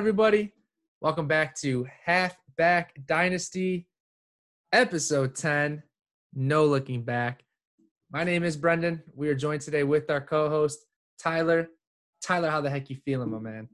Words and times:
everybody? 0.00 0.50
Welcome 1.02 1.26
back 1.28 1.54
to 1.56 1.86
Halfback 2.06 3.04
Dynasty, 3.04 3.86
episode 4.72 5.34
10 5.34 5.82
No 6.32 6.64
Looking 6.64 7.02
Back. 7.02 7.44
My 8.10 8.24
name 8.24 8.42
is 8.42 8.56
Brendan. 8.56 9.02
We 9.14 9.28
are 9.28 9.34
joined 9.34 9.60
today 9.60 9.84
with 9.84 10.08
our 10.08 10.22
co 10.22 10.48
host, 10.48 10.86
Tyler. 11.18 11.68
Tyler, 12.22 12.48
how 12.48 12.62
the 12.62 12.70
heck 12.70 12.88
you 12.88 12.96
feeling, 13.04 13.30
my 13.30 13.40
man? 13.40 13.68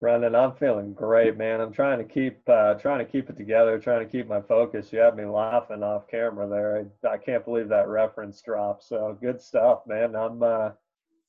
Brendan, 0.00 0.36
I'm 0.36 0.54
feeling 0.54 0.94
great, 0.94 1.36
man. 1.36 1.60
I'm 1.60 1.72
trying 1.72 1.98
to 1.98 2.04
keep 2.04 2.38
uh, 2.48 2.74
trying 2.74 3.04
to 3.04 3.10
keep 3.10 3.28
it 3.28 3.36
together, 3.36 3.80
trying 3.80 4.06
to 4.06 4.12
keep 4.12 4.28
my 4.28 4.40
focus. 4.42 4.92
You 4.92 5.00
had 5.00 5.16
me 5.16 5.24
laughing 5.24 5.82
off 5.82 6.06
camera 6.08 6.48
there. 6.48 6.86
I, 7.04 7.14
I 7.14 7.18
can't 7.18 7.44
believe 7.44 7.68
that 7.70 7.88
reference 7.88 8.40
dropped. 8.42 8.84
So 8.84 9.18
good 9.20 9.40
stuff, 9.40 9.80
man. 9.88 10.14
I'm 10.14 10.40
uh, 10.40 10.70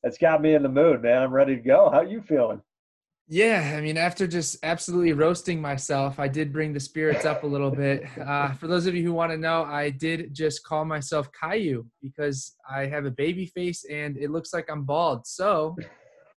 it's 0.03 0.19
got 0.19 0.39
me 0.39 0.53
in 0.53 0.61
the 0.61 0.69
mood, 0.69 1.01
man. 1.01 1.23
I'm 1.23 1.33
ready 1.33 1.55
to 1.55 1.61
go. 1.63 1.89
How 1.89 2.01
you 2.01 2.21
feeling? 2.21 2.61
Yeah, 3.31 3.75
I 3.77 3.81
mean, 3.81 3.95
after 3.95 4.25
just 4.25 4.57
absolutely 4.63 5.13
roasting 5.13 5.61
myself, 5.61 6.19
I 6.19 6.27
did 6.27 6.51
bring 6.51 6.73
the 6.73 6.79
spirits 6.79 7.25
up 7.25 7.43
a 7.43 7.47
little 7.47 7.69
bit. 7.69 8.03
Uh, 8.19 8.53
for 8.53 8.65
those 8.65 8.87
of 8.87 8.95
you 8.95 9.03
who 9.03 9.13
want 9.13 9.31
to 9.31 9.37
know, 9.37 9.65
I 9.65 9.91
did 9.91 10.33
just 10.33 10.63
call 10.63 10.83
myself 10.83 11.29
Caillou 11.39 11.85
because 12.01 12.55
I 12.67 12.87
have 12.87 13.05
a 13.05 13.11
baby 13.11 13.45
face 13.45 13.85
and 13.85 14.17
it 14.17 14.31
looks 14.31 14.51
like 14.51 14.67
I'm 14.67 14.83
bald. 14.83 15.27
So 15.27 15.75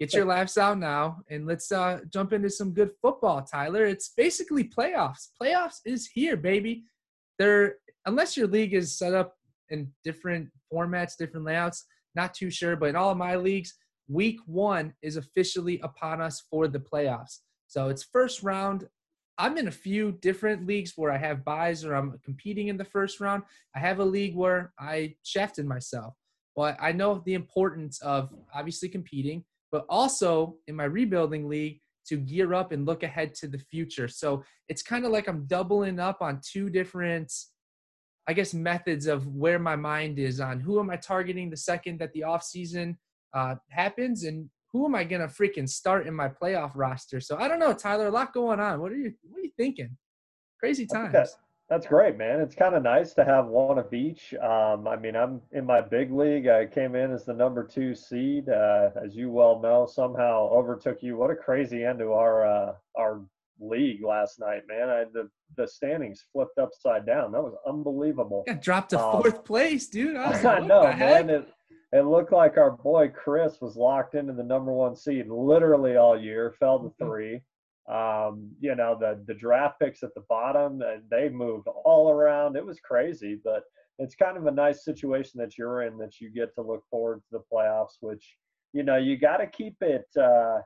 get 0.01 0.13
your 0.13 0.27
laughs 0.27 0.59
out 0.59 0.79
now 0.79 1.23
and 1.31 1.47
let's 1.47 1.73
uh, 1.73 2.01
jump 2.13 2.35
into 2.35 2.51
some 2.51 2.75
good 2.75 2.91
football, 3.01 3.41
Tyler. 3.41 3.87
It's 3.87 4.13
basically 4.15 4.65
playoffs. 4.65 5.29
Playoffs 5.43 5.81
is 5.87 6.11
here, 6.13 6.37
baby. 6.37 6.85
There, 7.39 7.77
unless 8.05 8.37
your 8.37 8.49
league 8.49 8.75
is 8.75 8.99
set 8.99 9.15
up 9.15 9.35
in 9.71 9.91
different 10.05 10.51
formats, 10.71 11.17
different 11.19 11.47
layouts, 11.47 11.87
not 12.15 12.35
too 12.35 12.51
sure, 12.51 12.77
but 12.77 12.91
in 12.91 12.97
all 12.97 13.11
of 13.11 13.17
my 13.17 13.37
leagues, 13.37 13.73
week 14.13 14.39
one 14.47 14.93
is 15.03 15.17
officially 15.17 15.81
upon 15.83 16.21
us 16.21 16.43
for 16.51 16.69
the 16.69 16.79
playoffs. 16.79 17.39
So 17.67 17.89
it's 17.89 18.05
first 18.05 18.43
round. 18.43 18.89
I'm 19.39 19.57
in 19.57 19.69
a 19.69 19.73
few 19.73 20.13
different 20.13 20.67
leagues 20.67 20.93
where 20.97 21.11
I 21.11 21.17
have 21.17 21.45
buys 21.45 21.85
or 21.85 21.95
I'm 21.95 22.19
competing 22.25 22.69
in 22.69 22.77
the 22.77 22.85
first 22.85 23.21
round. 23.21 23.45
I 23.75 23.79
have 23.79 23.99
a 23.99 24.05
league 24.05 24.37
where 24.37 24.73
I 24.79 25.15
shafted 25.23 25.67
myself, 25.67 26.15
but 26.55 26.77
I 26.81 26.93
know 26.93 27.23
the 27.25 27.35
importance 27.35 28.01
of 28.03 28.31
obviously 28.55 28.89
competing, 28.89 29.45
but 29.71 29.87
also 29.89 30.57
in 30.67 30.77
my 30.77 30.85
rebuilding 30.85 31.49
league 31.49 31.81
to 32.09 32.19
gear 32.19 32.53
up 32.53 32.73
and 32.73 32.85
look 32.85 33.05
ahead 33.05 33.35
to 33.37 33.49
the 33.49 33.59
future. 33.59 34.09
So 34.09 34.45
it's 34.69 34.83
kind 34.83 35.07
of 35.07 35.13
like 35.13 35.29
I'm 35.29 35.47
doubling 35.47 35.99
up 35.99 36.21
on 36.21 36.41
two 36.45 36.69
different 36.69 37.33
I 38.29 38.35
guess 38.35 38.55
methods 38.55 39.07
of 39.07 39.27
where 39.27 39.59
my 39.59 39.75
mind 39.75 40.19
is 40.19 40.41
on 40.41 40.61
who 40.61 40.79
am 40.79 40.91
I 40.91 40.97
targeting 40.97 41.51
the 41.51 41.57
second 41.57 41.99
that 41.99 42.13
the 42.13 42.23
off 42.23 42.45
season 42.45 42.97
uh, 43.35 43.57
happens 43.71 44.25
and 44.25 44.49
who 44.73 44.87
am 44.87 44.95
I 44.95 45.05
gonna 45.05 45.29
freaking 45.29 45.69
start 45.69 46.07
in 46.07 46.15
my 46.15 46.29
playoff 46.29 46.73
roster? 46.75 47.21
So 47.21 47.37
I 47.37 47.47
don't 47.47 47.59
know, 47.59 47.75
Tyler. 47.75 48.07
A 48.07 48.11
lot 48.11 48.33
going 48.33 48.59
on. 48.59 48.81
What 48.81 48.93
are 48.93 48.97
you 48.97 49.13
What 49.23 49.39
are 49.39 49.43
you 49.43 49.53
thinking? 49.57 49.97
Crazy 50.59 50.87
times. 50.87 51.13
That, 51.13 51.29
that's 51.69 51.87
great, 51.87 52.17
man. 52.19 52.41
It's 52.41 52.55
kind 52.55 52.75
of 52.75 52.83
nice 52.83 53.15
to 53.15 53.25
have 53.25 53.47
one 53.47 53.79
of 53.79 53.93
each. 53.95 54.35
Um, 54.35 54.87
I 54.87 54.97
mean, 54.97 55.17
I'm 55.17 55.41
in 55.53 55.65
my 55.65 55.81
big 55.81 56.13
league. 56.13 56.47
I 56.47 56.67
came 56.67 56.95
in 56.95 57.13
as 57.13 57.25
the 57.25 57.33
number 57.33 57.65
two 57.65 57.95
seed, 57.95 58.49
uh, 58.49 58.91
as 59.03 59.17
you 59.17 59.31
well 59.31 59.61
know. 59.61 59.87
Somehow 59.87 60.49
overtook 60.51 61.03
you. 61.03 61.17
What 61.17 61.31
a 61.31 61.35
crazy 61.35 61.85
end 61.85 61.99
to 62.01 62.13
our 62.13 62.47
uh, 62.47 62.73
our 62.97 63.23
league 63.61 64.05
last 64.05 64.41
night, 64.41 64.63
man. 64.69 64.89
I 64.89 65.05
the 65.13 65.29
the 65.57 65.67
standings 65.67 66.25
flipped 66.33 66.59
upside 66.59 67.07
down. 67.07 67.33
That 67.33 67.43
was 67.43 67.55
unbelievable. 67.67 68.45
Yeah, 68.47 68.55
dropped 68.55 68.91
to 68.91 69.01
um, 69.01 69.21
fourth 69.21 69.45
place, 69.45 69.89
dude. 69.89 70.17
I, 70.17 70.57
I 70.57 70.61
know, 70.61 70.83
man. 70.85 71.31
It, 71.31 71.49
it 71.93 72.07
looked 72.07 72.33
like 72.33 72.57
our 72.57 72.71
boy 72.71 73.09
Chris 73.09 73.61
was 73.61 73.77
locked 73.77 74.15
into 74.15 74.33
the 74.33 74.43
number 74.43 74.73
one 74.73 74.97
seed 74.97 75.29
literally 75.29 75.97
all 75.97 76.19
year, 76.19 76.55
fell 76.59 76.79
to 76.79 76.89
mm-hmm. 76.89 77.05
three. 77.05 77.43
Um, 77.89 78.51
you 78.61 78.75
know, 78.75 78.97
the 78.99 79.23
the 79.27 79.35
draft 79.35 79.81
picks 79.81 80.03
at 80.03 80.15
the 80.15 80.25
bottom, 80.29 80.83
they 81.11 81.29
moved 81.29 81.69
all 81.85 82.11
around. 82.11 82.57
It 82.57 82.65
was 82.65 82.81
crazy, 82.81 83.39
but 83.45 83.65
it's 83.99 84.15
kind 84.15 84.37
of 84.37 84.47
a 84.47 84.51
nice 84.51 84.85
situation 84.85 85.39
that 85.41 85.59
you're 85.59 85.83
in 85.83 85.99
that 85.99 86.21
you 86.21 86.31
get 86.31 86.55
to 86.55 86.63
look 86.63 86.85
forward 86.91 87.21
to 87.23 87.39
the 87.39 87.45
playoffs, 87.53 87.97
which 88.01 88.37
you 88.73 88.83
know 88.85 88.97
you 88.97 89.19
got 89.19 89.39
to 89.39 89.47
keep 89.47 89.77
it. 89.81 90.07
Uh, 90.19 90.61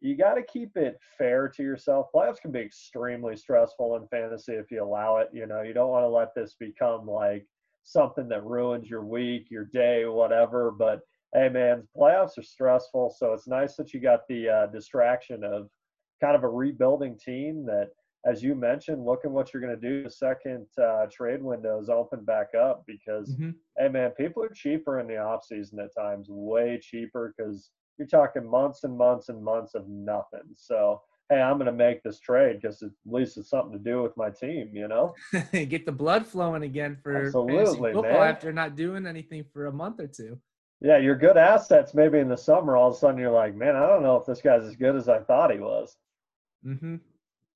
you 0.00 0.16
got 0.16 0.34
to 0.34 0.42
keep 0.42 0.76
it 0.76 0.98
fair 1.18 1.46
to 1.48 1.62
yourself. 1.62 2.06
Playoffs 2.14 2.40
can 2.40 2.52
be 2.52 2.60
extremely 2.60 3.36
stressful 3.36 3.96
in 3.96 4.08
fantasy 4.08 4.54
if 4.54 4.70
you 4.70 4.82
allow 4.82 5.18
it. 5.18 5.28
You 5.32 5.46
know, 5.46 5.60
you 5.60 5.74
don't 5.74 5.90
want 5.90 6.04
to 6.04 6.08
let 6.08 6.34
this 6.34 6.56
become 6.58 7.06
like 7.06 7.46
something 7.82 8.28
that 8.28 8.44
ruins 8.44 8.88
your 8.88 9.04
week, 9.04 9.48
your 9.50 9.64
day, 9.64 10.04
whatever. 10.06 10.70
But 10.70 11.00
hey, 11.34 11.48
man, 11.48 11.86
playoffs 11.96 12.38
are 12.38 12.42
stressful, 12.42 13.14
so 13.16 13.32
it's 13.32 13.46
nice 13.46 13.76
that 13.76 13.92
you 13.94 14.00
got 14.00 14.26
the 14.28 14.48
uh, 14.48 14.66
distraction 14.66 15.44
of 15.44 15.68
kind 16.20 16.36
of 16.36 16.44
a 16.44 16.48
rebuilding 16.48 17.18
team 17.18 17.64
that, 17.66 17.90
as 18.26 18.42
you 18.42 18.54
mentioned, 18.54 19.04
look 19.04 19.24
at 19.24 19.30
what 19.30 19.52
you're 19.52 19.62
going 19.62 19.78
to 19.78 19.88
do. 19.88 20.02
The 20.02 20.10
second 20.10 20.66
uh, 20.82 21.06
trade 21.10 21.42
windows 21.42 21.88
open 21.88 22.24
back 22.24 22.48
up 22.54 22.84
because, 22.86 23.32
mm-hmm. 23.34 23.50
hey, 23.78 23.88
man, 23.88 24.10
people 24.10 24.42
are 24.42 24.50
cheaper 24.54 25.00
in 25.00 25.06
the 25.06 25.16
off 25.16 25.44
season 25.44 25.78
at 25.80 25.94
times, 25.96 26.26
way 26.28 26.78
cheaper 26.82 27.32
because 27.36 27.70
you're 27.96 28.08
talking 28.08 28.48
months 28.48 28.84
and 28.84 28.96
months 28.96 29.28
and 29.28 29.42
months 29.42 29.74
of 29.74 29.88
nothing. 29.88 30.40
So 30.56 31.00
hey, 31.30 31.40
I'm 31.40 31.58
going 31.58 31.66
to 31.66 31.72
make 31.72 32.02
this 32.02 32.18
trade 32.18 32.60
because 32.60 32.82
at 32.82 32.90
least 33.06 33.38
it's 33.38 33.48
something 33.48 33.72
to 33.72 33.78
do 33.78 34.02
with 34.02 34.16
my 34.16 34.30
team, 34.30 34.70
you 34.74 34.88
know? 34.88 35.14
Get 35.52 35.86
the 35.86 35.92
blood 35.92 36.26
flowing 36.26 36.64
again 36.64 36.98
for 37.02 37.26
Absolutely, 37.26 37.92
football 37.92 38.02
man. 38.02 38.28
after 38.28 38.52
not 38.52 38.74
doing 38.76 39.06
anything 39.06 39.44
for 39.52 39.66
a 39.66 39.72
month 39.72 40.00
or 40.00 40.08
two. 40.08 40.38
Yeah, 40.80 40.98
you're 40.98 41.16
good 41.16 41.36
assets 41.36 41.94
maybe 41.94 42.18
in 42.18 42.28
the 42.28 42.36
summer. 42.36 42.76
All 42.76 42.88
of 42.88 42.94
a 42.96 42.98
sudden 42.98 43.20
you're 43.20 43.30
like, 43.30 43.54
man, 43.54 43.76
I 43.76 43.86
don't 43.86 44.02
know 44.02 44.16
if 44.16 44.26
this 44.26 44.40
guy's 44.40 44.64
as 44.64 44.76
good 44.76 44.96
as 44.96 45.08
I 45.08 45.20
thought 45.20 45.52
he 45.52 45.60
was. 45.60 45.96
Mm-hmm. 46.66 46.96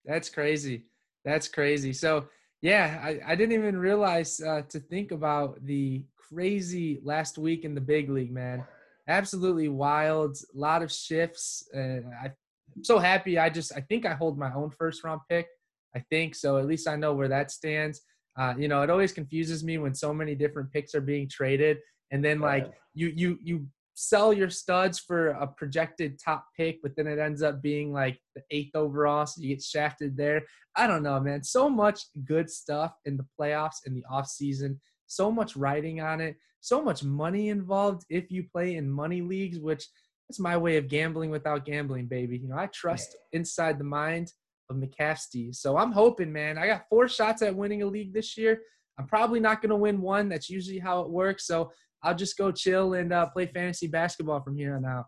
That's 0.05 0.29
crazy. 0.29 0.85
That's 1.25 1.49
crazy. 1.49 1.93
So, 1.93 2.27
yeah, 2.61 3.01
I, 3.03 3.21
I 3.27 3.35
didn't 3.35 3.59
even 3.59 3.77
realize 3.77 4.41
uh, 4.41 4.63
to 4.69 4.79
think 4.79 5.11
about 5.11 5.65
the 5.65 6.05
crazy 6.17 7.01
last 7.03 7.39
week 7.39 7.65
in 7.65 7.75
the 7.75 7.81
big 7.81 8.09
league, 8.09 8.33
man. 8.33 8.65
Absolutely 9.09 9.69
wild. 9.69 10.37
A 10.55 10.59
lot 10.59 10.83
of 10.83 10.93
shifts. 10.93 11.69
Uh, 11.75 12.01
I 12.23 12.33
I'm 12.77 12.85
so 12.85 12.99
happy. 12.99 13.39
I 13.39 13.51
just 13.51 13.73
I 13.77 13.81
think 13.81 14.07
I 14.07 14.15
hold 14.15 14.39
my 14.39 14.53
own 14.53 14.71
first 14.71 15.05
round 15.05 15.21
pick. 15.29 15.47
I 15.95 16.01
think 16.11 16.35
so. 16.35 16.59
At 16.59 16.67
least 16.67 16.89
I 16.89 16.97
know 16.97 17.15
where 17.15 17.29
that 17.29 17.51
stands. 17.51 18.01
Uh, 18.37 18.55
you 18.59 18.67
know, 18.67 18.83
it 18.83 18.91
always 18.91 19.13
confuses 19.13 19.63
me 19.63 19.79
when 19.79 19.95
so 19.95 20.13
many 20.13 20.35
different 20.35 20.73
picks 20.73 20.95
are 20.95 21.01
being 21.01 21.29
traded, 21.29 21.79
and 22.11 22.25
then 22.25 22.41
like 22.41 22.71
you 22.95 23.13
you 23.15 23.39
you 23.43 23.67
sell 23.95 24.33
your 24.33 24.51
studs 24.51 24.99
for 24.99 25.29
a 25.29 25.47
projected 25.47 26.19
top 26.19 26.45
pick, 26.57 26.83
but 26.83 26.97
then 26.97 27.07
it 27.07 27.19
ends 27.19 27.43
up 27.43 27.63
being 27.63 27.93
like 27.93 28.19
the 28.35 28.43
eighth 28.51 28.75
overall, 28.75 29.25
so 29.25 29.41
you 29.41 29.55
get 29.55 29.63
shafted 29.63 30.17
there. 30.17 30.43
I 30.77 30.89
don't 30.89 31.05
know, 31.05 31.21
man. 31.21 31.45
So 31.45 31.71
much 31.71 32.03
good 32.25 32.51
stuff 32.51 32.95
in 33.05 33.17
the 33.17 33.27
playoffs 33.41 33.87
in 33.87 33.95
the 33.95 34.05
off 34.11 34.27
season. 34.27 34.81
So 35.07 35.31
much 35.31 35.55
writing 35.57 36.01
on 36.01 36.21
it. 36.21 36.37
So 36.61 36.83
much 36.83 37.05
money 37.05 37.51
involved 37.51 38.05
if 38.09 38.31
you 38.31 38.45
play 38.51 38.77
in 38.77 38.91
money 38.91 39.23
leagues, 39.23 39.61
which 39.61 39.87
that's 40.29 40.41
my 40.41 40.57
way 40.57 40.77
of 40.77 40.89
gambling 40.89 41.31
without 41.31 41.65
gambling, 41.65 42.07
baby. 42.07 42.39
You 42.39 42.49
know, 42.49 42.57
I 42.57 42.67
trust 42.67 43.17
inside 43.33 43.79
the 43.79 43.85
mind 43.85 44.33
of 44.71 44.77
McCaffrey. 44.77 45.55
So 45.55 45.77
I'm 45.77 45.93
hoping, 45.93 46.33
man. 46.33 46.57
I 46.57 46.67
got 46.67 46.89
four 46.89 47.09
shots 47.09 47.43
at 47.43 47.55
winning 47.55 47.83
a 47.83 47.87
league 47.87 48.15
this 48.15 48.37
year. 48.37 48.61
I'm 48.99 49.07
probably 49.07 49.41
not 49.41 49.61
going 49.61 49.71
to 49.71 49.77
win 49.77 50.01
one. 50.01 50.29
That's 50.29 50.49
usually 50.49 50.79
how 50.79 51.01
it 51.01 51.11
works. 51.11 51.47
So 51.47 51.73
I'll 52.03 52.15
just 52.15 52.39
go 52.39 52.53
chill 52.53 52.95
and 52.95 53.13
uh, 53.13 53.27
play 53.27 53.47
fantasy 53.47 53.87
basketball 53.87 54.41
from 54.41 54.57
here 54.57 54.77
on 54.77 54.85
out 54.85 55.07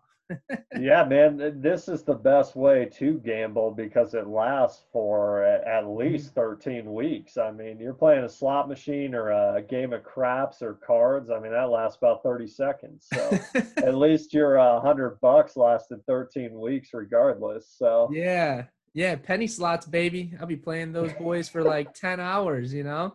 yeah, 0.79 1.03
man, 1.03 1.61
this 1.61 1.87
is 1.87 2.03
the 2.03 2.13
best 2.13 2.55
way 2.55 2.89
to 2.97 3.19
gamble 3.19 3.71
because 3.71 4.13
it 4.13 4.27
lasts 4.27 4.83
for 4.91 5.43
at 5.43 5.83
mm-hmm. 5.83 5.97
least 5.97 6.35
13 6.35 6.93
weeks. 6.93 7.37
I 7.37 7.51
mean, 7.51 7.79
you're 7.79 7.93
playing 7.93 8.23
a 8.23 8.29
slot 8.29 8.67
machine 8.67 9.15
or 9.15 9.31
a 9.31 9.61
game 9.61 9.93
of 9.93 10.03
craps 10.03 10.61
or 10.61 10.75
cards. 10.75 11.29
I 11.29 11.39
mean, 11.39 11.51
that 11.51 11.69
lasts 11.69 11.97
about 11.97 12.23
30 12.23 12.47
seconds. 12.47 13.07
So 13.13 13.39
at 13.77 13.95
least 13.95 14.33
your 14.33 14.59
uh, 14.59 14.75
100 14.75 15.19
bucks 15.21 15.55
lasted 15.55 16.05
13 16.05 16.59
weeks 16.59 16.89
regardless. 16.93 17.73
So 17.77 18.09
yeah, 18.11 18.65
yeah, 18.93 19.15
penny 19.15 19.47
slots, 19.47 19.85
baby. 19.85 20.33
I'll 20.39 20.47
be 20.47 20.55
playing 20.55 20.91
those 20.91 21.13
boys 21.13 21.47
for 21.47 21.63
like 21.63 21.93
10 21.93 22.19
hours, 22.19 22.73
you 22.73 22.83
know? 22.83 23.13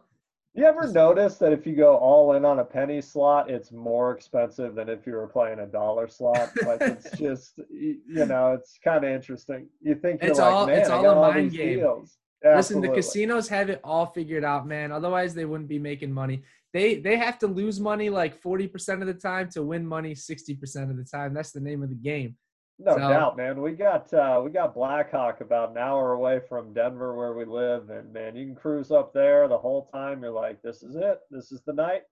You 0.54 0.66
ever 0.66 0.86
notice 0.92 1.38
that 1.38 1.52
if 1.52 1.66
you 1.66 1.74
go 1.74 1.96
all 1.96 2.34
in 2.34 2.44
on 2.44 2.58
a 2.58 2.64
penny 2.64 3.00
slot, 3.00 3.50
it's 3.50 3.72
more 3.72 4.12
expensive 4.12 4.74
than 4.74 4.90
if 4.90 5.06
you 5.06 5.14
were 5.14 5.26
playing 5.26 5.60
a 5.60 5.66
dollar 5.66 6.08
slot? 6.08 6.50
Like 6.66 6.82
it's 6.82 7.10
just, 7.18 7.58
you 7.70 8.26
know, 8.26 8.52
it's 8.52 8.78
kind 8.84 9.04
of 9.04 9.10
interesting. 9.10 9.68
You 9.80 9.94
think 9.94 10.22
it's 10.22 10.38
like, 10.38 10.52
all 10.52 10.68
it's 10.68 10.90
all 10.90 11.06
a 11.06 11.32
mind 11.32 11.52
game. 11.52 11.78
Deals. 11.78 12.18
Listen, 12.44 12.80
the 12.80 12.88
casinos 12.88 13.48
have 13.48 13.70
it 13.70 13.80
all 13.82 14.06
figured 14.06 14.44
out, 14.44 14.66
man. 14.66 14.92
Otherwise, 14.92 15.32
they 15.32 15.44
wouldn't 15.44 15.68
be 15.68 15.78
making 15.78 16.12
money. 16.12 16.42
They 16.72 16.96
they 16.96 17.16
have 17.16 17.38
to 17.40 17.46
lose 17.46 17.80
money 17.80 18.10
like 18.10 18.40
forty 18.40 18.66
percent 18.66 19.00
of 19.00 19.06
the 19.06 19.14
time 19.14 19.48
to 19.50 19.62
win 19.62 19.86
money 19.86 20.14
sixty 20.14 20.54
percent 20.54 20.90
of 20.90 20.96
the 20.96 21.04
time. 21.04 21.34
That's 21.34 21.52
the 21.52 21.60
name 21.60 21.82
of 21.82 21.88
the 21.88 21.94
game. 21.94 22.36
No 22.84 22.94
so, 22.94 22.98
doubt, 22.98 23.36
man. 23.36 23.60
We 23.60 23.72
got 23.72 24.12
uh, 24.12 24.40
we 24.44 24.50
got 24.50 24.74
Black 24.74 25.12
Hawk 25.12 25.40
about 25.40 25.70
an 25.70 25.78
hour 25.78 26.12
away 26.12 26.40
from 26.48 26.72
Denver 26.72 27.14
where 27.16 27.32
we 27.32 27.44
live, 27.44 27.90
and 27.90 28.12
man, 28.12 28.34
you 28.34 28.46
can 28.46 28.54
cruise 28.56 28.90
up 28.90 29.12
there 29.12 29.46
the 29.46 29.58
whole 29.58 29.86
time. 29.86 30.22
You're 30.22 30.32
like, 30.32 30.62
this 30.62 30.82
is 30.82 30.96
it. 30.96 31.20
This 31.30 31.52
is 31.52 31.60
the 31.64 31.72
night. 31.72 32.02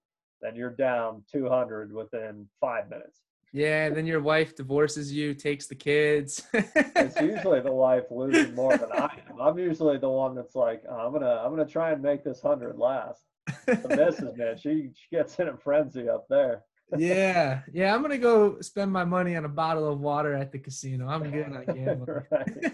Then 0.41 0.55
you're 0.55 0.71
down 0.71 1.23
200 1.31 1.93
within 1.93 2.49
five 2.61 2.89
minutes. 2.89 3.21
Yeah, 3.53 3.87
and 3.87 3.97
then 3.97 4.07
your 4.07 4.21
wife 4.21 4.55
divorces 4.55 5.13
you, 5.13 5.35
takes 5.35 5.67
the 5.67 5.75
kids. 5.75 6.47
it's 6.53 7.21
usually 7.21 7.61
the 7.61 7.73
wife 7.73 8.05
losing 8.11 8.55
more 8.55 8.77
than 8.77 8.93
I 8.93 9.19
am. 9.29 9.41
I'm 9.41 9.59
usually 9.59 9.99
the 9.99 10.09
one 10.09 10.37
that's 10.37 10.55
like, 10.55 10.85
oh, 10.89 10.95
I'm 10.95 11.13
gonna 11.13 11.43
I'm 11.45 11.51
gonna 11.51 11.67
try 11.67 11.91
and 11.91 12.01
make 12.01 12.23
this 12.23 12.41
hundred 12.41 12.79
last. 12.79 13.25
The 13.67 13.89
missus, 13.89 14.37
man, 14.37 14.57
she 14.57 14.91
she 14.95 15.17
gets 15.17 15.37
in 15.41 15.49
a 15.49 15.57
frenzy 15.57 16.09
up 16.09 16.27
there. 16.31 16.63
Yeah, 16.97 17.61
yeah. 17.73 17.95
I'm 17.95 18.03
gonna 18.03 18.19
go 18.19 18.61
spend 18.61 18.93
my 18.93 19.05
money 19.05 19.37
on 19.37 19.45
a 19.45 19.49
bottle 19.49 19.91
of 19.91 20.01
water 20.01 20.35
at 20.35 20.53
the 20.53 20.59
casino. 20.59 21.09
I'm 21.09 21.31
good 21.31 21.47
on 21.47 21.65
gambling. 21.65 22.23
right. 22.31 22.73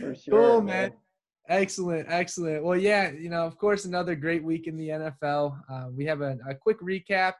For 0.00 0.14
sure, 0.22 0.30
cool, 0.30 0.62
man. 0.62 0.92
Excellent, 1.48 2.06
excellent. 2.10 2.64
Well, 2.64 2.76
yeah, 2.76 3.12
you 3.12 3.30
know, 3.30 3.46
of 3.46 3.56
course, 3.56 3.84
another 3.84 4.16
great 4.16 4.42
week 4.42 4.66
in 4.66 4.76
the 4.76 4.88
NFL. 4.88 5.58
Uh, 5.70 5.88
we 5.94 6.04
have 6.06 6.20
a, 6.20 6.38
a 6.48 6.54
quick 6.54 6.80
recap 6.80 7.34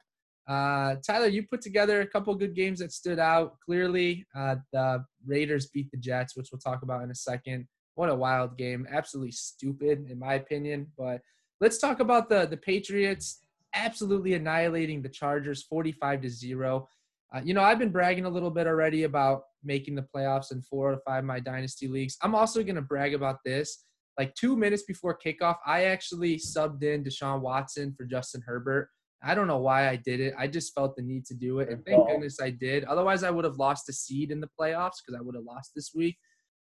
uh, 0.48 0.94
Tyler, 1.04 1.26
you 1.26 1.42
put 1.42 1.60
together 1.60 2.00
a 2.00 2.06
couple 2.06 2.34
good 2.34 2.54
games 2.54 2.78
that 2.78 2.92
stood 2.92 3.18
out. 3.18 3.58
Clearly, 3.64 4.24
uh, 4.34 4.56
the 4.72 5.04
Raiders 5.26 5.66
beat 5.66 5.90
the 5.90 5.96
Jets, 5.96 6.36
which 6.36 6.48
we'll 6.52 6.60
talk 6.60 6.82
about 6.82 7.02
in 7.02 7.10
a 7.10 7.14
second. 7.14 7.66
What 7.96 8.10
a 8.10 8.14
wild 8.14 8.56
game! 8.56 8.86
Absolutely 8.90 9.32
stupid, 9.32 10.06
in 10.08 10.18
my 10.18 10.34
opinion. 10.34 10.86
But 10.96 11.20
let's 11.60 11.78
talk 11.78 11.98
about 11.98 12.28
the 12.28 12.46
the 12.46 12.56
Patriots 12.56 13.40
absolutely 13.76 14.34
annihilating 14.34 15.02
the 15.02 15.08
Chargers, 15.08 15.62
forty-five 15.62 16.22
to 16.22 16.28
zero. 16.28 16.88
Uh, 17.34 17.40
you 17.44 17.54
know, 17.54 17.62
I've 17.62 17.78
been 17.78 17.90
bragging 17.90 18.24
a 18.24 18.30
little 18.30 18.50
bit 18.50 18.66
already 18.66 19.02
about 19.02 19.42
making 19.62 19.94
the 19.94 20.06
playoffs 20.14 20.52
in 20.52 20.62
four 20.62 20.92
or 20.92 20.98
five 21.06 21.20
of 21.20 21.24
my 21.24 21.40
dynasty 21.40 21.88
leagues. 21.88 22.16
I'm 22.22 22.34
also 22.34 22.62
going 22.62 22.76
to 22.76 22.82
brag 22.82 23.14
about 23.14 23.38
this. 23.44 23.84
Like 24.18 24.34
two 24.34 24.56
minutes 24.56 24.84
before 24.84 25.18
kickoff, 25.18 25.56
I 25.66 25.84
actually 25.84 26.36
subbed 26.36 26.82
in 26.82 27.04
Deshaun 27.04 27.40
Watson 27.40 27.94
for 27.96 28.04
Justin 28.04 28.42
Herbert. 28.46 28.88
I 29.22 29.34
don't 29.34 29.48
know 29.48 29.58
why 29.58 29.88
I 29.88 29.96
did 29.96 30.20
it. 30.20 30.34
I 30.38 30.46
just 30.46 30.72
felt 30.74 30.94
the 30.94 31.02
need 31.02 31.26
to 31.26 31.34
do 31.34 31.58
it. 31.58 31.68
And 31.68 31.84
thank 31.84 32.06
goodness 32.06 32.38
I 32.40 32.50
did. 32.50 32.84
Otherwise, 32.84 33.24
I 33.24 33.30
would 33.30 33.44
have 33.44 33.58
lost 33.58 33.88
a 33.88 33.92
seed 33.92 34.30
in 34.30 34.40
the 34.40 34.48
playoffs 34.58 34.98
because 35.04 35.18
I 35.18 35.22
would 35.22 35.34
have 35.34 35.44
lost 35.44 35.72
this 35.74 35.90
week. 35.94 36.16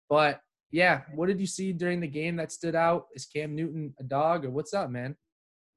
But 0.09 0.41
yeah, 0.71 1.03
what 1.15 1.27
did 1.27 1.41
you 1.41 1.47
see 1.47 1.73
during 1.73 2.01
the 2.01 2.09
game 2.09 2.37
that 2.37 2.53
stood 2.53 2.75
out? 2.75 3.05
Is 3.15 3.27
Cam 3.27 3.55
Newton 3.55 3.95
a 4.01 4.03
dog 4.03 4.45
or 4.45 4.51
what's 4.51 4.73
up, 4.73 4.89
man? 4.91 5.15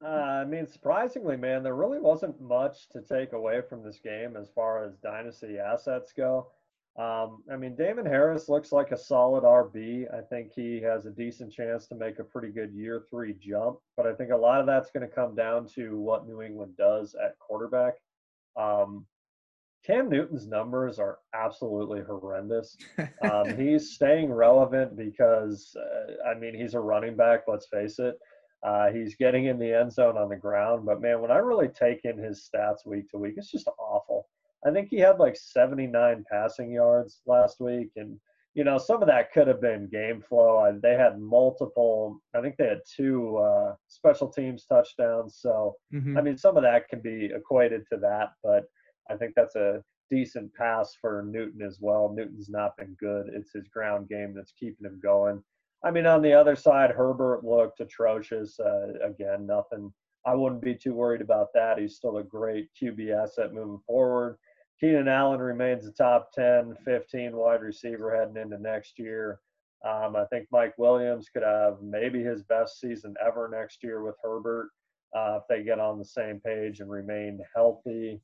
Uh, 0.04 0.08
I 0.08 0.46
mean, 0.46 0.68
surprisingly, 0.68 1.38
man, 1.38 1.64
there 1.64 1.76
really 1.76 2.00
wasn't 2.00 2.40
much 2.40 2.88
to 2.90 3.02
take 3.02 3.34
away 3.34 3.62
from 3.68 3.84
this 3.84 4.00
game 4.00 4.38
as 4.38 4.50
far 4.54 4.84
as 4.84 4.98
dynasty 4.98 5.58
assets 5.58 6.14
go. 6.16 6.52
Um, 6.98 7.44
I 7.52 7.56
mean, 7.56 7.76
Damien 7.76 8.08
Harris 8.08 8.50
looks 8.50 8.72
like 8.72 8.92
a 8.92 8.98
solid 8.98 9.44
RB. 9.44 10.12
I 10.12 10.22
think 10.22 10.52
he 10.56 10.82
has 10.82 11.06
a 11.06 11.12
decent 11.12 11.52
chance 11.54 11.88
to 11.88 11.96
make 11.96 12.18
a 12.18 12.24
pretty 12.24 12.50
good 12.50 12.74
year 12.74 13.06
three 13.10 13.36
jump, 13.40 13.78
but 13.96 14.08
I 14.08 14.14
think 14.14 14.32
a 14.32 14.38
lot 14.38 14.60
of 14.60 14.66
that's 14.66 14.90
going 14.90 15.08
to 15.08 15.16
come 15.16 15.36
down 15.36 15.68
to 15.76 16.00
what 16.00 16.28
New 16.28 16.42
England 16.42 16.76
does 16.76 17.16
at 17.24 17.38
quarterback. 17.38 17.94
Um, 18.56 19.06
Cam 19.86 20.10
Newton's 20.10 20.48
numbers 20.48 20.98
are 21.00 21.20
absolutely 21.34 22.02
horrendous. 22.02 22.78
Um, 23.22 23.58
he's 23.58 23.92
staying 23.94 24.32
relevant 24.32 24.96
because, 24.96 25.76
uh, 25.76 26.30
I 26.30 26.38
mean, 26.38 26.54
he's 26.56 26.76
a 26.76 26.80
running 26.80 27.16
back, 27.16 27.42
let's 27.48 27.68
face 27.68 28.00
it. 28.00 28.18
Uh, 28.64 28.92
he's 28.92 29.16
getting 29.16 29.46
in 29.46 29.60
the 29.60 29.72
end 29.72 29.94
zone 29.94 30.18
on 30.18 30.30
the 30.30 30.36
ground, 30.36 30.86
but 30.86 31.02
man, 31.02 31.22
when 31.22 31.32
I 31.32 31.38
really 31.38 31.68
take 31.68 32.02
in 32.06 32.18
his 32.18 32.50
stats 32.50 32.86
week 32.86 33.10
to 33.12 33.18
week, 33.18 33.36
it's 33.38 33.52
just 33.52 33.70
awful. 33.80 34.28
I 34.66 34.72
think 34.72 34.90
he 34.90 34.98
had 34.98 35.20
like 35.20 35.36
79 35.36 36.26
passing 36.30 36.72
yards 36.72 37.22
last 37.26 37.60
week, 37.60 37.92
and 37.96 38.20
you 38.56 38.64
know 38.64 38.80
some 38.80 39.02
of 39.02 39.08
that 39.08 39.32
could 39.32 39.48
have 39.48 39.62
been 39.62 39.88
game 39.88 40.24
flow. 40.28 40.58
I, 40.58 40.72
they 40.72 40.96
had 40.96 41.20
multiple. 41.20 42.20
I 42.36 42.42
think 42.42 42.58
they 42.58 42.68
had 42.68 42.82
two 42.96 43.38
uh, 43.38 43.76
special 43.88 44.28
teams 44.28 44.66
touchdowns. 44.66 45.38
So 45.40 45.76
mm-hmm. 45.94 46.18
I 46.18 46.22
mean, 46.22 46.38
some 46.38 46.58
of 46.58 46.64
that 46.64 46.90
can 46.90 47.02
be 47.02 47.30
equated 47.34 47.84
to 47.92 48.00
that, 48.00 48.34
but 48.44 48.66
I 49.10 49.16
think 49.16 49.34
that's 49.36 49.56
a 49.56 49.84
decent 50.10 50.54
pass 50.56 50.96
for 51.00 51.26
Newton 51.28 51.62
as 51.62 51.78
well. 51.80 52.14
Newton's 52.16 52.50
not 52.50 52.76
been 52.78 52.96
good. 53.00 53.30
It's 53.34 53.54
his 53.54 53.68
ground 53.68 54.10
game 54.10 54.34
that's 54.36 54.54
keeping 54.60 54.86
him 54.86 55.00
going. 55.02 55.44
I 55.84 55.92
mean, 55.92 56.06
on 56.06 56.22
the 56.22 56.34
other 56.34 56.56
side, 56.56 56.92
Herbert 56.92 57.44
looked 57.44 57.80
atrocious. 57.80 58.60
Uh, 58.60 58.94
again, 59.04 59.46
nothing. 59.46 59.94
I 60.26 60.34
wouldn't 60.34 60.62
be 60.62 60.76
too 60.76 60.94
worried 60.94 61.22
about 61.22 61.54
that. 61.54 61.78
He's 61.78 61.96
still 61.96 62.18
a 62.18 62.24
great 62.24 62.70
QB 62.82 63.12
asset 63.12 63.54
moving 63.54 63.80
forward. 63.86 64.38
Keenan 64.80 65.08
Allen 65.08 65.40
remains 65.40 65.88
a 65.88 65.92
top 65.92 66.32
10, 66.34 66.76
15 66.84 67.36
wide 67.36 67.62
receiver 67.62 68.16
heading 68.16 68.42
into 68.42 68.60
next 68.60 69.00
year. 69.00 69.40
Um, 69.88 70.16
I 70.16 70.26
think 70.26 70.48
Mike 70.52 70.74
Williams 70.78 71.30
could 71.30 71.44
have 71.44 71.78
maybe 71.82 72.24
his 72.24 72.44
best 72.44 72.80
season 72.80 73.16
ever 73.26 73.48
next 73.48 73.84
year 73.84 74.04
with 74.04 74.16
Herbert 74.22 74.70
uh, 75.16 75.40
if 75.42 75.44
they 75.48 75.64
get 75.64 75.80
on 75.80 75.98
the 75.98 76.06
same 76.06 76.40
page 76.40 76.80
and 76.80 76.90
remain 76.90 77.40
healthy. 77.56 78.20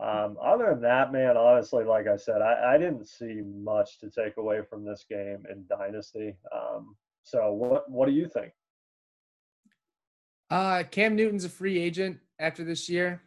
Um, 0.00 0.38
other 0.42 0.70
than 0.70 0.80
that, 0.82 1.12
man, 1.12 1.36
honestly, 1.36 1.84
like 1.84 2.06
I 2.06 2.16
said, 2.16 2.40
I, 2.40 2.74
I, 2.74 2.78
didn't 2.78 3.06
see 3.06 3.42
much 3.44 3.98
to 3.98 4.08
take 4.08 4.38
away 4.38 4.62
from 4.62 4.82
this 4.82 5.04
game 5.08 5.44
in 5.50 5.66
Dynasty. 5.68 6.36
Um, 6.54 6.96
so, 7.22 7.52
what 7.52 7.90
what 7.90 8.06
do 8.06 8.12
you 8.12 8.26
think? 8.26 8.52
Uh, 10.48 10.84
Cam 10.90 11.16
Newton's 11.16 11.44
a 11.44 11.50
free 11.50 11.78
agent 11.78 12.18
after 12.38 12.64
this 12.64 12.88
year, 12.88 13.20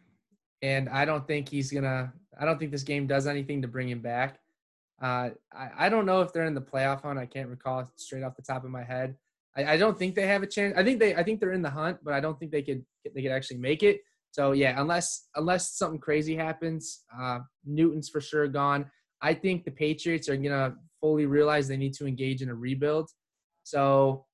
and 0.62 0.88
I 0.88 1.04
don't 1.04 1.26
think 1.28 1.48
he's 1.48 1.70
gonna 1.70 2.12
I 2.38 2.44
don't 2.44 2.58
think 2.58 2.72
this 2.72 2.82
game 2.82 3.06
does 3.06 3.28
anything 3.28 3.62
to 3.62 3.68
bring 3.68 3.88
him 3.88 4.00
back. 4.00 4.40
Uh, 5.00 5.30
I, 5.52 5.70
I 5.78 5.88
don't 5.88 6.06
know 6.06 6.22
if 6.22 6.32
they're 6.32 6.46
in 6.46 6.54
the 6.54 6.60
playoff 6.60 7.02
hunt. 7.02 7.20
I 7.20 7.26
can't 7.26 7.48
recall 7.48 7.88
straight 7.94 8.24
off 8.24 8.34
the 8.34 8.42
top 8.42 8.64
of 8.64 8.70
my 8.70 8.82
head. 8.82 9.14
I, 9.56 9.74
I 9.74 9.76
don't 9.76 9.98
think 9.98 10.16
they 10.16 10.26
have 10.26 10.42
a 10.42 10.46
chance. 10.46 10.74
I 10.76 10.82
think 10.82 10.98
they 10.98 11.14
I 11.14 11.22
think 11.22 11.38
they're 11.38 11.52
in 11.52 11.62
the 11.62 11.70
hunt, 11.70 11.98
but 12.02 12.14
I 12.14 12.20
don't 12.20 12.38
think 12.38 12.50
they 12.50 12.62
could 12.62 12.84
they 13.14 13.22
could 13.22 13.30
actually 13.30 13.58
make 13.58 13.84
it. 13.84 14.00
So 14.34 14.50
yeah, 14.50 14.80
unless 14.80 15.28
unless 15.36 15.76
something 15.78 16.00
crazy 16.00 16.34
happens, 16.34 17.04
uh, 17.16 17.38
Newton's 17.64 18.08
for 18.08 18.20
sure 18.20 18.48
gone. 18.48 18.90
I 19.22 19.32
think 19.32 19.64
the 19.64 19.70
Patriots 19.70 20.28
are 20.28 20.36
gonna 20.36 20.74
fully 21.00 21.26
realize 21.26 21.68
they 21.68 21.76
need 21.76 21.94
to 21.94 22.06
engage 22.08 22.42
in 22.42 22.48
a 22.48 22.54
rebuild. 22.54 23.08
So 23.62 24.26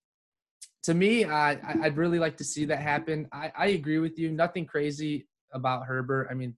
to 0.84 0.94
me, 0.94 1.26
I, 1.26 1.58
I'd 1.82 1.98
really 1.98 2.18
like 2.18 2.38
to 2.38 2.44
see 2.44 2.64
that 2.64 2.78
happen. 2.78 3.28
I, 3.30 3.52
I 3.54 3.66
agree 3.66 3.98
with 3.98 4.18
you. 4.18 4.30
Nothing 4.30 4.64
crazy 4.64 5.28
about 5.52 5.84
Herbert. 5.84 6.28
I 6.30 6.34
mean, 6.34 6.56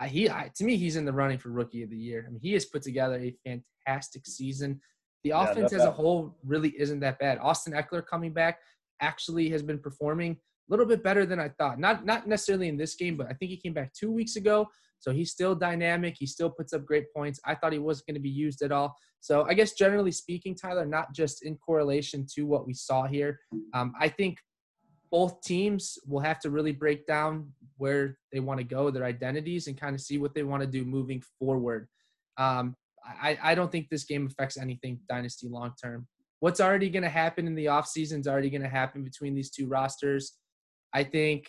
I, 0.00 0.08
he 0.08 0.30
I, 0.30 0.50
to 0.56 0.64
me 0.64 0.78
he's 0.78 0.96
in 0.96 1.04
the 1.04 1.12
running 1.12 1.36
for 1.36 1.50
rookie 1.50 1.82
of 1.82 1.90
the 1.90 1.96
year. 1.98 2.24
I 2.26 2.30
mean, 2.30 2.40
he 2.40 2.54
has 2.54 2.64
put 2.64 2.80
together 2.80 3.16
a 3.16 3.34
fantastic 3.44 4.24
season. 4.24 4.80
The 5.24 5.30
yeah, 5.30 5.42
offense 5.42 5.74
as 5.74 5.84
a 5.84 5.90
whole 5.90 6.38
really 6.42 6.70
isn't 6.78 7.00
that 7.00 7.18
bad. 7.18 7.36
Austin 7.36 7.74
Ekeler 7.74 8.06
coming 8.06 8.32
back 8.32 8.60
actually 9.02 9.50
has 9.50 9.62
been 9.62 9.78
performing 9.78 10.38
little 10.68 10.86
bit 10.86 11.02
better 11.02 11.26
than 11.26 11.40
I 11.40 11.48
thought. 11.50 11.78
Not 11.78 12.04
not 12.04 12.26
necessarily 12.26 12.68
in 12.68 12.76
this 12.76 12.94
game, 12.94 13.16
but 13.16 13.26
I 13.28 13.32
think 13.32 13.50
he 13.50 13.56
came 13.56 13.72
back 13.72 13.92
two 13.92 14.10
weeks 14.10 14.36
ago. 14.36 14.68
So 15.00 15.12
he's 15.12 15.30
still 15.30 15.54
dynamic. 15.54 16.16
He 16.18 16.26
still 16.26 16.50
puts 16.50 16.72
up 16.72 16.84
great 16.84 17.12
points. 17.14 17.40
I 17.44 17.54
thought 17.54 17.72
he 17.72 17.78
wasn't 17.78 18.08
going 18.08 18.14
to 18.14 18.20
be 18.20 18.28
used 18.28 18.62
at 18.62 18.72
all. 18.72 18.96
So 19.20 19.44
I 19.48 19.54
guess 19.54 19.72
generally 19.72 20.10
speaking, 20.10 20.54
Tyler, 20.54 20.86
not 20.86 21.12
just 21.12 21.44
in 21.44 21.56
correlation 21.56 22.26
to 22.34 22.42
what 22.42 22.66
we 22.66 22.74
saw 22.74 23.06
here. 23.06 23.38
Um, 23.74 23.92
I 24.00 24.08
think 24.08 24.38
both 25.10 25.40
teams 25.42 25.98
will 26.06 26.20
have 26.20 26.40
to 26.40 26.50
really 26.50 26.72
break 26.72 27.06
down 27.06 27.52
where 27.76 28.18
they 28.32 28.40
want 28.40 28.58
to 28.58 28.64
go, 28.64 28.90
their 28.90 29.04
identities, 29.04 29.66
and 29.66 29.80
kind 29.80 29.94
of 29.94 30.00
see 30.00 30.18
what 30.18 30.34
they 30.34 30.42
want 30.42 30.62
to 30.62 30.66
do 30.66 30.84
moving 30.84 31.22
forward. 31.38 31.88
Um, 32.36 32.74
I, 33.04 33.38
I 33.42 33.54
don't 33.54 33.72
think 33.72 33.88
this 33.88 34.04
game 34.04 34.26
affects 34.26 34.58
anything 34.58 35.00
dynasty 35.08 35.48
long 35.48 35.72
term. 35.82 36.06
What's 36.40 36.60
already 36.60 36.90
going 36.90 37.02
to 37.02 37.08
happen 37.08 37.46
in 37.46 37.54
the 37.54 37.66
offseason 37.66 38.20
is 38.20 38.28
already 38.28 38.50
going 38.50 38.62
to 38.62 38.68
happen 38.68 39.02
between 39.02 39.34
these 39.34 39.50
two 39.50 39.66
rosters. 39.66 40.37
I 40.92 41.04
think, 41.04 41.46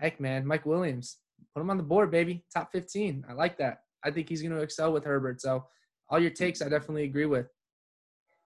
heck, 0.00 0.20
man, 0.20 0.46
Mike 0.46 0.66
Williams, 0.66 1.18
put 1.54 1.60
him 1.60 1.70
on 1.70 1.76
the 1.76 1.82
board, 1.82 2.10
baby. 2.10 2.44
Top 2.52 2.72
15. 2.72 3.24
I 3.28 3.32
like 3.32 3.58
that. 3.58 3.78
I 4.04 4.10
think 4.10 4.28
he's 4.28 4.42
going 4.42 4.54
to 4.54 4.62
excel 4.62 4.92
with 4.92 5.04
Herbert. 5.04 5.40
So, 5.40 5.64
all 6.08 6.20
your 6.20 6.30
takes, 6.30 6.62
I 6.62 6.68
definitely 6.68 7.04
agree 7.04 7.26
with. 7.26 7.46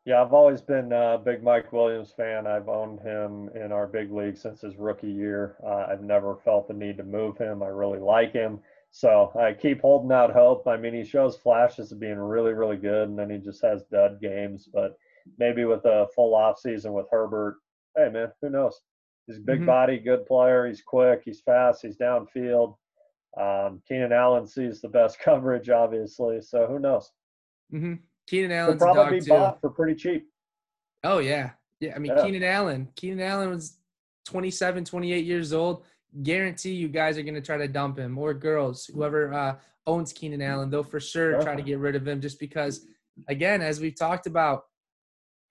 Yeah, 0.06 0.23
I've 0.23 0.32
always 0.32 0.62
been 0.62 0.92
a 0.92 1.18
big 1.23 1.42
Mike 1.42 1.73
Williams 1.73 2.12
fan. 2.16 2.47
I've 2.47 2.70
owned 2.70 3.00
him 3.00 3.50
in 3.54 3.70
our 3.70 3.87
big 3.87 4.11
league 4.11 4.38
since 4.38 4.62
his 4.62 4.76
rookie 4.76 5.11
year. 5.11 5.56
Uh, 5.62 5.87
I've 5.90 6.02
never 6.02 6.37
felt 6.37 6.68
the 6.68 6.75
need 6.75 6.97
to 6.97 7.04
move 7.04 7.37
him. 7.37 7.62
I 7.62 7.66
really 7.66 7.99
like 7.99 8.32
him. 8.32 8.61
So 8.92 9.30
I 9.38 9.52
keep 9.52 9.82
holding 9.82 10.11
out 10.11 10.32
hope. 10.32 10.66
I 10.66 10.76
mean, 10.76 10.94
he 10.94 11.04
shows 11.04 11.37
flashes 11.37 11.92
of 11.92 12.00
being 12.00 12.18
really, 12.18 12.52
really 12.52 12.78
good, 12.78 13.09
and 13.09 13.18
then 13.18 13.30
he 13.30 13.38
just 13.38 13.62
has 13.62 13.85
dud 13.85 14.20
games. 14.20 14.68
But 14.73 14.97
maybe 15.38 15.64
with 15.64 15.85
a 15.85 16.09
full 16.14 16.35
off 16.35 16.59
season 16.59 16.92
with 16.94 17.06
Herbert, 17.11 17.59
hey 17.97 18.09
man, 18.09 18.32
who 18.40 18.50
knows? 18.50 18.80
He's 19.30 19.38
a 19.38 19.42
big 19.42 19.58
mm-hmm. 19.58 19.66
body, 19.66 19.99
good 19.99 20.26
player. 20.26 20.66
He's 20.66 20.82
quick. 20.82 21.22
He's 21.25 21.40
fast. 21.40 21.82
He's 21.82 21.96
downfield. 21.96 22.75
Um, 23.40 23.80
Keenan 23.87 24.12
Allen 24.12 24.44
sees 24.44 24.80
the 24.80 24.88
best 24.88 25.20
coverage, 25.25 25.70
obviously. 25.70 26.42
So 26.42 26.66
who 26.66 26.80
knows? 26.80 27.12
Mm-hmm. 27.72 27.94
Keenan 28.26 28.50
Allen's 28.50 28.82
Could 28.82 28.92
probably 28.92 29.20
be 29.20 29.26
too. 29.26 29.30
bought 29.30 29.60
for 29.60 29.70
pretty 29.70 29.94
cheap. 29.94 30.26
Oh 31.04 31.18
yeah, 31.18 31.50
yeah. 31.78 31.94
I 31.94 32.00
mean, 32.00 32.12
yeah. 32.16 32.25
Keenan 32.25 32.42
Allen. 32.42 32.88
Keenan 32.96 33.20
Allen 33.20 33.50
was 33.50 33.78
27, 34.26 34.84
28 34.84 35.25
years 35.25 35.52
old. 35.52 35.84
Guarantee 36.25 36.72
you 36.72 36.88
guys 36.88 37.16
are 37.16 37.22
going 37.22 37.34
to 37.34 37.40
try 37.40 37.56
to 37.56 37.68
dump 37.68 37.99
him 37.99 38.18
or 38.18 38.34
girls, 38.34 38.87
whoever 38.87 39.32
uh, 39.32 39.56
owns 39.87 40.12
Keenan 40.12 40.42
Allen. 40.42 40.70
They'll 40.70 40.82
for 40.82 40.99
sure 40.99 41.32
yeah. 41.32 41.40
try 41.40 41.54
to 41.54 41.62
get 41.62 41.78
rid 41.78 41.94
of 41.94 42.06
him 42.06 42.20
just 42.20 42.40
because, 42.40 42.84
again, 43.28 43.62
as 43.62 43.78
we've 43.78 43.96
talked 43.96 44.26
about 44.26 44.64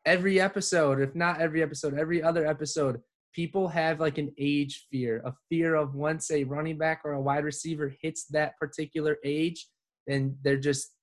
every 0.05 0.41
episode, 0.41 0.99
if 0.99 1.15
not 1.15 1.39
every 1.39 1.61
episode, 1.63 1.97
every 1.97 2.21
other 2.21 2.45
episode, 2.45 3.01
people 3.33 3.67
have 3.67 3.99
like 3.99 4.17
an 4.17 4.33
age 4.37 4.87
fear, 4.91 5.21
a 5.25 5.33
fear 5.49 5.75
of 5.75 5.95
once 5.95 6.31
a 6.31 6.43
running 6.43 6.77
back 6.77 7.01
or 7.03 7.13
a 7.13 7.21
wide 7.21 7.43
receiver 7.43 7.93
hits 8.01 8.25
that 8.25 8.57
particular 8.57 9.17
age, 9.23 9.67
then 10.07 10.37
they're 10.43 10.57
just 10.57 10.93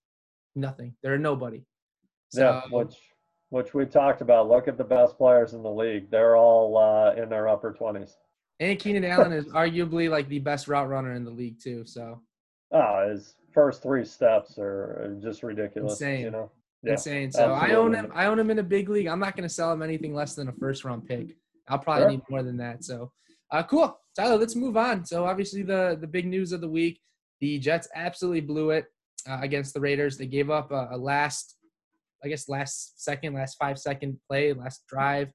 nothing. 0.54 0.94
They're 1.02 1.18
nobody. 1.18 1.64
So, 2.30 2.40
yeah, 2.42 2.62
which 2.70 2.94
which 3.50 3.74
we 3.74 3.86
talked 3.86 4.20
about. 4.20 4.48
Look 4.48 4.68
at 4.68 4.76
the 4.76 4.84
best 4.84 5.16
players 5.16 5.54
in 5.54 5.62
the 5.62 5.70
league; 5.70 6.10
they're 6.10 6.36
all 6.36 6.76
uh, 6.76 7.14
in 7.20 7.28
their 7.28 7.48
upper 7.48 7.72
twenties. 7.72 8.16
And 8.58 8.78
Keenan 8.78 9.04
Allen 9.04 9.32
is 9.32 9.46
arguably 9.46 10.10
like 10.10 10.28
the 10.28 10.38
best 10.38 10.66
route 10.66 10.88
runner 10.88 11.12
in 11.12 11.24
the 11.24 11.30
league 11.30 11.60
too. 11.62 11.84
So, 11.84 12.20
oh, 12.72 13.08
his 13.08 13.34
first 13.52 13.82
three 13.82 14.04
steps 14.04 14.58
are 14.58 15.16
just 15.22 15.42
ridiculous. 15.42 15.92
Insane. 15.92 16.20
You 16.22 16.30
know, 16.30 16.50
yeah, 16.82 16.92
insane. 16.92 17.30
So 17.30 17.52
absolutely. 17.52 17.70
I 17.70 17.78
own 17.78 17.94
him. 17.94 18.12
I 18.14 18.26
own 18.26 18.38
him 18.38 18.50
in 18.50 18.58
a 18.58 18.64
big 18.64 18.88
league. 18.88 19.06
I'm 19.06 19.20
not 19.20 19.36
going 19.36 19.48
to 19.48 19.54
sell 19.54 19.72
him 19.72 19.82
anything 19.82 20.14
less 20.14 20.34
than 20.34 20.48
a 20.48 20.52
first 20.52 20.84
round 20.84 21.06
pick. 21.06 21.36
I'll 21.68 21.78
probably 21.78 22.02
sure. 22.02 22.10
need 22.10 22.22
more 22.30 22.42
than 22.42 22.56
that. 22.58 22.84
So, 22.84 23.12
uh, 23.52 23.62
cool, 23.62 23.98
Tyler. 24.14 24.36
Let's 24.36 24.56
move 24.56 24.76
on. 24.76 25.04
So 25.04 25.24
obviously 25.24 25.62
the 25.62 25.96
the 26.00 26.06
big 26.06 26.26
news 26.26 26.52
of 26.52 26.60
the 26.60 26.68
week: 26.68 27.00
the 27.40 27.58
Jets 27.58 27.88
absolutely 27.94 28.40
blew 28.40 28.70
it 28.70 28.86
uh, 29.28 29.38
against 29.42 29.74
the 29.74 29.80
Raiders. 29.80 30.16
They 30.16 30.26
gave 30.26 30.50
up 30.50 30.70
a, 30.70 30.88
a, 30.92 30.96
last, 30.96 31.56
I 32.24 32.28
guess, 32.28 32.48
last 32.48 33.02
second, 33.02 33.34
last 33.34 33.56
five 33.58 33.78
second 33.78 34.18
play, 34.28 34.52
last 34.52 34.86
drive. 34.88 35.30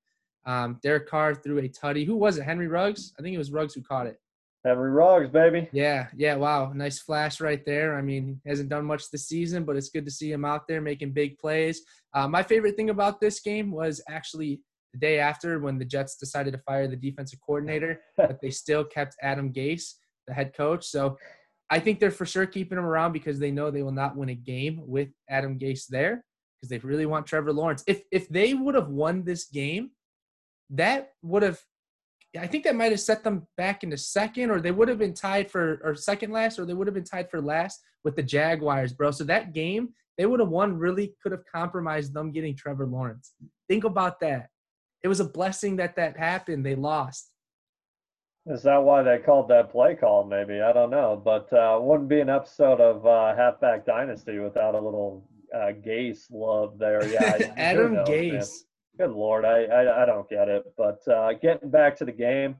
Um, 0.45 0.79
Derek 0.81 1.07
Carr 1.07 1.35
threw 1.35 1.59
a 1.59 1.69
tutty. 1.69 2.05
Who 2.05 2.15
was 2.15 2.37
it? 2.37 2.43
Henry 2.43 2.67
Ruggs? 2.67 3.13
I 3.19 3.21
think 3.21 3.35
it 3.35 3.37
was 3.37 3.51
Ruggs 3.51 3.73
who 3.73 3.81
caught 3.81 4.07
it. 4.07 4.17
Henry 4.63 4.91
Ruggs, 4.91 5.29
baby. 5.29 5.67
Yeah, 5.71 6.07
yeah. 6.15 6.35
Wow, 6.35 6.71
nice 6.73 6.99
flash 6.99 7.41
right 7.41 7.63
there. 7.65 7.97
I 7.97 8.01
mean, 8.01 8.39
hasn't 8.45 8.69
done 8.69 8.85
much 8.85 9.09
this 9.09 9.27
season, 9.27 9.63
but 9.65 9.75
it's 9.75 9.89
good 9.89 10.05
to 10.05 10.11
see 10.11 10.31
him 10.31 10.45
out 10.45 10.67
there 10.67 10.81
making 10.81 11.13
big 11.13 11.37
plays. 11.39 11.81
Uh, 12.13 12.27
my 12.27 12.43
favorite 12.43 12.75
thing 12.75 12.91
about 12.91 13.19
this 13.19 13.39
game 13.39 13.71
was 13.71 14.01
actually 14.07 14.61
the 14.93 14.99
day 14.99 15.19
after 15.19 15.59
when 15.59 15.77
the 15.77 15.85
Jets 15.85 16.17
decided 16.17 16.51
to 16.53 16.59
fire 16.59 16.87
the 16.87 16.95
defensive 16.95 17.39
coordinator, 17.45 18.01
but 18.17 18.39
they 18.41 18.49
still 18.49 18.83
kept 18.83 19.15
Adam 19.21 19.51
Gase, 19.51 19.93
the 20.27 20.33
head 20.33 20.53
coach. 20.55 20.85
So 20.85 21.17
I 21.69 21.79
think 21.79 21.99
they're 21.99 22.11
for 22.11 22.25
sure 22.25 22.45
keeping 22.45 22.77
him 22.77 22.85
around 22.85 23.13
because 23.13 23.39
they 23.39 23.51
know 23.51 23.71
they 23.71 23.83
will 23.83 23.91
not 23.91 24.17
win 24.17 24.29
a 24.29 24.35
game 24.35 24.81
with 24.85 25.09
Adam 25.29 25.57
Gase 25.57 25.87
there 25.87 26.23
because 26.59 26.69
they 26.69 26.77
really 26.79 27.05
want 27.05 27.25
Trevor 27.25 27.53
Lawrence. 27.53 27.83
If 27.87 28.03
if 28.11 28.27
they 28.29 28.53
would 28.53 28.75
have 28.75 28.89
won 28.89 29.23
this 29.23 29.45
game, 29.45 29.91
that 30.71 31.11
would 31.21 31.43
have 31.43 31.59
I 32.39 32.47
think 32.47 32.63
that 32.63 32.75
might 32.75 32.91
have 32.91 32.99
set 32.99 33.23
them 33.23 33.47
back 33.57 33.83
into 33.83 33.97
second, 33.97 34.51
or 34.51 34.61
they 34.61 34.71
would 34.71 34.87
have 34.87 34.99
been 34.99 35.13
tied 35.13 35.51
for 35.51 35.81
or 35.83 35.95
second 35.95 36.31
last, 36.31 36.59
or 36.59 36.65
they 36.65 36.73
would 36.73 36.87
have 36.87 36.93
been 36.93 37.03
tied 37.03 37.29
for 37.29 37.41
last 37.41 37.81
with 38.03 38.15
the 38.15 38.23
Jaguars, 38.23 38.93
bro. 38.93 39.11
So 39.11 39.23
that 39.25 39.53
game, 39.53 39.89
they 40.17 40.25
would 40.25 40.39
have 40.39 40.49
won. 40.49 40.77
Really 40.77 41.15
could 41.21 41.31
have 41.33 41.43
compromised 41.53 42.13
them 42.13 42.31
getting 42.31 42.55
Trevor 42.55 42.85
Lawrence. 42.85 43.33
Think 43.67 43.83
about 43.83 44.19
that 44.21 44.47
it 45.03 45.07
was 45.07 45.19
a 45.19 45.25
blessing 45.25 45.77
that 45.77 45.95
that 45.95 46.17
happened. 46.17 46.65
They 46.65 46.75
lost. 46.75 47.31
Is 48.47 48.63
that 48.63 48.77
why 48.77 49.03
they 49.03 49.19
called 49.19 49.49
that 49.49 49.71
play 49.71 49.95
call? 49.95 50.25
Maybe 50.25 50.61
I 50.61 50.73
don't 50.73 50.89
know, 50.89 51.21
but 51.23 51.51
uh, 51.53 51.77
wouldn't 51.79 52.09
be 52.09 52.21
an 52.21 52.29
episode 52.29 52.81
of 52.81 53.05
uh, 53.05 53.35
Halfback 53.35 53.85
Dynasty 53.85 54.39
without 54.39 54.73
a 54.73 54.79
little 54.79 55.27
uh, 55.53 55.71
Gase 55.85 56.25
love 56.31 56.79
there. 56.79 57.05
Yeah, 57.07 57.53
Adam 57.57 57.93
knows, 57.93 58.07
Gase. 58.07 58.31
Man. 58.31 59.07
Good 59.07 59.15
lord, 59.15 59.45
I, 59.45 59.63
I, 59.65 60.03
I 60.03 60.05
don't 60.05 60.29
get 60.29 60.49
it. 60.49 60.63
But 60.75 61.07
uh, 61.07 61.33
getting 61.33 61.69
back 61.69 61.95
to 61.97 62.05
the 62.05 62.11
game, 62.11 62.55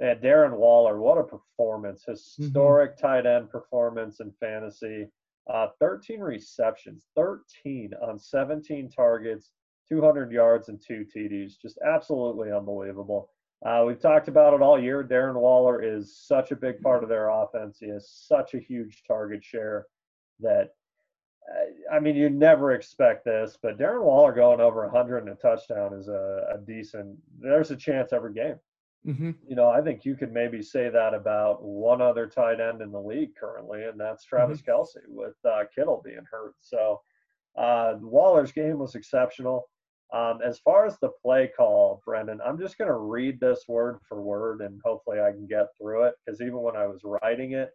man, 0.00 0.18
Darren 0.20 0.56
Waller, 0.56 0.98
what 1.00 1.18
a 1.18 1.24
performance! 1.24 2.04
Mm-hmm. 2.08 2.42
Historic 2.42 2.96
mm-hmm. 2.96 3.06
tight 3.06 3.26
end 3.26 3.50
performance 3.50 4.20
in 4.20 4.32
fantasy. 4.40 5.06
Uh, 5.52 5.68
13 5.78 6.18
receptions, 6.18 7.06
13 7.14 7.92
on 8.02 8.18
17 8.18 8.90
targets, 8.90 9.52
200 9.88 10.32
yards 10.32 10.68
and 10.68 10.80
two 10.80 11.04
TDs. 11.14 11.60
Just 11.60 11.78
absolutely 11.84 12.52
unbelievable. 12.52 13.30
Uh, 13.64 13.84
we've 13.86 14.00
talked 14.00 14.28
about 14.28 14.54
it 14.54 14.62
all 14.62 14.80
year. 14.80 15.02
Darren 15.02 15.34
Waller 15.34 15.82
is 15.82 16.16
such 16.16 16.50
a 16.50 16.56
big 16.56 16.80
part 16.82 17.02
of 17.02 17.08
their 17.08 17.30
offense. 17.30 17.78
He 17.80 17.88
has 17.88 18.10
such 18.10 18.54
a 18.54 18.60
huge 18.60 19.02
target 19.06 19.42
share 19.42 19.86
that, 20.40 20.74
uh, 21.50 21.94
I 21.94 22.00
mean, 22.00 22.16
you 22.16 22.28
never 22.28 22.72
expect 22.72 23.24
this, 23.24 23.56
but 23.60 23.78
Darren 23.78 24.02
Waller 24.02 24.32
going 24.32 24.60
over 24.60 24.82
100 24.82 25.18
and 25.18 25.30
a 25.30 25.34
touchdown 25.36 25.94
is 25.94 26.08
a, 26.08 26.46
a 26.54 26.58
decent, 26.58 27.16
there's 27.40 27.70
a 27.70 27.76
chance 27.76 28.12
every 28.12 28.34
game. 28.34 28.56
Mm-hmm. 29.06 29.30
You 29.48 29.56
know, 29.56 29.68
I 29.68 29.80
think 29.80 30.04
you 30.04 30.16
could 30.16 30.32
maybe 30.32 30.60
say 30.62 30.88
that 30.88 31.14
about 31.14 31.62
one 31.62 32.02
other 32.02 32.26
tight 32.26 32.60
end 32.60 32.82
in 32.82 32.90
the 32.90 33.00
league 33.00 33.36
currently, 33.36 33.84
and 33.84 33.98
that's 33.98 34.24
Travis 34.24 34.60
mm-hmm. 34.60 34.70
Kelce 34.70 35.06
with 35.08 35.36
uh, 35.44 35.62
Kittle 35.74 36.02
being 36.04 36.24
hurt. 36.30 36.54
So 36.60 37.00
uh, 37.56 37.94
Waller's 38.00 38.52
game 38.52 38.78
was 38.78 38.96
exceptional. 38.96 39.68
Um, 40.12 40.38
as 40.44 40.58
far 40.60 40.86
as 40.86 40.98
the 41.00 41.10
play 41.22 41.50
call, 41.56 42.00
Brendan, 42.04 42.40
I'm 42.46 42.58
just 42.58 42.78
going 42.78 42.88
to 42.88 42.96
read 42.96 43.40
this 43.40 43.64
word 43.66 43.98
for 44.08 44.22
word 44.22 44.60
and 44.60 44.80
hopefully 44.84 45.20
I 45.20 45.32
can 45.32 45.46
get 45.46 45.66
through 45.80 46.04
it 46.04 46.14
because 46.24 46.40
even 46.40 46.60
when 46.62 46.76
I 46.76 46.86
was 46.86 47.00
writing 47.04 47.52
it, 47.52 47.70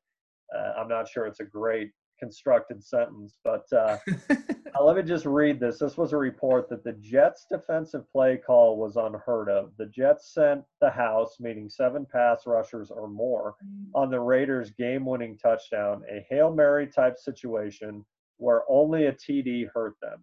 uh, 0.56 0.74
I'm 0.80 0.88
not 0.88 1.08
sure 1.08 1.26
it's 1.26 1.42
a 1.42 1.46
great 1.46 1.92
constructed 2.22 2.84
sentence, 2.84 3.38
but 3.44 3.66
uh, 3.74 3.98
uh, 4.30 4.84
let 4.84 4.96
me 4.96 5.02
just 5.02 5.26
read 5.26 5.60
this. 5.60 5.80
This 5.80 5.98
was 5.98 6.14
a 6.14 6.18
report 6.18 6.70
that 6.70 6.84
the 6.84 6.94
Jets' 6.94 7.48
defensive 7.50 8.10
play 8.12 8.38
call 8.38 8.78
was 8.78 8.96
unheard 8.96 9.50
of. 9.50 9.72
The 9.78 9.88
Jets 9.88 10.34
sent 10.34 10.64
the 10.80 10.90
house, 10.90 11.38
meaning 11.40 11.70
seven 11.70 12.06
pass 12.06 12.44
rushers 12.46 12.92
or 12.92 13.08
more, 13.08 13.56
on 13.96 14.12
the 14.12 14.20
Raiders' 14.20 14.72
game 14.72 15.06
winning 15.06 15.38
touchdown, 15.38 16.04
a 16.10 16.26
Hail 16.30 16.54
Mary 16.54 16.88
type 16.88 17.18
situation 17.18 18.06
where 18.38 18.64
only 18.70 19.08
a 19.08 19.14
TD 19.14 19.68
hurt 19.74 19.96
them. 20.02 20.20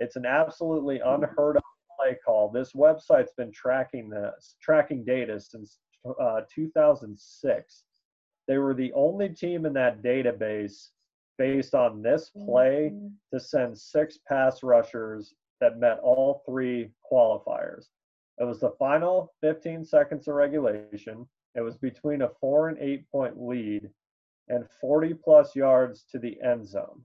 It's 0.00 0.16
an 0.16 0.24
absolutely 0.24 1.00
unheard 1.00 1.58
of 1.58 1.62
play 1.98 2.16
call. 2.24 2.50
This 2.50 2.72
website's 2.72 3.32
been 3.36 3.52
tracking 3.52 4.08
this, 4.08 4.56
tracking 4.60 5.04
data 5.04 5.38
since 5.38 5.78
uh, 6.20 6.40
2006. 6.52 7.84
They 8.48 8.58
were 8.58 8.74
the 8.74 8.92
only 8.94 9.28
team 9.28 9.66
in 9.66 9.74
that 9.74 10.02
database 10.02 10.88
based 11.36 11.74
on 11.74 12.02
this 12.02 12.30
play 12.46 12.92
to 13.32 13.38
send 13.38 13.76
six 13.76 14.18
pass 14.26 14.62
rushers 14.62 15.34
that 15.60 15.78
met 15.78 15.98
all 16.02 16.42
three 16.46 16.90
qualifiers. 17.10 17.84
It 18.38 18.44
was 18.44 18.60
the 18.60 18.72
final 18.78 19.34
15 19.42 19.84
seconds 19.84 20.26
of 20.28 20.34
regulation. 20.34 21.28
It 21.54 21.60
was 21.60 21.76
between 21.76 22.22
a 22.22 22.30
four 22.40 22.70
and 22.70 22.78
eight 22.78 23.04
point 23.10 23.38
lead 23.38 23.90
and 24.48 24.64
40 24.80 25.14
plus 25.14 25.54
yards 25.54 26.04
to 26.10 26.18
the 26.18 26.38
end 26.42 26.66
zone. 26.66 27.04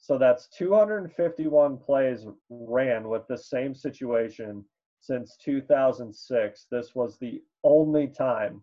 So 0.00 0.16
that's 0.16 0.48
251 0.48 1.76
plays 1.76 2.26
ran 2.48 3.08
with 3.08 3.26
the 3.28 3.36
same 3.36 3.74
situation 3.74 4.64
since 5.00 5.36
2006. 5.36 6.66
This 6.70 6.94
was 6.94 7.18
the 7.18 7.42
only 7.64 8.08
time 8.08 8.62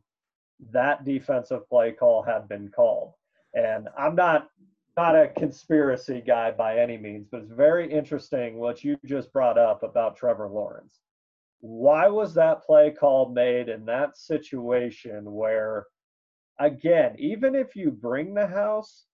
that 0.71 1.05
defensive 1.05 1.69
play 1.69 1.91
call 1.91 2.23
had 2.23 2.49
been 2.49 2.69
called. 2.69 3.13
And 3.53 3.87
I'm 3.97 4.15
not 4.15 4.49
not 4.97 5.15
a 5.15 5.27
conspiracy 5.27 6.23
guy 6.25 6.49
by 6.49 6.79
any 6.79 6.97
means, 6.97 7.27
but 7.31 7.41
it's 7.41 7.51
very 7.51 7.91
interesting 7.91 8.57
what 8.57 8.83
you 8.83 8.97
just 9.05 9.31
brought 9.31 9.59
up 9.59 9.83
about 9.83 10.17
Trevor 10.17 10.49
Lawrence. 10.49 11.01
Why 11.59 12.07
was 12.07 12.33
that 12.33 12.63
play 12.63 12.89
call 12.89 13.29
made 13.29 13.69
in 13.69 13.85
that 13.85 14.17
situation 14.17 15.31
where 15.31 15.85
again, 16.59 17.15
even 17.19 17.53
if 17.53 17.75
you 17.75 17.91
bring 17.91 18.33
the 18.33 18.47
house, 18.47 19.05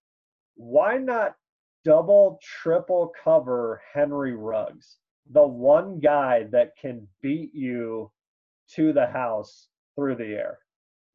why 0.56 0.98
not 0.98 1.36
double, 1.84 2.40
triple 2.42 3.12
cover 3.24 3.82
Henry 3.94 4.36
Ruggs, 4.36 4.98
the 5.32 5.46
one 5.46 6.00
guy 6.00 6.44
that 6.52 6.78
can 6.78 7.08
beat 7.22 7.54
you 7.54 8.12
to 8.75 8.94
the 8.94 9.08
house 9.08 9.68
through 9.96 10.16
the 10.16 10.25
air. 10.25 10.60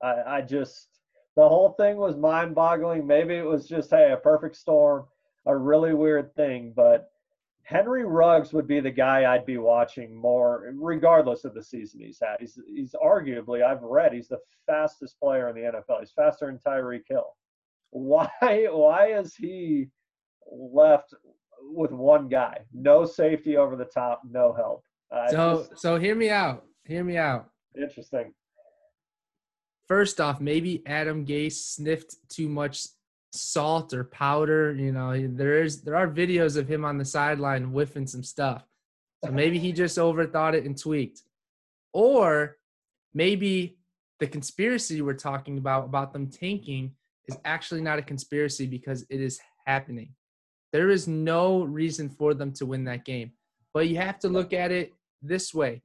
I, 0.02 0.38
I 0.38 0.40
just, 0.42 0.88
the 1.36 1.48
whole 1.48 1.72
thing 1.72 1.96
was 1.96 2.16
mind 2.16 2.54
boggling. 2.54 3.06
Maybe 3.06 3.34
it 3.34 3.46
was 3.46 3.66
just, 3.66 3.90
hey, 3.90 4.12
a 4.12 4.16
perfect 4.16 4.56
storm, 4.56 5.06
a 5.46 5.56
really 5.56 5.94
weird 5.94 6.34
thing, 6.34 6.72
but 6.74 7.10
Henry 7.68 8.06
Ruggs 8.06 8.54
would 8.54 8.66
be 8.66 8.80
the 8.80 8.90
guy 8.90 9.30
I'd 9.30 9.44
be 9.44 9.58
watching 9.58 10.16
more, 10.16 10.72
regardless 10.74 11.44
of 11.44 11.52
the 11.52 11.62
season 11.62 12.00
he's 12.00 12.18
had. 12.18 12.36
He's 12.40 12.58
he's 12.66 12.94
arguably, 12.94 13.62
I've 13.62 13.82
read, 13.82 14.14
he's 14.14 14.28
the 14.28 14.38
fastest 14.66 15.20
player 15.20 15.50
in 15.50 15.54
the 15.54 15.70
NFL. 15.72 16.00
He's 16.00 16.12
faster 16.12 16.46
than 16.46 16.58
Tyreek 16.60 17.02
Hill. 17.06 17.36
Why 17.90 18.30
why 18.70 19.12
is 19.12 19.34
he 19.34 19.90
left 20.50 21.14
with 21.60 21.90
one 21.90 22.28
guy, 22.28 22.58
no 22.72 23.04
safety 23.04 23.56
over 23.56 23.76
the 23.76 23.84
top, 23.84 24.22
no 24.28 24.52
help. 24.52 24.82
Uh, 25.10 25.28
so, 25.28 25.66
just, 25.70 25.80
so 25.82 25.98
hear 25.98 26.14
me 26.14 26.30
out. 26.30 26.64
Hear 26.84 27.04
me 27.04 27.16
out. 27.16 27.50
Interesting. 27.76 28.32
First 29.86 30.20
off, 30.20 30.40
maybe 30.40 30.82
Adam 30.86 31.24
Gase 31.24 31.52
sniffed 31.54 32.16
too 32.28 32.48
much 32.48 32.86
salt 33.32 33.92
or 33.94 34.04
powder. 34.04 34.74
You 34.74 34.92
know, 34.92 35.26
there 35.28 35.62
is 35.62 35.82
there 35.82 35.96
are 35.96 36.08
videos 36.08 36.56
of 36.56 36.68
him 36.68 36.84
on 36.84 36.98
the 36.98 37.04
sideline 37.04 37.64
whiffing 37.64 38.06
some 38.06 38.22
stuff. 38.22 38.64
So 39.24 39.32
maybe 39.32 39.58
he 39.58 39.72
just 39.72 39.98
overthought 39.98 40.54
it 40.54 40.64
and 40.64 40.78
tweaked. 40.78 41.22
Or 41.92 42.58
maybe 43.14 43.78
the 44.20 44.26
conspiracy 44.26 45.00
we're 45.00 45.14
talking 45.14 45.58
about 45.58 45.86
about 45.86 46.12
them 46.12 46.28
tanking 46.28 46.92
is 47.26 47.36
actually 47.44 47.80
not 47.80 47.98
a 47.98 48.02
conspiracy 48.02 48.66
because 48.66 49.04
it 49.10 49.20
is 49.20 49.40
happening. 49.66 50.14
There 50.72 50.90
is 50.90 51.08
no 51.08 51.62
reason 51.62 52.08
for 52.08 52.34
them 52.34 52.52
to 52.54 52.66
win 52.66 52.84
that 52.84 53.04
game. 53.04 53.32
But 53.74 53.88
you 53.88 53.96
have 53.96 54.18
to 54.20 54.28
look 54.28 54.52
at 54.52 54.70
it 54.70 54.92
this 55.22 55.54
way. 55.54 55.82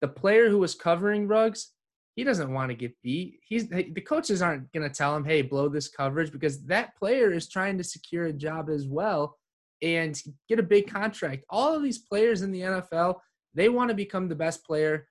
The 0.00 0.08
player 0.08 0.48
who 0.48 0.58
was 0.58 0.74
covering 0.74 1.26
Ruggs 1.26 1.72
he 2.16 2.22
doesn't 2.22 2.52
want 2.52 2.70
to 2.70 2.76
get 2.76 3.00
beat. 3.02 3.40
He's 3.42 3.68
the 3.68 4.00
coaches 4.00 4.40
aren't 4.40 4.72
going 4.72 4.88
to 4.88 4.94
tell 4.94 5.16
him, 5.16 5.24
"Hey, 5.24 5.42
blow 5.42 5.68
this 5.68 5.88
coverage," 5.88 6.30
because 6.30 6.64
that 6.66 6.96
player 6.96 7.32
is 7.32 7.48
trying 7.48 7.76
to 7.78 7.84
secure 7.84 8.26
a 8.26 8.32
job 8.32 8.70
as 8.70 8.86
well 8.86 9.36
and 9.82 10.20
get 10.48 10.60
a 10.60 10.62
big 10.62 10.88
contract. 10.88 11.44
All 11.50 11.74
of 11.74 11.82
these 11.82 11.98
players 11.98 12.42
in 12.42 12.52
the 12.52 12.60
NFL, 12.60 13.20
they 13.54 13.68
want 13.68 13.88
to 13.88 13.94
become 13.94 14.28
the 14.28 14.36
best 14.36 14.64
player 14.64 15.08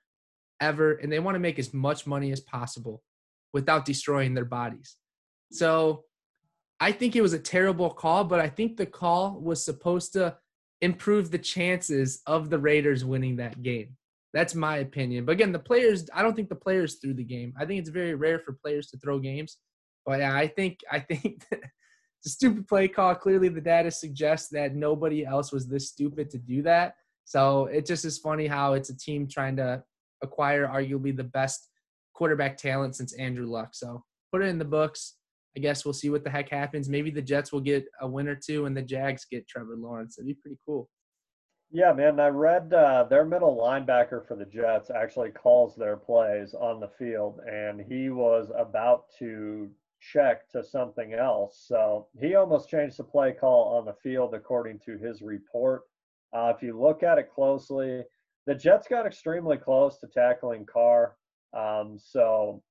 ever, 0.60 0.94
and 0.94 1.12
they 1.12 1.20
want 1.20 1.34
to 1.34 1.40
make 1.40 1.58
as 1.58 1.74
much 1.74 2.06
money 2.06 2.32
as 2.32 2.40
possible 2.40 3.02
without 3.52 3.84
destroying 3.84 4.32
their 4.32 4.46
bodies. 4.46 4.96
So, 5.52 6.04
I 6.80 6.92
think 6.92 7.16
it 7.16 7.22
was 7.22 7.32
a 7.32 7.38
terrible 7.38 7.90
call, 7.90 8.24
but 8.24 8.40
I 8.40 8.48
think 8.48 8.76
the 8.76 8.86
call 8.86 9.40
was 9.40 9.64
supposed 9.64 10.12
to 10.14 10.36
improve 10.80 11.30
the 11.30 11.38
chances 11.38 12.20
of 12.26 12.50
the 12.50 12.58
Raiders 12.58 13.04
winning 13.04 13.36
that 13.36 13.62
game. 13.62 13.96
That's 14.32 14.54
my 14.54 14.78
opinion. 14.78 15.24
But 15.24 15.32
again, 15.32 15.52
the 15.52 15.58
players, 15.58 16.08
I 16.12 16.22
don't 16.22 16.34
think 16.34 16.48
the 16.48 16.56
players 16.56 16.96
threw 16.96 17.14
the 17.14 17.24
game. 17.24 17.54
I 17.58 17.64
think 17.64 17.80
it's 17.80 17.90
very 17.90 18.14
rare 18.14 18.40
for 18.40 18.52
players 18.52 18.88
to 18.88 18.98
throw 18.98 19.20
games. 19.20 19.58
But 20.04 20.18
yeah, 20.18 20.34
I 20.34 20.48
think 20.48 20.80
I 20.90 20.98
think 20.98 21.44
it's 21.52 22.26
a 22.26 22.28
stupid 22.28 22.66
play 22.66 22.88
call. 22.88 23.14
Clearly, 23.14 23.48
the 23.48 23.60
data 23.60 23.90
suggests 23.90 24.48
that 24.50 24.74
nobody 24.74 25.24
else 25.24 25.52
was 25.52 25.68
this 25.68 25.88
stupid 25.88 26.30
to 26.30 26.38
do 26.38 26.62
that. 26.62 26.96
So 27.24 27.66
it 27.66 27.86
just 27.86 28.04
is 28.04 28.18
funny 28.18 28.46
how 28.46 28.74
it's 28.74 28.90
a 28.90 28.98
team 28.98 29.26
trying 29.26 29.56
to 29.56 29.82
acquire 30.22 30.66
arguably 30.66 31.16
the 31.16 31.24
best 31.24 31.70
quarterback 32.12 32.56
talent 32.56 32.96
since 32.96 33.14
Andrew 33.14 33.46
Luck. 33.46 33.70
So 33.72 34.04
put 34.32 34.42
it 34.42 34.46
in 34.46 34.58
the 34.58 34.64
books. 34.64 35.14
I 35.56 35.60
guess 35.60 35.84
we'll 35.84 35.94
see 35.94 36.10
what 36.10 36.24
the 36.24 36.30
heck 36.30 36.48
happens. 36.50 36.88
Maybe 36.88 37.10
the 37.10 37.22
Jets 37.22 37.52
will 37.52 37.60
get 37.60 37.86
a 38.00 38.08
win 38.08 38.28
or 38.28 38.34
two, 38.34 38.66
and 38.66 38.76
the 38.76 38.82
Jags 38.82 39.26
get 39.30 39.46
Trevor 39.46 39.76
Lawrence. 39.76 40.18
It'd 40.18 40.26
be 40.26 40.34
pretty 40.34 40.58
cool. 40.66 40.88
Yeah, 41.70 41.92
man. 41.92 42.20
I 42.20 42.28
read 42.28 42.72
uh, 42.72 43.04
their 43.04 43.24
middle 43.24 43.56
linebacker 43.56 44.26
for 44.26 44.36
the 44.36 44.44
Jets 44.44 44.90
actually 44.90 45.30
calls 45.30 45.74
their 45.74 45.96
plays 45.96 46.54
on 46.54 46.80
the 46.80 46.90
field, 46.98 47.40
and 47.50 47.80
he 47.80 48.10
was 48.10 48.50
about 48.56 49.06
to 49.18 49.70
check 50.00 50.48
to 50.50 50.62
something 50.62 51.14
else. 51.14 51.64
So 51.66 52.08
he 52.20 52.34
almost 52.34 52.68
changed 52.68 52.98
the 52.98 53.04
play 53.04 53.32
call 53.32 53.76
on 53.76 53.86
the 53.86 53.94
field 54.02 54.34
according 54.34 54.80
to 54.86 54.98
his 54.98 55.22
report. 55.22 55.82
Uh, 56.32 56.52
if 56.54 56.62
you 56.62 56.78
look 56.78 57.02
at 57.02 57.18
it 57.18 57.32
closely, 57.34 58.02
the 58.46 58.54
Jets 58.54 58.86
got 58.88 59.06
extremely 59.06 59.56
close 59.56 59.98
to 59.98 60.06
tackling 60.06 60.66
Carr. 60.66 61.16
Um, 61.56 61.98
so, 61.98 62.62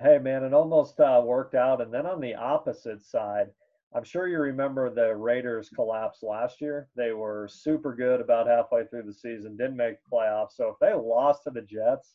hey, 0.00 0.18
man, 0.18 0.44
it 0.44 0.54
almost 0.54 1.00
uh, 1.00 1.20
worked 1.24 1.54
out. 1.54 1.80
And 1.80 1.92
then 1.92 2.06
on 2.06 2.20
the 2.20 2.34
opposite 2.34 3.02
side, 3.02 3.48
I'm 3.94 4.04
sure 4.04 4.28
you 4.28 4.38
remember 4.38 4.90
the 4.90 5.16
Raiders 5.16 5.70
collapse 5.70 6.22
last 6.22 6.60
year. 6.60 6.88
They 6.94 7.12
were 7.12 7.48
super 7.50 7.94
good 7.94 8.20
about 8.20 8.46
halfway 8.46 8.86
through 8.86 9.04
the 9.04 9.14
season, 9.14 9.56
didn't 9.56 9.76
make 9.76 9.96
playoffs. 10.12 10.52
So 10.56 10.68
if 10.68 10.76
they 10.80 10.92
lost 10.92 11.44
to 11.44 11.50
the 11.50 11.62
Jets, 11.62 12.14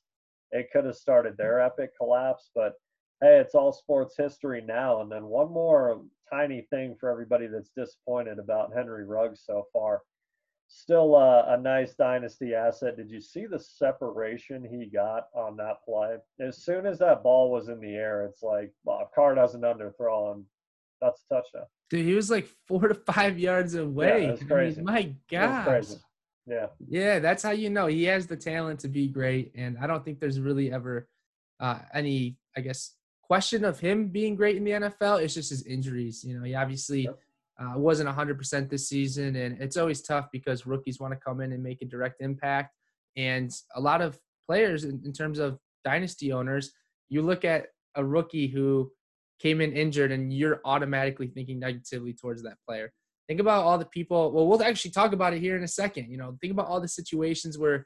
it 0.51 0.67
could 0.71 0.85
have 0.85 0.95
started 0.95 1.35
their 1.35 1.59
epic 1.59 1.91
collapse. 1.97 2.51
But 2.53 2.73
hey, 3.21 3.39
it's 3.39 3.55
all 3.55 3.73
sports 3.73 4.15
history 4.17 4.61
now. 4.61 5.01
And 5.01 5.11
then 5.11 5.25
one 5.25 5.51
more 5.51 6.01
tiny 6.31 6.67
thing 6.69 6.95
for 6.99 7.09
everybody 7.09 7.47
that's 7.47 7.71
disappointed 7.75 8.37
about 8.37 8.73
Henry 8.73 9.05
Ruggs 9.05 9.41
so 9.45 9.65
far. 9.73 10.01
Still 10.75 11.15
a, 11.15 11.53
a 11.53 11.57
nice 11.57 11.93
dynasty 11.93 12.55
asset. 12.55 12.97
Did 12.97 13.11
you 13.11 13.21
see 13.21 13.45
the 13.45 13.59
separation 13.59 14.65
he 14.65 14.87
got 14.87 15.27
on 15.35 15.55
that 15.57 15.83
play? 15.85 16.15
As 16.39 16.63
soon 16.63 16.87
as 16.87 16.97
that 16.97 17.21
ball 17.21 17.51
was 17.51 17.69
in 17.69 17.79
the 17.79 17.93
air, 17.93 18.25
it's 18.25 18.41
like, 18.41 18.71
well, 18.83 19.07
Carr 19.13 19.35
doesn't 19.35 19.61
underthrow 19.61 20.33
him, 20.33 20.45
that's 20.99 21.23
a 21.29 21.35
touchdown. 21.35 21.67
Dude, 21.91 22.07
he 22.07 22.15
was 22.15 22.31
like 22.31 22.47
four 22.67 22.87
to 22.87 22.95
five 22.95 23.37
yards 23.37 23.75
away. 23.75 24.23
Yeah, 24.23 24.27
that's 24.29 24.43
crazy. 24.43 24.81
I 24.81 24.83
mean, 24.83 24.85
my 24.85 25.15
God. 25.29 25.85
Yeah. 26.47 26.67
Yeah, 26.89 27.19
that's 27.19 27.43
how 27.43 27.51
you 27.51 27.69
know 27.69 27.85
he 27.85 28.05
has 28.05 28.25
the 28.25 28.35
talent 28.35 28.79
to 28.79 28.87
be 28.87 29.07
great. 29.07 29.51
And 29.55 29.77
I 29.79 29.85
don't 29.85 30.03
think 30.03 30.19
there's 30.19 30.39
really 30.39 30.73
ever 30.73 31.07
uh, 31.59 31.79
any, 31.93 32.37
I 32.57 32.61
guess, 32.61 32.95
question 33.21 33.63
of 33.63 33.79
him 33.79 34.07
being 34.07 34.35
great 34.35 34.57
in 34.57 34.63
the 34.63 34.71
NFL. 34.71 35.23
It's 35.23 35.35
just 35.35 35.51
his 35.51 35.63
injuries. 35.67 36.23
You 36.23 36.39
know, 36.39 36.43
he 36.43 36.55
obviously 36.55 37.01
yep. 37.03 37.19
Uh, 37.59 37.77
wasn't 37.77 38.09
100% 38.09 38.69
this 38.69 38.89
season. 38.89 39.35
And 39.35 39.61
it's 39.61 39.77
always 39.77 40.01
tough 40.01 40.27
because 40.31 40.65
rookies 40.65 40.99
want 40.99 41.13
to 41.13 41.19
come 41.19 41.41
in 41.41 41.51
and 41.51 41.63
make 41.63 41.81
a 41.81 41.85
direct 41.85 42.21
impact. 42.21 42.73
And 43.15 43.51
a 43.75 43.81
lot 43.81 44.01
of 44.01 44.19
players, 44.47 44.83
in, 44.83 45.01
in 45.05 45.13
terms 45.13 45.39
of 45.39 45.57
dynasty 45.83 46.31
owners, 46.31 46.71
you 47.09 47.21
look 47.21 47.45
at 47.45 47.67
a 47.95 48.03
rookie 48.03 48.47
who 48.47 48.91
came 49.39 49.61
in 49.61 49.73
injured 49.73 50.11
and 50.11 50.33
you're 50.33 50.61
automatically 50.65 51.27
thinking 51.27 51.59
negatively 51.59 52.13
towards 52.13 52.41
that 52.43 52.57
player. 52.67 52.91
Think 53.27 53.39
about 53.39 53.63
all 53.63 53.77
the 53.77 53.85
people. 53.85 54.31
Well, 54.31 54.47
we'll 54.47 54.63
actually 54.63 54.91
talk 54.91 55.13
about 55.13 55.33
it 55.33 55.39
here 55.39 55.55
in 55.55 55.63
a 55.63 55.67
second. 55.67 56.09
You 56.09 56.17
know, 56.17 56.37
think 56.41 56.51
about 56.51 56.67
all 56.67 56.81
the 56.81 56.87
situations 56.87 57.57
where, 57.57 57.85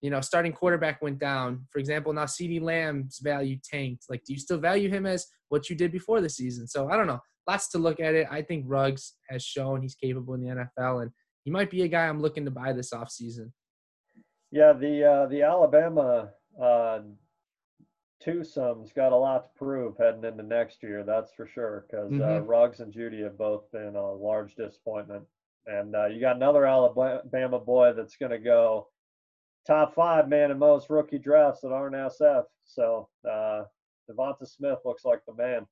you 0.00 0.10
know, 0.10 0.20
starting 0.20 0.52
quarterback 0.52 1.02
went 1.02 1.18
down. 1.18 1.66
For 1.70 1.78
example, 1.78 2.12
now 2.12 2.24
CeeDee 2.24 2.62
Lamb's 2.62 3.18
value 3.18 3.58
tanked. 3.62 4.04
Like, 4.08 4.22
do 4.24 4.32
you 4.32 4.38
still 4.38 4.58
value 4.58 4.88
him 4.88 5.06
as 5.06 5.26
what 5.48 5.68
you 5.68 5.76
did 5.76 5.90
before 5.90 6.20
the 6.20 6.28
season? 6.28 6.66
So 6.68 6.88
I 6.90 6.96
don't 6.96 7.06
know. 7.06 7.20
Lots 7.48 7.70
to 7.70 7.78
look 7.78 7.98
at 7.98 8.14
it. 8.14 8.26
I 8.30 8.42
think 8.42 8.64
Ruggs 8.68 9.14
has 9.30 9.42
shown 9.42 9.80
he's 9.80 9.94
capable 9.94 10.34
in 10.34 10.42
the 10.42 10.68
NFL, 10.78 11.02
and 11.02 11.10
he 11.44 11.50
might 11.50 11.70
be 11.70 11.82
a 11.82 11.88
guy 11.88 12.06
I'm 12.06 12.20
looking 12.20 12.44
to 12.44 12.50
buy 12.50 12.72
this 12.72 12.90
offseason. 12.90 13.50
Yeah, 14.50 14.74
the 14.74 15.04
uh, 15.04 15.26
the 15.26 15.42
Alabama 15.42 16.30
uh, 16.62 17.00
twosome's 18.22 18.92
got 18.92 19.12
a 19.12 19.16
lot 19.16 19.44
to 19.44 19.50
prove 19.56 19.96
heading 19.98 20.24
into 20.24 20.42
next 20.42 20.82
year. 20.82 21.04
That's 21.04 21.32
for 21.32 21.46
sure. 21.46 21.86
Because 21.90 22.12
uh, 22.12 22.16
mm-hmm. 22.16 22.22
uh, 22.22 22.40
Ruggs 22.40 22.80
and 22.80 22.92
Jeudy 22.92 23.22
have 23.24 23.38
both 23.38 23.70
been 23.72 23.96
a 23.96 24.12
large 24.12 24.54
disappointment, 24.54 25.24
and 25.66 25.96
uh, 25.96 26.06
you 26.06 26.20
got 26.20 26.36
another 26.36 26.66
Alabama 26.66 27.58
boy 27.58 27.94
that's 27.94 28.16
going 28.16 28.32
to 28.32 28.38
go 28.38 28.88
top 29.68 29.94
five 29.94 30.28
man 30.28 30.50
in 30.50 30.58
most 30.58 30.88
rookie 30.90 31.18
drafts 31.18 31.60
that 31.60 31.72
aren't 31.72 31.94
SF. 31.94 32.44
So 32.64 33.08
uh, 33.28 33.62
Devonta 34.10 34.48
Smith 34.48 34.78
looks 34.84 35.04
like 35.04 35.20
the 35.26 35.34
man. 35.34 35.66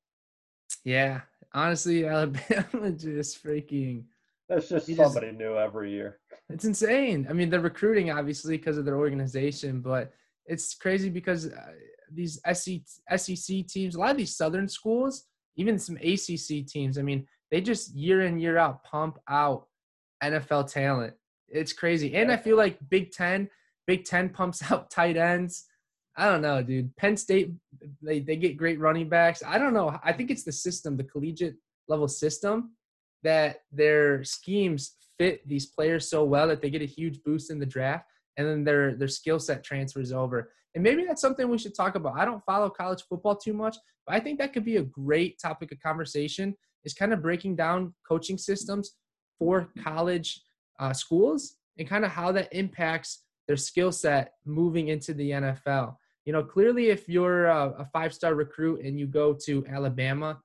Yeah, 0.85 1.21
honestly, 1.53 2.05
Alabama 2.07 2.91
just 2.91 3.43
freaking. 3.43 4.03
That's 4.47 4.69
just 4.69 4.87
somebody 4.87 5.27
just, 5.27 5.39
new 5.39 5.57
every 5.57 5.91
year. 5.91 6.19
It's 6.49 6.63
insane. 6.63 7.27
I 7.29 7.33
mean, 7.33 7.49
they're 7.49 7.59
recruiting 7.59 8.11
obviously 8.11 8.55
because 8.57 8.77
of 8.77 8.85
their 8.85 8.97
organization, 8.97 9.81
but 9.81 10.13
it's 10.45 10.75
crazy 10.75 11.09
because 11.09 11.47
uh, 11.47 11.73
these 12.11 12.39
SEC 12.53 13.67
teams, 13.67 13.95
a 13.95 13.99
lot 13.99 14.11
of 14.11 14.17
these 14.17 14.37
Southern 14.37 14.69
schools, 14.69 15.25
even 15.57 15.77
some 15.77 15.97
ACC 15.97 16.65
teams. 16.65 16.97
I 16.97 17.01
mean, 17.01 17.27
they 17.51 17.59
just 17.59 17.93
year 17.93 18.21
in 18.21 18.39
year 18.39 18.57
out 18.57 18.83
pump 18.83 19.19
out 19.27 19.67
NFL 20.23 20.71
talent. 20.71 21.13
It's 21.49 21.73
crazy, 21.73 22.15
and 22.15 22.31
I 22.31 22.37
feel 22.37 22.57
like 22.57 22.77
Big 22.89 23.11
Ten, 23.11 23.49
Big 23.87 24.05
Ten 24.05 24.29
pumps 24.29 24.61
out 24.71 24.91
tight 24.91 25.17
ends. 25.17 25.65
I 26.15 26.29
don't 26.29 26.41
know, 26.41 26.61
dude. 26.63 26.95
Penn 26.97 27.15
State, 27.15 27.53
they 28.01 28.19
they 28.19 28.35
get 28.35 28.57
great 28.57 28.79
running 28.79 29.09
backs. 29.09 29.43
I 29.45 29.57
don't 29.57 29.73
know. 29.73 29.99
I 30.03 30.13
think 30.13 30.29
it's 30.29 30.43
the 30.43 30.51
system, 30.51 30.97
the 30.97 31.03
collegiate 31.03 31.55
level 31.87 32.07
system, 32.07 32.71
that 33.23 33.57
their 33.71 34.23
schemes 34.23 34.95
fit 35.17 35.47
these 35.47 35.67
players 35.67 36.09
so 36.09 36.23
well 36.23 36.47
that 36.47 36.61
they 36.61 36.69
get 36.69 36.81
a 36.81 36.85
huge 36.85 37.23
boost 37.23 37.49
in 37.49 37.59
the 37.59 37.65
draft 37.65 38.05
and 38.37 38.47
then 38.47 38.63
their 38.63 38.95
their 38.95 39.07
skill 39.07 39.39
set 39.39 39.63
transfers 39.63 40.11
over. 40.11 40.51
And 40.75 40.83
maybe 40.83 41.05
that's 41.05 41.21
something 41.21 41.47
we 41.47 41.57
should 41.57 41.75
talk 41.75 41.95
about. 41.95 42.19
I 42.19 42.25
don't 42.25 42.43
follow 42.45 42.69
college 42.69 43.03
football 43.09 43.35
too 43.35 43.53
much, 43.53 43.77
but 44.05 44.15
I 44.15 44.19
think 44.19 44.37
that 44.39 44.53
could 44.53 44.65
be 44.65 44.77
a 44.77 44.83
great 44.83 45.39
topic 45.39 45.71
of 45.71 45.79
conversation. 45.79 46.55
Is 46.83 46.93
kind 46.93 47.11
of 47.11 47.21
breaking 47.21 47.55
down 47.57 47.93
coaching 48.07 48.37
systems 48.37 48.93
for 49.37 49.69
college 49.83 50.41
uh, 50.79 50.93
schools 50.93 51.55
and 51.77 51.87
kind 51.87 52.05
of 52.05 52.11
how 52.11 52.31
that 52.31 52.47
impacts 52.53 53.23
their 53.47 53.57
skill 53.57 53.91
set 53.91 54.33
moving 54.45 54.89
into 54.89 55.13
the 55.13 55.31
NFL. 55.31 55.95
You 56.25 56.33
know, 56.33 56.43
clearly, 56.43 56.89
if 56.89 57.07
you're 57.07 57.45
a, 57.45 57.69
a 57.79 57.85
five 57.93 58.13
star 58.13 58.35
recruit 58.35 58.81
and 58.83 58.99
you 58.99 59.07
go 59.07 59.33
to 59.45 59.65
Alabama, 59.67 60.39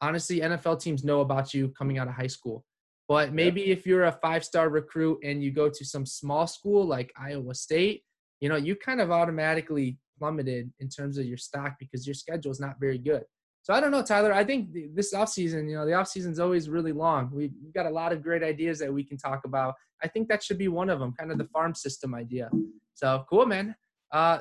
honestly, 0.00 0.40
NFL 0.40 0.80
teams 0.80 1.04
know 1.04 1.20
about 1.20 1.52
you 1.52 1.68
coming 1.70 1.98
out 1.98 2.08
of 2.08 2.14
high 2.14 2.26
school. 2.28 2.64
But 3.08 3.32
maybe 3.32 3.66
if 3.66 3.86
you're 3.86 4.04
a 4.04 4.12
five 4.12 4.44
star 4.44 4.68
recruit 4.68 5.20
and 5.22 5.42
you 5.42 5.52
go 5.52 5.68
to 5.68 5.84
some 5.84 6.04
small 6.04 6.46
school 6.46 6.84
like 6.84 7.12
Iowa 7.16 7.54
State, 7.54 8.02
you 8.40 8.48
know, 8.48 8.56
you 8.56 8.76
kind 8.76 9.00
of 9.00 9.10
automatically 9.10 9.98
plummeted 10.18 10.72
in 10.80 10.88
terms 10.88 11.18
of 11.18 11.26
your 11.26 11.36
stock 11.36 11.76
because 11.78 12.06
your 12.06 12.14
schedule 12.14 12.50
is 12.50 12.60
not 12.60 12.80
very 12.80 12.98
good. 12.98 13.24
So 13.66 13.74
I 13.74 13.80
don't 13.80 13.90
know, 13.90 14.00
Tyler. 14.00 14.32
I 14.32 14.44
think 14.44 14.68
this 14.94 15.12
offseason, 15.12 15.68
you 15.68 15.74
know, 15.74 15.84
the 15.84 15.90
offseason 15.90 16.30
is 16.30 16.38
always 16.38 16.68
really 16.68 16.92
long. 16.92 17.32
We've 17.34 17.50
got 17.74 17.86
a 17.86 17.90
lot 17.90 18.12
of 18.12 18.22
great 18.22 18.44
ideas 18.44 18.78
that 18.78 18.94
we 18.94 19.02
can 19.02 19.18
talk 19.18 19.40
about. 19.44 19.74
I 20.00 20.06
think 20.06 20.28
that 20.28 20.44
should 20.44 20.56
be 20.56 20.68
one 20.68 20.88
of 20.88 21.00
them, 21.00 21.12
kind 21.18 21.32
of 21.32 21.38
the 21.38 21.46
farm 21.46 21.74
system 21.74 22.14
idea. 22.14 22.48
So 22.94 23.26
cool, 23.28 23.44
man. 23.44 23.74
Uh, 24.12 24.38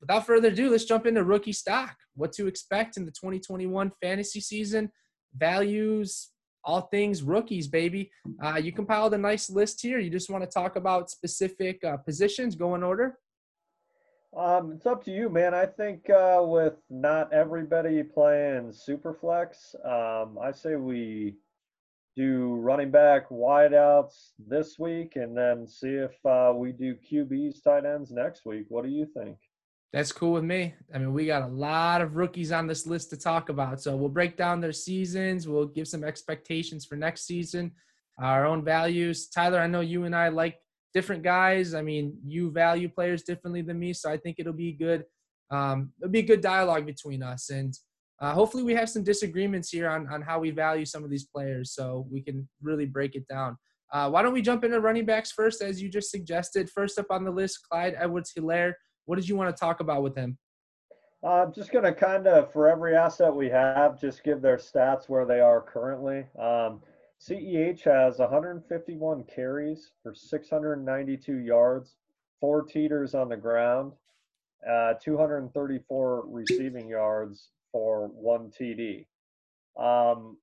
without 0.00 0.26
further 0.26 0.48
ado, 0.48 0.70
let's 0.70 0.86
jump 0.86 1.06
into 1.06 1.22
rookie 1.22 1.52
stock. 1.52 1.94
What 2.16 2.32
to 2.32 2.48
expect 2.48 2.96
in 2.96 3.04
the 3.04 3.12
2021 3.12 3.92
fantasy 4.02 4.40
season, 4.40 4.90
values, 5.36 6.30
all 6.64 6.88
things 6.90 7.22
rookies, 7.22 7.68
baby. 7.68 8.10
Uh, 8.42 8.56
you 8.56 8.72
compiled 8.72 9.14
a 9.14 9.18
nice 9.18 9.48
list 9.48 9.80
here. 9.80 10.00
You 10.00 10.10
just 10.10 10.30
want 10.30 10.42
to 10.42 10.50
talk 10.50 10.74
about 10.74 11.10
specific 11.10 11.84
uh, 11.84 11.98
positions, 11.98 12.56
go 12.56 12.74
in 12.74 12.82
order? 12.82 13.18
Um, 14.36 14.72
it's 14.72 14.84
up 14.84 15.02
to 15.04 15.10
you, 15.10 15.30
man. 15.30 15.54
I 15.54 15.64
think 15.64 16.10
uh, 16.10 16.40
with 16.42 16.74
not 16.90 17.32
everybody 17.32 18.02
playing 18.02 18.70
Superflex, 18.70 19.74
um, 19.82 20.38
I 20.38 20.52
say 20.52 20.76
we 20.76 21.36
do 22.16 22.56
running 22.56 22.90
back 22.90 23.30
wideouts 23.30 24.32
this 24.46 24.78
week 24.78 25.16
and 25.16 25.36
then 25.36 25.66
see 25.66 25.88
if 25.88 26.14
uh, 26.26 26.52
we 26.54 26.72
do 26.72 26.94
QBs 26.94 27.62
tight 27.64 27.86
ends 27.86 28.10
next 28.10 28.44
week. 28.44 28.66
What 28.68 28.84
do 28.84 28.90
you 28.90 29.06
think? 29.06 29.38
That's 29.94 30.12
cool 30.12 30.32
with 30.32 30.44
me. 30.44 30.74
I 30.94 30.98
mean, 30.98 31.14
we 31.14 31.24
got 31.24 31.42
a 31.42 31.46
lot 31.46 32.02
of 32.02 32.16
rookies 32.16 32.52
on 32.52 32.66
this 32.66 32.86
list 32.86 33.08
to 33.10 33.16
talk 33.16 33.48
about. 33.48 33.80
So 33.80 33.96
we'll 33.96 34.10
break 34.10 34.36
down 34.36 34.60
their 34.60 34.72
seasons. 34.72 35.48
We'll 35.48 35.66
give 35.66 35.88
some 35.88 36.04
expectations 36.04 36.84
for 36.84 36.96
next 36.96 37.26
season, 37.26 37.72
our 38.18 38.44
own 38.44 38.62
values. 38.62 39.28
Tyler, 39.28 39.60
I 39.60 39.66
know 39.66 39.80
you 39.80 40.04
and 40.04 40.14
I 40.14 40.28
like 40.28 40.58
different 40.96 41.22
guys. 41.22 41.74
I 41.74 41.82
mean, 41.82 42.16
you 42.24 42.50
value 42.50 42.88
players 42.88 43.22
differently 43.22 43.60
than 43.60 43.78
me, 43.78 43.92
so 43.92 44.10
I 44.10 44.16
think 44.16 44.36
it'll 44.38 44.60
be 44.66 44.72
good. 44.72 45.04
Um, 45.50 45.92
it'll 46.00 46.10
be 46.10 46.20
a 46.20 46.30
good 46.32 46.40
dialogue 46.40 46.86
between 46.86 47.22
us, 47.22 47.50
and 47.50 47.72
uh, 48.22 48.32
hopefully, 48.32 48.62
we 48.62 48.74
have 48.74 48.88
some 48.88 49.04
disagreements 49.04 49.68
here 49.68 49.88
on 49.94 50.08
on 50.14 50.22
how 50.22 50.38
we 50.38 50.50
value 50.50 50.86
some 50.86 51.04
of 51.04 51.10
these 51.10 51.26
players, 51.26 51.74
so 51.76 52.06
we 52.10 52.22
can 52.22 52.48
really 52.62 52.86
break 52.86 53.14
it 53.14 53.28
down. 53.28 53.58
Uh, 53.92 54.08
why 54.08 54.22
don't 54.22 54.32
we 54.32 54.42
jump 54.42 54.64
into 54.64 54.80
running 54.80 55.04
backs 55.04 55.30
first, 55.30 55.62
as 55.62 55.82
you 55.82 55.88
just 55.90 56.10
suggested? 56.10 56.70
First 56.70 56.98
up 56.98 57.10
on 57.10 57.24
the 57.24 57.30
list, 57.30 57.60
Clyde 57.70 57.94
Edwards-Hilaire. 57.98 58.76
What 59.04 59.16
did 59.16 59.28
you 59.28 59.36
want 59.36 59.54
to 59.54 59.60
talk 59.60 59.80
about 59.80 60.02
with 60.02 60.16
him? 60.16 60.38
I'm 61.22 61.48
uh, 61.48 61.52
just 61.52 61.70
going 61.72 61.84
to 61.84 61.92
kind 61.92 62.26
of, 62.26 62.52
for 62.52 62.68
every 62.68 62.96
asset 62.96 63.32
we 63.34 63.48
have, 63.48 64.00
just 64.00 64.24
give 64.24 64.42
their 64.42 64.56
stats 64.56 65.08
where 65.08 65.24
they 65.24 65.40
are 65.40 65.60
currently. 65.60 66.24
Um, 66.38 66.80
CEH 67.20 67.80
has 67.82 68.18
151 68.18 69.24
carries 69.24 69.90
for 70.02 70.14
692 70.14 71.38
yards, 71.38 71.96
four 72.40 72.62
teeters 72.62 73.14
on 73.14 73.28
the 73.28 73.36
ground, 73.36 73.92
uh, 74.68 74.94
234 75.02 76.24
receiving 76.26 76.88
yards 76.88 77.48
for 77.72 78.08
one 78.08 78.50
TD. 78.50 79.06
Um, 79.78 80.36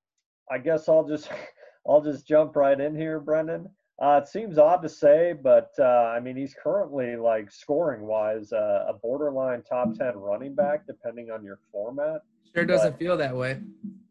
I 0.50 0.58
guess 0.58 0.88
I'll 0.88 1.06
just 1.06 1.30
I'll 1.88 2.02
just 2.02 2.26
jump 2.26 2.56
right 2.56 2.78
in 2.78 2.96
here, 2.96 3.20
Brendan. 3.20 3.68
Uh, 4.02 4.20
it 4.22 4.28
seems 4.28 4.58
odd 4.58 4.82
to 4.82 4.88
say, 4.88 5.34
but 5.40 5.70
uh, 5.78 5.84
I 5.84 6.18
mean, 6.18 6.36
he's 6.36 6.54
currently 6.60 7.14
like 7.14 7.52
scoring 7.52 8.02
wise 8.02 8.52
uh, 8.52 8.86
a 8.88 8.94
borderline 8.94 9.62
top 9.62 9.94
10 9.96 10.16
running 10.16 10.54
back, 10.54 10.86
depending 10.86 11.30
on 11.30 11.44
your 11.44 11.60
format. 11.70 12.22
Sure 12.54 12.64
doesn't 12.64 12.92
but, 12.92 12.98
feel 12.98 13.16
that 13.16 13.36
way. 13.36 13.60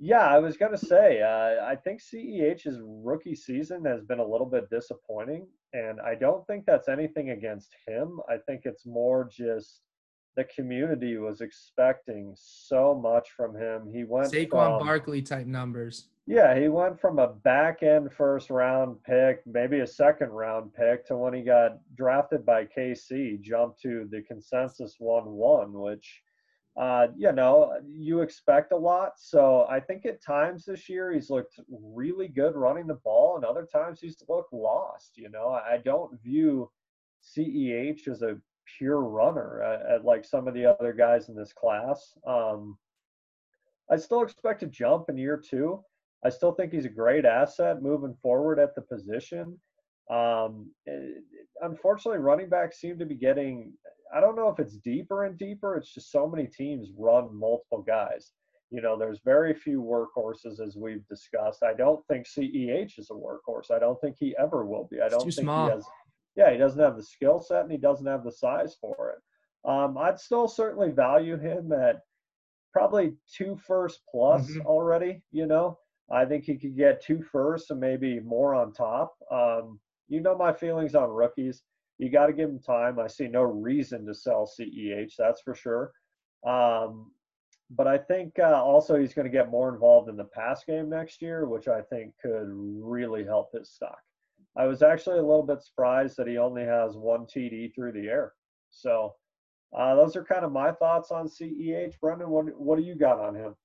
Yeah, 0.03 0.27
I 0.27 0.37
was 0.37 0.57
going 0.57 0.73
to 0.73 0.77
say, 0.77 1.21
uh, 1.21 1.63
I 1.63 1.77
think 1.77 2.01
CEH's 2.01 2.77
rookie 2.83 3.35
season 3.35 3.85
has 3.85 4.03
been 4.03 4.19
a 4.19 4.27
little 4.27 4.45
bit 4.45 4.69
disappointing. 4.69 5.47
And 5.71 6.01
I 6.01 6.15
don't 6.15 6.45
think 6.45 6.65
that's 6.65 6.89
anything 6.89 7.29
against 7.29 7.73
him. 7.87 8.19
I 8.29 8.35
think 8.45 8.63
it's 8.65 8.85
more 8.85 9.29
just 9.31 9.79
the 10.35 10.43
community 10.43 11.15
was 11.15 11.39
expecting 11.39 12.33
so 12.35 12.93
much 12.93 13.29
from 13.31 13.55
him. 13.55 13.89
He 13.93 14.03
went 14.03 14.33
Saquon 14.33 14.77
from, 14.77 14.85
Barkley 14.85 15.21
type 15.21 15.47
numbers. 15.47 16.09
Yeah, 16.27 16.59
he 16.59 16.67
went 16.67 16.99
from 16.99 17.19
a 17.19 17.27
back 17.27 17.81
end 17.81 18.11
first 18.11 18.49
round 18.49 19.01
pick, 19.03 19.41
maybe 19.45 19.79
a 19.79 19.87
second 19.87 20.31
round 20.31 20.73
pick, 20.73 21.07
to 21.07 21.15
when 21.15 21.33
he 21.33 21.43
got 21.43 21.77
drafted 21.95 22.45
by 22.45 22.65
KC, 22.65 23.41
jumped 23.41 23.81
to 23.83 24.05
the 24.11 24.21
consensus 24.23 24.95
1 24.99 25.23
1, 25.25 25.71
which, 25.71 26.21
uh, 26.75 27.07
you 27.15 27.31
know, 27.31 27.73
you 27.85 28.21
expect 28.21 28.71
a 28.71 28.77
lot. 28.77 29.13
So 29.17 29.67
I 29.69 29.79
think 29.79 30.05
at 30.05 30.23
times 30.23 30.65
this 30.65 30.89
year 30.89 31.11
he's 31.11 31.29
looked 31.29 31.59
really 31.69 32.27
good 32.27 32.55
running 32.55 32.87
the 32.87 32.95
ball, 32.95 33.35
and 33.35 33.45
other 33.45 33.67
times 33.71 33.99
he's 33.99 34.23
looked 34.27 34.53
lost. 34.53 35.11
You 35.15 35.29
know, 35.29 35.49
I 35.49 35.77
don't 35.77 36.21
view 36.21 36.69
CEH 37.23 38.07
as 38.07 38.21
a 38.21 38.37
pure 38.77 39.01
runner 39.01 39.61
at, 39.61 39.97
at 39.97 40.05
like 40.05 40.25
some 40.25 40.47
of 40.47 40.53
the 40.53 40.65
other 40.65 40.93
guys 40.93 41.29
in 41.29 41.35
this 41.35 41.53
class. 41.53 42.13
Um, 42.25 42.77
I 43.91 43.97
still 43.97 44.23
expect 44.23 44.63
a 44.63 44.67
jump 44.67 45.09
in 45.09 45.17
year 45.17 45.37
two. 45.37 45.83
I 46.25 46.29
still 46.29 46.53
think 46.53 46.71
he's 46.71 46.85
a 46.85 46.89
great 46.89 47.25
asset 47.25 47.81
moving 47.81 48.15
forward 48.21 48.57
at 48.57 48.73
the 48.75 48.81
position. 48.81 49.59
Um, 50.09 50.71
unfortunately, 51.61 52.19
running 52.19 52.49
backs 52.49 52.79
seem 52.79 52.97
to 52.99 53.05
be 53.05 53.15
getting. 53.15 53.73
I 54.15 54.19
don't 54.19 54.35
know 54.35 54.49
if 54.49 54.59
it's 54.59 54.77
deeper 54.77 55.25
and 55.25 55.37
deeper. 55.37 55.75
It's 55.75 55.93
just 55.93 56.11
so 56.11 56.27
many 56.27 56.47
teams 56.47 56.89
run 56.97 57.35
multiple 57.35 57.81
guys. 57.81 58.31
You 58.69 58.81
know, 58.81 58.97
there's 58.97 59.19
very 59.23 59.53
few 59.53 59.81
workhorses 59.81 60.59
as 60.59 60.75
we've 60.75 61.07
discussed. 61.07 61.63
I 61.63 61.73
don't 61.73 62.05
think 62.07 62.27
CEH 62.27 62.97
is 62.97 63.11
a 63.11 63.13
workhorse. 63.13 63.71
I 63.71 63.79
don't 63.79 63.99
think 64.01 64.15
he 64.19 64.35
ever 64.39 64.65
will 64.65 64.87
be. 64.89 64.99
I 64.99 65.09
don't 65.09 65.21
think 65.21 65.33
small. 65.33 65.67
he 65.67 65.73
has. 65.73 65.85
Yeah, 66.35 66.51
he 66.51 66.57
doesn't 66.57 66.81
have 66.81 66.95
the 66.95 67.03
skill 67.03 67.39
set 67.39 67.61
and 67.61 67.71
he 67.71 67.77
doesn't 67.77 68.07
have 68.07 68.23
the 68.23 68.31
size 68.31 68.75
for 68.81 69.11
it. 69.11 69.69
Um, 69.69 69.97
I'd 69.97 70.19
still 70.19 70.47
certainly 70.47 70.89
value 70.89 71.37
him 71.37 71.71
at 71.71 72.01
probably 72.71 73.13
two 73.31 73.57
first 73.67 74.01
plus 74.09 74.49
mm-hmm. 74.49 74.65
already. 74.65 75.21
You 75.31 75.45
know, 75.45 75.77
I 76.11 76.25
think 76.25 76.45
he 76.45 76.57
could 76.57 76.75
get 76.75 77.03
two 77.03 77.23
first 77.31 77.71
and 77.71 77.79
maybe 77.79 78.19
more 78.19 78.55
on 78.55 78.73
top. 78.73 79.13
Um, 79.31 79.79
you 80.09 80.21
know 80.21 80.37
my 80.37 80.53
feelings 80.53 80.95
on 80.95 81.09
rookies. 81.09 81.63
You 82.03 82.09
got 82.09 82.25
to 82.25 82.33
give 82.33 82.49
him 82.49 82.59
time. 82.59 82.99
I 82.99 83.07
see 83.07 83.27
no 83.27 83.43
reason 83.43 84.05
to 84.07 84.13
sell 84.13 84.45
CEH, 84.45 85.13
that's 85.17 85.41
for 85.41 85.55
sure. 85.55 85.93
Um, 86.45 87.13
but 87.69 87.87
I 87.87 87.97
think 87.97 88.37
uh, 88.39 88.61
also 88.61 88.99
he's 88.99 89.13
going 89.13 89.25
to 89.25 89.31
get 89.31 89.49
more 89.49 89.73
involved 89.73 90.09
in 90.09 90.17
the 90.17 90.25
pass 90.25 90.65
game 90.65 90.89
next 90.89 91.21
year, 91.21 91.47
which 91.47 91.69
I 91.69 91.81
think 91.81 92.13
could 92.21 92.49
really 92.49 93.23
help 93.23 93.53
his 93.53 93.71
stock. 93.71 93.99
I 94.57 94.65
was 94.65 94.81
actually 94.81 95.19
a 95.19 95.23
little 95.23 95.45
bit 95.45 95.63
surprised 95.63 96.17
that 96.17 96.27
he 96.27 96.37
only 96.37 96.65
has 96.65 96.97
one 96.97 97.21
TD 97.21 97.73
through 97.73 97.93
the 97.93 98.09
air. 98.09 98.33
So 98.69 99.15
uh, 99.73 99.95
those 99.95 100.17
are 100.17 100.25
kind 100.25 100.43
of 100.43 100.51
my 100.51 100.73
thoughts 100.73 101.09
on 101.09 101.29
CEH. 101.29 102.01
Brendan, 102.01 102.29
what 102.29 102.59
what 102.59 102.77
do 102.77 102.83
you 102.83 102.95
got 102.95 103.21
on 103.21 103.33
him? 103.33 103.55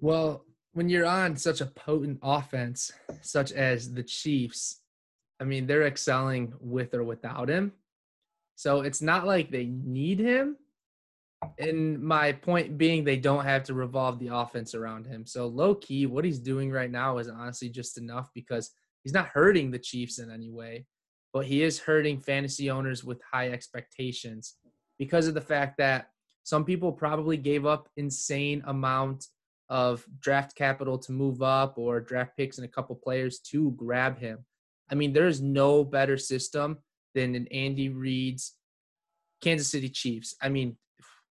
Well, 0.00 0.44
when 0.72 0.88
you're 0.88 1.06
on 1.06 1.36
such 1.36 1.60
a 1.60 1.66
potent 1.66 2.18
offense, 2.24 2.90
such 3.20 3.52
as 3.52 3.94
the 3.94 4.02
Chiefs, 4.02 4.81
I 5.42 5.44
mean, 5.44 5.66
they're 5.66 5.88
excelling 5.88 6.54
with 6.60 6.94
or 6.94 7.02
without 7.02 7.48
him. 7.48 7.72
So 8.54 8.82
it's 8.82 9.02
not 9.02 9.26
like 9.26 9.50
they 9.50 9.64
need 9.66 10.20
him. 10.20 10.56
And 11.58 12.00
my 12.00 12.30
point 12.30 12.78
being, 12.78 13.02
they 13.02 13.16
don't 13.16 13.44
have 13.44 13.64
to 13.64 13.74
revolve 13.74 14.20
the 14.20 14.28
offense 14.28 14.72
around 14.72 15.04
him. 15.04 15.26
So 15.26 15.48
low 15.48 15.74
key, 15.74 16.06
what 16.06 16.24
he's 16.24 16.38
doing 16.38 16.70
right 16.70 16.92
now 16.92 17.18
is 17.18 17.26
honestly 17.26 17.68
just 17.68 17.98
enough 17.98 18.30
because 18.36 18.70
he's 19.02 19.12
not 19.12 19.26
hurting 19.26 19.72
the 19.72 19.80
Chiefs 19.80 20.20
in 20.20 20.30
any 20.30 20.48
way, 20.48 20.86
but 21.32 21.44
he 21.44 21.64
is 21.64 21.80
hurting 21.80 22.20
fantasy 22.20 22.70
owners 22.70 23.02
with 23.02 23.20
high 23.28 23.48
expectations 23.48 24.54
because 24.96 25.26
of 25.26 25.34
the 25.34 25.40
fact 25.40 25.76
that 25.78 26.10
some 26.44 26.64
people 26.64 26.92
probably 26.92 27.36
gave 27.36 27.66
up 27.66 27.88
insane 27.96 28.62
amount 28.66 29.26
of 29.68 30.06
draft 30.20 30.54
capital 30.54 30.98
to 30.98 31.10
move 31.10 31.42
up 31.42 31.78
or 31.78 31.98
draft 31.98 32.36
picks 32.36 32.58
and 32.58 32.64
a 32.64 32.70
couple 32.70 32.94
players 32.94 33.40
to 33.40 33.72
grab 33.72 34.20
him. 34.20 34.44
I 34.92 34.94
mean, 34.94 35.14
there's 35.14 35.40
no 35.40 35.82
better 35.82 36.18
system 36.18 36.78
than 37.14 37.34
an 37.34 37.48
Andy 37.48 37.88
Reid's 37.88 38.54
Kansas 39.42 39.70
City 39.70 39.88
Chiefs. 39.88 40.36
I 40.42 40.50
mean, 40.50 40.76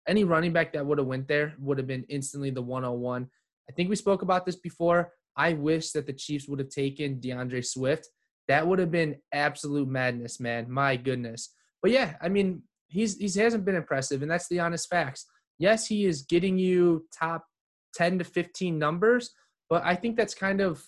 any 0.08 0.24
running 0.24 0.52
back 0.52 0.74
that 0.74 0.86
would 0.86 0.98
have 0.98 1.08
went 1.08 1.28
there 1.28 1.54
would 1.60 1.78
have 1.78 1.88
been 1.88 2.06
instantly 2.10 2.50
the 2.50 2.62
101. 2.62 3.28
I 3.70 3.74
think 3.74 3.90
we 3.90 3.96
spoke 3.96 4.24
about 4.24 4.46
this 4.46 4.56
before. 4.56 5.14
I 5.38 5.54
wish 5.54 5.92
that 5.92 6.08
the 6.08 6.14
Chiefs 6.14 6.48
would 6.48 6.60
have 6.60 6.70
taken 6.70 7.22
DeAndre 7.22 7.64
Swift. 7.64 8.10
That 8.48 8.66
would 8.66 8.80
have 8.80 8.92
been 8.92 9.18
absolute 9.32 9.88
madness, 9.88 10.40
man. 10.40 10.70
My 10.70 10.98
goodness. 10.98 11.54
But 11.82 11.92
yeah, 11.92 12.16
I 12.22 12.30
mean, 12.30 12.64
he's 12.88 13.18
he 13.18 13.40
hasn't 13.40 13.64
been 13.64 13.76
impressive, 13.76 14.22
and 14.22 14.32
that's 14.32 14.50
the 14.50 14.60
honest 14.60 14.90
facts. 14.90 15.26
Yes, 15.58 15.88
he 15.88 16.06
is 16.06 16.24
getting 16.24 16.58
you 16.58 17.06
top 17.18 17.46
10 17.94 18.20
to 18.20 18.26
15 18.26 18.78
numbers, 18.78 19.32
but 19.70 19.84
I 19.86 19.96
think 19.96 20.18
that's 20.18 20.34
kind 20.34 20.60
of 20.62 20.84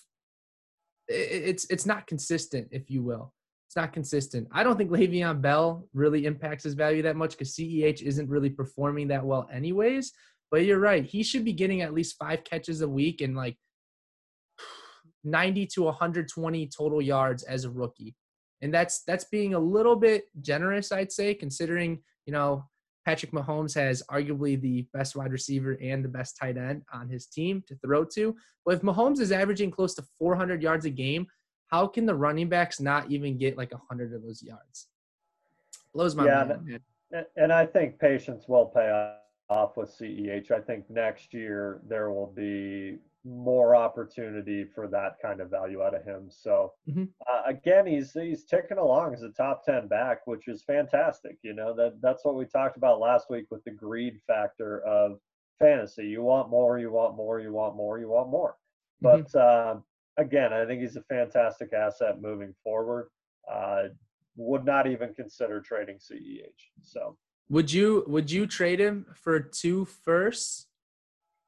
it's 1.08 1.66
it's 1.70 1.86
not 1.86 2.06
consistent, 2.06 2.68
if 2.70 2.90
you 2.90 3.02
will. 3.02 3.32
It's 3.68 3.76
not 3.76 3.92
consistent. 3.92 4.48
I 4.52 4.62
don't 4.62 4.76
think 4.76 4.90
Le'Veon 4.90 5.40
Bell 5.40 5.88
really 5.92 6.26
impacts 6.26 6.64
his 6.64 6.74
value 6.74 7.02
that 7.02 7.16
much 7.16 7.32
because 7.32 7.54
CEH 7.54 8.02
isn't 8.02 8.28
really 8.28 8.50
performing 8.50 9.08
that 9.08 9.24
well, 9.24 9.48
anyways. 9.52 10.12
But 10.50 10.64
you're 10.64 10.78
right; 10.78 11.04
he 11.04 11.22
should 11.22 11.44
be 11.44 11.52
getting 11.52 11.82
at 11.82 11.94
least 11.94 12.16
five 12.18 12.44
catches 12.44 12.80
a 12.80 12.88
week 12.88 13.20
and 13.20 13.36
like 13.36 13.56
90 15.24 15.66
to 15.66 15.82
120 15.82 16.68
total 16.68 17.02
yards 17.02 17.42
as 17.42 17.64
a 17.64 17.70
rookie, 17.70 18.14
and 18.62 18.72
that's 18.72 19.02
that's 19.02 19.24
being 19.24 19.54
a 19.54 19.58
little 19.58 19.96
bit 19.96 20.24
generous, 20.40 20.92
I'd 20.92 21.12
say, 21.12 21.34
considering 21.34 22.02
you 22.26 22.32
know 22.32 22.68
Patrick 23.04 23.32
Mahomes 23.32 23.74
has 23.74 24.02
arguably 24.10 24.60
the 24.60 24.86
best 24.94 25.14
wide 25.14 25.32
receiver 25.32 25.76
and 25.82 26.04
the 26.04 26.08
best 26.08 26.36
tight 26.40 26.56
end 26.56 26.82
on 26.92 27.08
his 27.08 27.26
team 27.26 27.62
to 27.68 27.76
throw 27.76 28.04
to. 28.04 28.34
But 28.64 28.76
if 28.76 28.82
Mahomes 28.82 29.20
is 29.20 29.30
averaging 29.30 29.70
close 29.70 29.94
to 29.96 30.04
400 30.18 30.62
yards 30.62 30.86
a 30.86 30.90
game, 30.90 31.26
how 31.66 31.86
can 31.86 32.06
the 32.06 32.14
running 32.14 32.48
backs 32.48 32.80
not 32.80 33.10
even 33.10 33.36
get 33.36 33.58
like 33.58 33.72
100 33.72 34.14
of 34.14 34.22
those 34.22 34.42
yards? 34.42 34.88
Blows 35.92 36.14
my 36.14 36.26
yeah, 36.26 36.44
mind. 36.44 36.80
And, 37.12 37.26
and 37.36 37.52
I 37.52 37.66
think 37.66 37.98
patience 37.98 38.44
will 38.48 38.66
pay 38.66 39.16
off 39.50 39.76
with 39.76 39.90
CEH. 39.90 40.50
I 40.50 40.60
think 40.60 40.88
next 40.88 41.34
year 41.34 41.80
there 41.86 42.10
will 42.10 42.32
be 42.34 42.98
more 43.24 43.74
opportunity 43.74 44.64
for 44.64 44.86
that 44.88 45.16
kind 45.20 45.40
of 45.40 45.50
value 45.50 45.82
out 45.82 45.94
of 45.94 46.04
him. 46.04 46.28
So 46.28 46.72
mm-hmm. 46.88 47.04
uh, 47.28 47.42
again, 47.46 47.86
he's 47.86 48.12
he's 48.12 48.44
ticking 48.44 48.78
along 48.78 49.14
as 49.14 49.22
a 49.22 49.30
top 49.30 49.64
ten 49.64 49.88
back, 49.88 50.26
which 50.26 50.48
is 50.48 50.62
fantastic. 50.62 51.38
You 51.42 51.54
know 51.54 51.74
that 51.74 52.00
that's 52.02 52.24
what 52.24 52.36
we 52.36 52.44
talked 52.44 52.76
about 52.76 53.00
last 53.00 53.30
week 53.30 53.46
with 53.50 53.64
the 53.64 53.70
greed 53.70 54.20
factor 54.26 54.80
of 54.84 55.18
fantasy. 55.58 56.06
You 56.06 56.22
want 56.22 56.50
more, 56.50 56.78
you 56.78 56.90
want 56.90 57.16
more, 57.16 57.40
you 57.40 57.52
want 57.52 57.76
more, 57.76 57.98
you 57.98 58.08
want 58.08 58.30
more. 58.30 58.56
Mm-hmm. 59.02 59.22
But 59.22 59.38
uh, 59.38 59.76
again, 60.18 60.52
I 60.52 60.66
think 60.66 60.82
he's 60.82 60.96
a 60.96 61.02
fantastic 61.02 61.72
asset 61.72 62.20
moving 62.20 62.54
forward. 62.62 63.08
Uh, 63.50 63.84
would 64.36 64.64
not 64.64 64.86
even 64.86 65.14
consider 65.14 65.60
trading 65.60 65.96
CEH. 65.96 66.48
So 66.82 67.16
Would 67.50 67.72
you 67.72 68.04
would 68.06 68.30
you 68.30 68.46
trade 68.46 68.80
him 68.80 69.06
for 69.14 69.38
two 69.38 69.84
firsts 69.84 70.66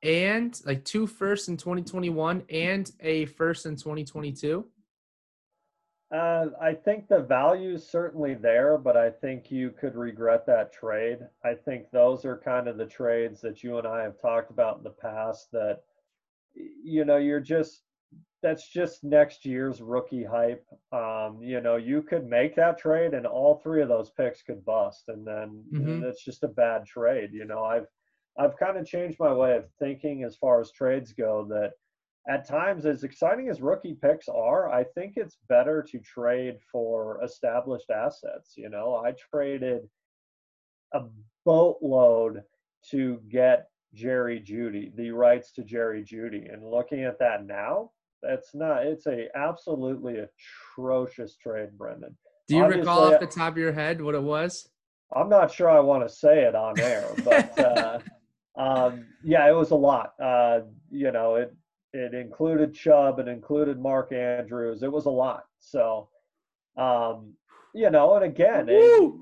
and 0.07 0.61
like 0.65 0.85
two 0.85 1.07
firsts 1.07 1.49
in 1.49 1.57
2021 1.57 2.45
and 2.49 2.93
a 3.01 3.27
first 3.27 3.67
in 3.67 3.75
2022? 3.77 4.65
Uh, 6.13 6.47
I 6.61 6.73
think 6.73 7.09
the 7.09 7.19
value 7.19 7.75
is 7.75 7.89
certainly 7.89 8.35
there, 8.35 8.79
but 8.79 8.97
I 8.97 9.11
think 9.11 9.51
you 9.51 9.73
could 9.73 9.97
regret 9.97 10.47
that 10.47 10.73
trade. 10.73 11.19
I 11.45 11.55
think 11.55 11.91
those 11.91 12.25
are 12.25 12.39
kind 12.39 12.69
of 12.69 12.77
the 12.77 12.87
trades 12.87 13.41
that 13.41 13.65
you 13.65 13.79
and 13.79 13.87
I 13.89 14.03
have 14.05 14.21
talked 14.21 14.53
about 14.53 14.79
in 14.79 14.85
the 14.85 14.91
past 14.91 15.51
that, 15.51 15.83
you 16.55 17.05
know, 17.05 17.17
you're 17.17 17.41
just, 17.41 17.83
that's 18.41 18.69
just 18.69 19.03
next 19.03 19.45
year's 19.45 19.83
rookie 19.83 20.23
hype. 20.23 20.65
Um, 20.93 21.43
you 21.43 21.61
know, 21.61 21.75
you 21.75 22.03
could 22.03 22.25
make 22.29 22.55
that 22.55 22.79
trade 22.79 23.13
and 23.13 23.27
all 23.27 23.57
three 23.57 23.83
of 23.83 23.89
those 23.89 24.11
picks 24.11 24.43
could 24.43 24.65
bust. 24.65 25.09
And 25.09 25.27
then 25.27 25.65
Mhm. 25.73 26.03
that's 26.03 26.25
just 26.25 26.45
a 26.45 26.49
bad 26.49 26.87
trade. 26.87 27.33
You 27.33 27.47
know, 27.47 27.65
I've, 27.65 27.89
I've 28.39 28.57
kind 28.57 28.77
of 28.77 28.87
changed 28.87 29.19
my 29.19 29.33
way 29.33 29.57
of 29.57 29.65
thinking 29.79 30.25
as 30.25 30.37
far 30.37 30.61
as 30.61 30.71
trades 30.71 31.13
go 31.13 31.47
that 31.51 31.73
at 32.29 32.47
times, 32.47 32.87
as 32.87 33.05
exciting 33.05 33.49
as 33.49 33.61
rookie 33.61 33.97
picks 34.01 34.29
are, 34.29 34.69
I 34.69 34.83
think 34.83 35.15
it's 35.17 35.39
better 35.49 35.87
to 35.91 35.99
trade 36.01 36.59
for 36.73 37.23
established 37.23 37.91
assets. 37.91 38.55
You 38.57 38.69
know, 38.69 38.97
I 38.97 39.13
traded 39.31 39.89
a 40.93 41.03
boatload 41.45 42.43
to 42.91 43.21
get 43.29 43.69
Jerry 43.95 44.41
Jeudy, 44.41 44.95
the 44.97 45.11
rights 45.13 45.53
to 45.53 45.63
Jerry 45.63 46.03
Jeudy. 46.03 46.53
And 46.53 46.69
looking 46.69 47.05
at 47.05 47.19
that 47.21 47.47
now, 47.47 47.93
that's 48.23 48.55
not, 48.55 48.85
it's 48.85 49.07
a 49.07 49.29
absolutely 49.37 50.17
atrocious 50.19 51.37
trade, 51.37 51.79
Brendan. 51.79 52.17
Do 52.49 52.57
you 52.57 52.65
recall 52.65 53.13
off 53.13 53.21
the 53.21 53.27
top 53.27 53.53
of 53.53 53.59
your 53.59 53.73
head 53.73 54.03
what 54.03 54.15
it 54.15 54.23
was? 54.23 54.69
I'm 55.15 55.29
not 55.29 55.53
sure 55.53 55.71
I 55.71 55.79
want 55.79 56.07
to 56.07 56.13
say 56.13 56.43
it 56.43 56.57
on 56.57 56.79
air, 56.81 57.07
but 57.25 57.59
uh, 57.59 57.99
um, 58.57 59.07
yeah, 59.23 59.49
it 59.49 59.55
was 59.55 59.71
a 59.71 59.77
lot. 59.77 60.15
Uh, 60.23 60.61
you 60.91 61.13
know, 61.13 61.37
it 61.37 61.55
it 61.93 62.15
included 62.15 62.75
Chubb, 62.75 63.19
it 63.19 63.29
included 63.29 63.79
Mark 63.79 64.13
Andrews. 64.13 64.83
It 64.83 64.93
was 64.93 65.07
a 65.07 65.11
lot. 65.11 65.45
So, 65.59 66.09
um, 66.77 67.33
you 67.75 67.91
know, 67.91 68.15
and 68.17 68.25
again, 68.25 68.67
it, 68.69 69.13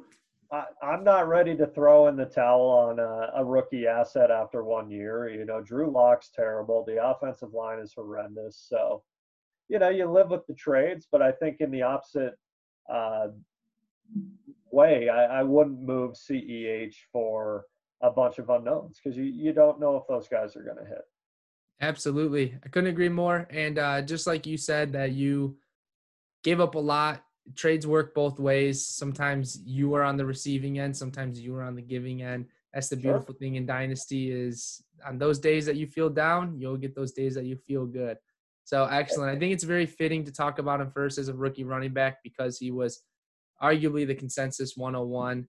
I, 0.50 0.64
I'm 0.82 1.04
not 1.04 1.28
ready 1.28 1.56
to 1.56 1.66
throw 1.66 2.08
in 2.08 2.16
the 2.16 2.24
towel 2.24 2.68
on 2.68 2.98
a, 2.98 3.30
a 3.36 3.44
rookie 3.44 3.86
asset 3.86 4.30
after 4.30 4.64
one 4.64 4.90
year. 4.90 5.28
You 5.28 5.44
know, 5.44 5.60
Drew 5.60 5.90
Lock's 5.90 6.30
terrible. 6.34 6.84
The 6.84 7.04
offensive 7.04 7.52
line 7.52 7.78
is 7.78 7.92
horrendous. 7.94 8.64
So, 8.68 9.02
you 9.68 9.78
know, 9.78 9.88
you 9.88 10.10
live 10.10 10.30
with 10.30 10.46
the 10.46 10.54
trades, 10.54 11.06
but 11.10 11.22
I 11.22 11.32
think 11.32 11.60
in 11.60 11.70
the 11.70 11.82
opposite 11.82 12.34
uh, 12.92 13.28
way, 14.70 15.08
I, 15.08 15.40
I 15.40 15.42
wouldn't 15.42 15.80
move 15.80 16.14
CEH 16.14 16.94
for 17.12 17.64
a 18.04 18.10
bunch 18.10 18.38
of 18.38 18.50
unknowns 18.50 19.00
because 19.02 19.16
you, 19.16 19.24
you 19.24 19.52
don't 19.52 19.80
know 19.80 19.96
if 19.96 20.02
those 20.06 20.28
guys 20.28 20.54
are 20.54 20.62
going 20.62 20.76
to 20.76 20.84
hit. 20.84 21.02
Absolutely. 21.80 22.54
I 22.64 22.68
couldn't 22.68 22.90
agree 22.90 23.08
more. 23.08 23.48
And 23.50 23.78
uh, 23.78 24.02
just 24.02 24.26
like 24.26 24.46
you 24.46 24.56
said, 24.56 24.92
that 24.92 25.12
you 25.12 25.56
gave 26.44 26.60
up 26.60 26.74
a 26.74 26.78
lot. 26.78 27.24
Trades 27.56 27.86
work 27.86 28.14
both 28.14 28.38
ways. 28.38 28.86
Sometimes 28.86 29.60
you 29.64 29.94
are 29.94 30.02
on 30.02 30.16
the 30.16 30.24
receiving 30.24 30.78
end, 30.78 30.96
sometimes 30.96 31.40
you 31.40 31.54
are 31.56 31.62
on 31.62 31.74
the 31.74 31.82
giving 31.82 32.22
end. 32.22 32.46
That's 32.72 32.88
the 32.88 32.96
Sure. 32.96 33.12
beautiful 33.12 33.34
thing 33.34 33.54
in 33.56 33.66
Dynasty 33.66 34.30
is 34.30 34.82
on 35.06 35.18
those 35.18 35.38
days 35.38 35.64
that 35.66 35.76
you 35.76 35.86
feel 35.86 36.10
down, 36.10 36.58
you'll 36.58 36.76
get 36.76 36.94
those 36.94 37.12
days 37.12 37.34
that 37.34 37.44
you 37.44 37.56
feel 37.56 37.86
good. 37.86 38.18
So 38.64 38.84
excellent. 38.84 39.34
I 39.34 39.38
think 39.38 39.52
it's 39.52 39.64
very 39.64 39.86
fitting 39.86 40.24
to 40.24 40.32
talk 40.32 40.58
about 40.58 40.80
him 40.80 40.90
first 40.90 41.18
as 41.18 41.28
a 41.28 41.34
rookie 41.34 41.64
running 41.64 41.92
back 41.92 42.22
because 42.22 42.58
he 42.58 42.70
was 42.70 43.02
arguably 43.62 44.06
the 44.06 44.14
consensus 44.14 44.76
101. 44.76 45.46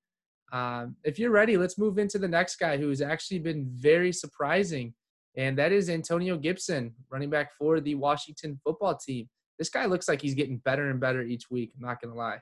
Um, 0.56 0.96
if 1.04 1.20
you're 1.20 1.32
ready, 1.32 1.58
let's 1.58 1.78
move 1.78 1.98
into 1.98 2.18
the 2.18 2.28
next 2.28 2.56
guy 2.56 2.78
who's 2.78 3.02
actually 3.02 3.40
been 3.40 3.68
very 3.76 4.14
surprising 4.14 4.94
and 5.38 5.58
that 5.58 5.72
is 5.72 5.90
Antonio 5.90 6.38
Gibson, 6.38 6.94
running 7.10 7.30
back 7.30 7.54
for 7.54 7.80
the 7.80 7.96
Washington 7.96 8.60
football 8.64 8.96
team. 8.96 9.28
This 9.60 9.70
guy 9.70 9.86
looks 9.86 10.08
like 10.08 10.22
he's 10.22 10.34
getting 10.34 10.58
better 10.58 10.90
and 10.90 11.00
better 11.00 11.22
each 11.22 11.50
week. 11.50 11.72
I'm 11.76 11.86
not 11.86 12.02
going 12.02 12.14
to 12.14 12.20
lie. 12.20 12.40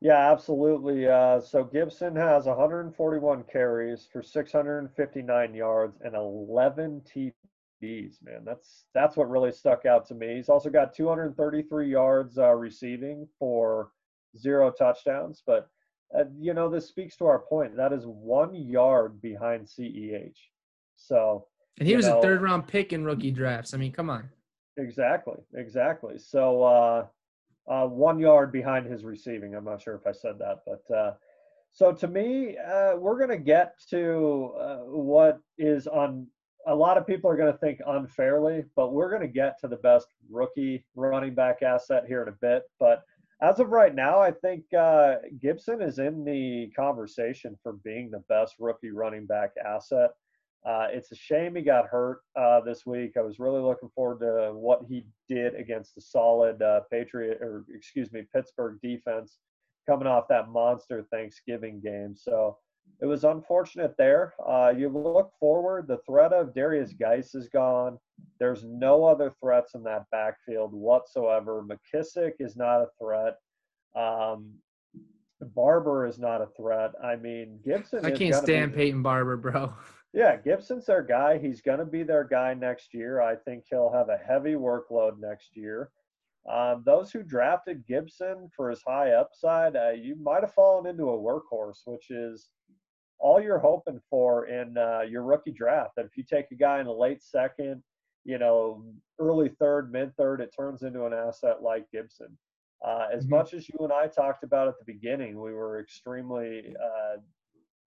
Yeah, 0.00 0.30
absolutely. 0.30 1.08
Uh, 1.08 1.40
so 1.40 1.64
Gibson 1.64 2.14
has 2.16 2.44
141 2.44 3.44
carries 3.50 4.06
for 4.12 4.22
659 4.22 5.54
yards 5.54 5.98
and 6.02 6.14
11 6.14 7.02
TDs. 7.10 8.16
Man, 8.22 8.44
that's 8.44 8.84
that's 8.94 9.16
what 9.16 9.30
really 9.30 9.52
stuck 9.52 9.86
out 9.86 10.06
to 10.08 10.14
me. 10.14 10.36
He's 10.36 10.50
also 10.50 10.68
got 10.68 10.94
233 10.94 11.90
yards 11.90 12.36
uh, 12.36 12.52
receiving 12.52 13.26
for 13.38 13.90
zero 14.36 14.70
touchdowns. 14.70 15.42
But 15.46 15.68
uh, 16.16 16.24
you 16.38 16.54
know, 16.54 16.68
this 16.68 16.86
speaks 16.88 17.16
to 17.16 17.26
our 17.26 17.38
point. 17.38 17.76
That 17.76 17.92
is 17.92 18.04
one 18.06 18.54
yard 18.54 19.20
behind 19.20 19.66
CEH. 19.66 20.36
So 20.96 21.46
And 21.78 21.88
he 21.88 21.96
was 21.96 22.06
know- 22.06 22.18
a 22.18 22.22
third 22.22 22.42
round 22.42 22.66
pick 22.68 22.92
in 22.92 23.04
rookie 23.04 23.30
drafts. 23.30 23.74
I 23.74 23.78
mean, 23.78 23.92
come 23.92 24.10
on. 24.10 24.28
Exactly, 24.76 25.38
exactly. 25.54 26.18
So 26.18 26.62
uh, 26.62 27.06
uh, 27.68 27.86
one 27.86 28.18
yard 28.18 28.52
behind 28.52 28.86
his 28.86 29.04
receiving. 29.04 29.54
I'm 29.54 29.64
not 29.64 29.80
sure 29.80 29.94
if 29.94 30.06
I 30.06 30.12
said 30.12 30.38
that, 30.40 30.62
but 30.66 30.94
uh, 30.94 31.14
so 31.72 31.92
to 31.92 32.08
me, 32.08 32.56
uh, 32.58 32.96
we're 32.96 33.16
going 33.16 33.36
to 33.36 33.44
get 33.44 33.74
to 33.90 34.52
uh, 34.58 34.76
what 34.78 35.38
is 35.58 35.86
on. 35.86 36.26
A 36.66 36.74
lot 36.74 36.96
of 36.96 37.06
people 37.06 37.30
are 37.30 37.36
going 37.36 37.52
to 37.52 37.58
think 37.58 37.80
unfairly, 37.86 38.64
but 38.74 38.92
we're 38.92 39.10
going 39.10 39.22
to 39.22 39.28
get 39.28 39.60
to 39.60 39.68
the 39.68 39.76
best 39.76 40.06
rookie 40.30 40.84
running 40.96 41.34
back 41.34 41.62
asset 41.62 42.04
here 42.06 42.22
in 42.22 42.28
a 42.28 42.36
bit. 42.40 42.62
But 42.80 43.02
as 43.44 43.60
of 43.60 43.70
right 43.70 43.94
now, 43.94 44.20
I 44.20 44.30
think 44.30 44.64
uh, 44.78 45.16
Gibson 45.40 45.82
is 45.82 45.98
in 45.98 46.24
the 46.24 46.70
conversation 46.74 47.58
for 47.62 47.74
being 47.84 48.10
the 48.10 48.22
best 48.28 48.54
rookie 48.58 48.90
running 48.90 49.26
back 49.26 49.50
asset. 49.64 50.10
Uh, 50.64 50.86
it's 50.90 51.12
a 51.12 51.16
shame 51.16 51.54
he 51.54 51.62
got 51.62 51.86
hurt 51.86 52.20
uh, 52.36 52.60
this 52.60 52.86
week. 52.86 53.12
I 53.18 53.20
was 53.20 53.38
really 53.38 53.60
looking 53.60 53.90
forward 53.94 54.20
to 54.20 54.54
what 54.54 54.80
he 54.88 55.04
did 55.28 55.54
against 55.56 55.94
the 55.94 56.00
solid 56.00 56.62
uh, 56.62 56.80
Patriot, 56.90 57.38
or 57.42 57.66
excuse 57.74 58.10
me, 58.12 58.22
Pittsburgh 58.34 58.78
defense 58.82 59.38
coming 59.86 60.08
off 60.08 60.28
that 60.28 60.48
monster 60.48 61.06
Thanksgiving 61.12 61.80
game. 61.80 62.14
So 62.16 62.56
it 63.00 63.06
was 63.06 63.24
unfortunate 63.24 63.94
there. 63.98 64.34
Uh, 64.46 64.72
you 64.76 64.88
look 64.88 65.32
forward, 65.38 65.86
the 65.86 65.98
threat 66.06 66.32
of 66.32 66.54
Derrius 66.54 66.98
Guice 66.98 67.34
is 67.34 67.48
gone. 67.48 67.98
There's 68.38 68.64
no 68.64 69.04
other 69.04 69.32
threats 69.40 69.74
in 69.74 69.82
that 69.84 70.04
backfield 70.10 70.72
whatsoever. 70.72 71.62
McKissic 71.62 72.32
is 72.38 72.56
not 72.56 72.80
a 72.80 72.88
threat. 72.98 73.36
Um, 73.94 74.54
Barber 75.54 76.06
is 76.06 76.18
not 76.18 76.40
a 76.40 76.48
threat. 76.56 76.92
I 77.02 77.16
mean, 77.16 77.58
Gibson. 77.64 77.98
I 78.04 78.10
can't 78.10 78.32
gonna 78.32 78.42
be 78.42 78.46
stand 78.46 78.74
Peyton 78.74 79.02
Barber, 79.02 79.36
bro. 79.36 79.74
yeah, 80.14 80.36
Gibson's 80.36 80.86
their 80.86 81.02
guy. 81.02 81.38
He's 81.38 81.60
going 81.60 81.80
to 81.80 81.84
be 81.84 82.04
their 82.04 82.24
guy 82.24 82.54
next 82.54 82.94
year. 82.94 83.20
I 83.20 83.34
think 83.36 83.64
he'll 83.68 83.92
have 83.92 84.08
a 84.08 84.16
heavy 84.16 84.54
workload 84.54 85.18
next 85.20 85.56
year. 85.56 85.90
Um, 86.50 86.82
those 86.84 87.10
who 87.10 87.22
drafted 87.22 87.86
Gibson 87.86 88.50
for 88.54 88.68
his 88.70 88.82
high 88.86 89.12
upside, 89.12 89.76
uh, 89.76 89.90
you 89.90 90.14
might 90.16 90.42
have 90.42 90.52
fallen 90.52 90.86
into 90.86 91.04
a 91.10 91.18
workhorse, 91.18 91.80
which 91.86 92.10
is 92.10 92.50
all 93.18 93.40
you're 93.40 93.58
hoping 93.58 94.00
for 94.10 94.46
in 94.46 94.76
uh, 94.76 95.00
your 95.08 95.22
rookie 95.22 95.52
draft. 95.52 95.92
That 95.96 96.04
if 96.04 96.16
you 96.16 96.22
take 96.24 96.50
a 96.50 96.54
guy 96.56 96.80
in 96.80 96.86
the 96.86 96.92
late 96.92 97.22
second, 97.22 97.82
you 98.24 98.38
know, 98.38 98.84
early 99.18 99.48
third, 99.58 99.90
mid 99.90 100.14
third, 100.16 100.40
it 100.42 100.52
turns 100.54 100.82
into 100.82 101.06
an 101.06 101.14
asset 101.14 101.62
like 101.62 101.90
Gibson. 101.90 102.36
Uh, 102.84 103.06
as 103.12 103.24
Mhm. 103.26 103.30
much 103.30 103.54
as 103.54 103.66
you 103.68 103.78
and 103.80 103.92
I 103.92 104.08
talked 104.08 104.44
about 104.44 104.68
at 104.68 104.74
the 104.78 104.84
beginning, 104.84 105.40
we 105.40 105.54
were 105.54 105.80
extremely, 105.80 106.74
uh, 106.76 107.16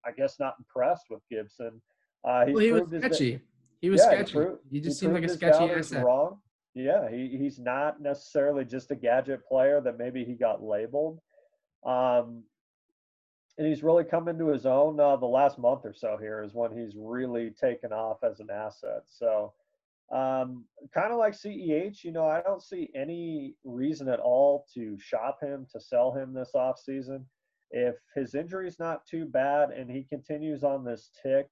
I 0.04 0.12
guess, 0.14 0.40
not 0.40 0.56
impressed 0.58 1.06
with 1.12 1.22
Gibson. 1.30 1.80
Uh, 2.24 2.46
he's 2.48 2.54
Well, 2.56 2.64
he 2.64 2.72
was 2.72 2.82
proved 2.90 3.04
sketchy. 3.06 3.42
He 3.82 3.90
was 3.92 4.00
yeah, 4.02 4.08
sketchy. 4.08 4.34
pro- 4.34 4.60
He 4.72 4.82
just 4.82 5.00
he 5.00 5.06
seemed 5.06 5.14
like 5.14 5.24
a 5.26 5.30
sketchy 5.30 5.72
asset. 5.72 6.04
Wrong. 6.04 6.42
Yeah, 6.78 7.10
he, 7.10 7.36
he's 7.38 7.58
not 7.58 8.00
necessarily 8.00 8.64
just 8.64 8.92
a 8.92 8.96
gadget 8.96 9.48
player 9.48 9.82
that 9.82 9.98
maybe 9.98 10.24
he 10.24 10.34
got 10.34 10.62
labeled. 10.62 11.20
Um, 11.84 12.44
and 13.58 13.68
he's 13.68 13.82
really 13.82 14.04
come 14.04 14.28
into 14.28 14.50
his 14.50 14.68
own 14.68 15.00
uh, 15.00 15.16
the 15.16 15.26
last 15.26 15.58
month 15.58 15.82
or 15.86 15.94
so 15.94 16.18
here 16.22 16.44
is 16.44 16.54
when 16.54 16.78
he's 16.78 16.94
really 16.96 17.50
taken 17.50 17.92
off 17.92 18.24
as 18.24 18.40
an 18.40 18.50
asset. 18.52 19.02
So, 19.08 19.54
um, 20.12 20.66
kind 20.94 21.12
of 21.12 21.18
like 21.18 21.34
CEH, 21.34 22.04
you 22.04 22.12
know, 22.12 22.28
I 22.28 22.42
don't 22.42 22.62
see 22.62 22.92
any 22.96 23.56
reason 23.64 24.08
at 24.08 24.20
all 24.20 24.68
to 24.76 25.00
shop 25.00 25.40
him, 25.42 25.66
to 25.72 25.80
sell 25.80 26.14
him 26.14 26.32
this 26.32 26.52
offseason. 26.56 27.24
If 27.72 27.96
his 28.16 28.36
injury's 28.36 28.78
not 28.78 29.08
too 29.08 29.26
bad 29.26 29.72
and 29.72 29.90
he 29.90 30.04
continues 30.04 30.64
on 30.64 30.86
this 30.86 31.10
tick 31.24 31.48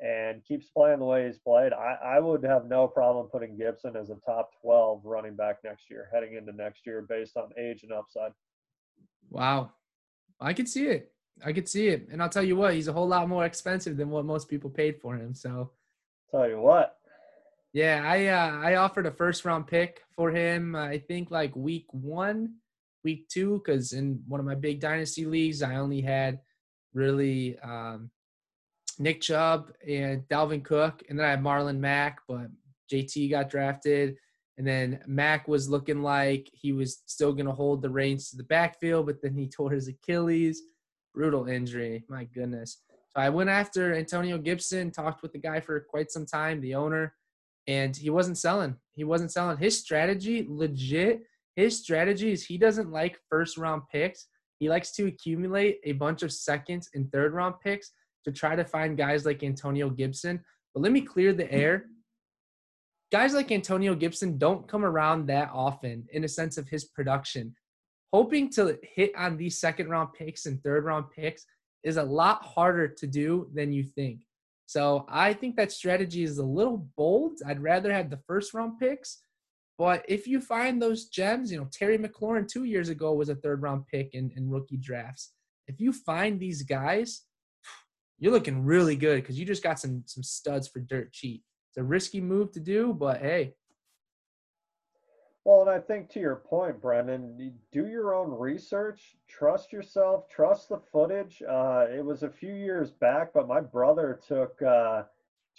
and 0.00 0.44
keeps 0.44 0.66
playing 0.68 0.98
the 0.98 1.04
way 1.04 1.26
he's 1.26 1.38
played, 1.38 1.72
I, 1.72 1.96
I 2.16 2.20
would 2.20 2.44
have 2.44 2.66
no 2.66 2.86
problem 2.88 3.26
putting 3.26 3.56
Gibson 3.56 3.96
as 3.96 4.10
a 4.10 4.16
top 4.26 4.50
12 4.62 5.02
running 5.04 5.36
back 5.36 5.58
next 5.64 5.90
year, 5.90 6.08
heading 6.12 6.34
into 6.34 6.52
next 6.52 6.86
year 6.86 7.02
based 7.08 7.36
on 7.36 7.50
age 7.58 7.82
and 7.82 7.92
upside. 7.92 8.32
Wow. 9.30 9.72
I 10.40 10.52
could 10.52 10.68
see 10.68 10.86
it. 10.86 11.12
I 11.44 11.52
could 11.52 11.68
see 11.68 11.88
it. 11.88 12.08
And 12.10 12.22
I'll 12.22 12.28
tell 12.28 12.42
you 12.42 12.56
what, 12.56 12.74
he's 12.74 12.88
a 12.88 12.92
whole 12.92 13.08
lot 13.08 13.28
more 13.28 13.44
expensive 13.44 13.96
than 13.96 14.10
what 14.10 14.24
most 14.24 14.48
people 14.48 14.70
paid 14.70 15.00
for 15.00 15.16
him. 15.16 15.34
So 15.34 15.70
Tell 16.30 16.48
you 16.48 16.60
what, 16.60 16.96
yeah, 17.72 18.02
I 18.04 18.26
uh, 18.26 18.58
I 18.60 18.74
offered 18.76 19.06
a 19.06 19.10
first 19.10 19.44
round 19.44 19.66
pick 19.66 20.02
for 20.14 20.30
him. 20.30 20.76
I 20.76 20.98
think 20.98 21.30
like 21.30 21.56
week 21.56 21.86
one, 21.90 22.56
week 23.02 23.28
two, 23.28 23.62
because 23.64 23.92
in 23.92 24.22
one 24.28 24.40
of 24.40 24.46
my 24.46 24.54
big 24.54 24.78
dynasty 24.80 25.24
leagues, 25.24 25.62
I 25.62 25.76
only 25.76 26.02
had 26.02 26.40
really 26.92 27.58
um, 27.60 28.10
Nick 28.98 29.20
Chubb 29.20 29.72
and 29.86 30.22
Dalvin 30.28 30.64
Cook, 30.64 31.02
and 31.08 31.18
then 31.18 31.26
I 31.26 31.30
have 31.30 31.40
Marlon 31.40 31.78
Mack, 31.78 32.20
but 32.28 32.48
JT 32.92 33.30
got 33.30 33.50
drafted. 33.50 34.16
And 34.58 34.66
then 34.66 35.00
Mack 35.06 35.48
was 35.48 35.68
looking 35.68 36.02
like 36.02 36.48
he 36.52 36.72
was 36.72 37.02
still 37.06 37.32
going 37.32 37.46
to 37.46 37.52
hold 37.52 37.82
the 37.82 37.90
reins 37.90 38.30
to 38.30 38.36
the 38.36 38.44
backfield, 38.44 39.06
but 39.06 39.22
then 39.22 39.34
he 39.34 39.48
tore 39.56 39.70
his 39.70 39.88
Achilles. 39.88 40.62
Brutal 41.14 41.46
injury. 41.46 42.04
My 42.08 42.24
goodness. 42.24 42.78
So 43.14 43.20
I 43.20 43.28
went 43.28 43.50
after 43.50 43.94
Antonio 43.94 44.38
Gibson, 44.38 44.90
talked 44.90 45.22
with 45.22 45.32
the 45.32 45.38
guy 45.38 45.60
for 45.60 45.80
quite 45.80 46.10
some 46.10 46.24
time, 46.24 46.60
the 46.60 46.74
owner, 46.74 47.14
and 47.66 47.94
he 47.94 48.08
wasn't 48.08 48.38
selling. 48.38 48.76
He 48.94 49.04
wasn't 49.04 49.32
selling. 49.32 49.58
His 49.58 49.78
strategy, 49.78 50.46
legit, 50.48 51.22
his 51.56 51.78
strategy 51.78 52.32
is 52.32 52.44
he 52.44 52.56
doesn't 52.56 52.90
like 52.90 53.18
first 53.28 53.58
round 53.58 53.82
picks. 53.90 54.26
He 54.58 54.70
likes 54.70 54.92
to 54.92 55.06
accumulate 55.06 55.80
a 55.84 55.92
bunch 55.92 56.22
of 56.22 56.32
seconds 56.32 56.88
and 56.94 57.10
third 57.12 57.34
round 57.34 57.56
picks 57.62 57.90
to 58.24 58.32
try 58.32 58.56
to 58.56 58.64
find 58.64 58.96
guys 58.96 59.24
like 59.24 59.42
Antonio 59.42 59.90
Gibson. 59.90 60.40
But 60.74 60.82
let 60.82 60.92
me 60.92 61.00
clear 61.00 61.32
the 61.32 61.50
air. 61.52 61.86
Guys 63.10 63.34
like 63.34 63.52
Antonio 63.52 63.94
Gibson 63.94 64.38
don't 64.38 64.66
come 64.66 64.84
around 64.84 65.26
that 65.26 65.50
often 65.52 66.06
in 66.12 66.24
a 66.24 66.28
sense 66.28 66.56
of 66.56 66.68
his 66.68 66.84
production. 66.84 67.54
Hoping 68.12 68.50
to 68.50 68.78
hit 68.82 69.12
on 69.16 69.36
these 69.36 69.58
second 69.58 69.88
round 69.88 70.12
picks 70.14 70.46
and 70.46 70.62
third 70.62 70.84
round 70.84 71.06
picks 71.14 71.44
is 71.82 71.96
a 71.96 72.02
lot 72.02 72.44
harder 72.44 72.88
to 72.88 73.06
do 73.06 73.48
than 73.54 73.72
you 73.72 73.82
think. 73.82 74.22
So 74.66 75.04
I 75.08 75.34
think 75.34 75.56
that 75.56 75.72
strategy 75.72 76.22
is 76.22 76.38
a 76.38 76.44
little 76.44 76.88
bold. 76.96 77.38
I'd 77.46 77.62
rather 77.62 77.92
have 77.92 78.08
the 78.08 78.20
first 78.26 78.54
round 78.54 78.78
picks. 78.78 79.18
But 79.78 80.04
if 80.08 80.26
you 80.26 80.40
find 80.40 80.80
those 80.80 81.06
gems, 81.06 81.50
you 81.50 81.58
know, 81.58 81.68
Terry 81.72 81.98
McLaurin 81.98 82.48
two 82.48 82.64
years 82.64 82.88
ago 82.88 83.12
was 83.12 83.28
a 83.28 83.34
third 83.34 83.62
round 83.62 83.86
pick 83.86 84.14
in, 84.14 84.30
in 84.36 84.48
rookie 84.48 84.76
drafts. 84.76 85.32
If 85.66 85.80
you 85.80 85.92
find 85.92 86.38
these 86.38 86.62
guys, 86.62 87.22
you're 88.22 88.32
looking 88.32 88.64
really 88.64 88.94
good 88.94 89.20
because 89.20 89.36
you 89.36 89.44
just 89.44 89.64
got 89.64 89.80
some 89.80 90.04
some 90.06 90.22
studs 90.22 90.68
for 90.68 90.78
dirt 90.78 91.12
cheap. 91.12 91.42
It's 91.70 91.76
a 91.76 91.82
risky 91.82 92.20
move 92.20 92.52
to 92.52 92.60
do, 92.60 92.94
but 92.94 93.20
hey. 93.20 93.54
Well, 95.44 95.62
and 95.62 95.68
I 95.70 95.80
think 95.80 96.08
to 96.10 96.20
your 96.20 96.36
point, 96.36 96.80
Brendan, 96.80 97.52
do 97.72 97.88
your 97.88 98.14
own 98.14 98.30
research, 98.30 99.16
trust 99.28 99.72
yourself, 99.72 100.28
trust 100.28 100.68
the 100.68 100.78
footage. 100.92 101.42
Uh, 101.42 101.86
it 101.90 102.04
was 102.04 102.22
a 102.22 102.30
few 102.30 102.52
years 102.52 102.92
back, 102.92 103.32
but 103.34 103.48
my 103.48 103.60
brother 103.60 104.20
took 104.24 104.62
uh, 104.62 105.02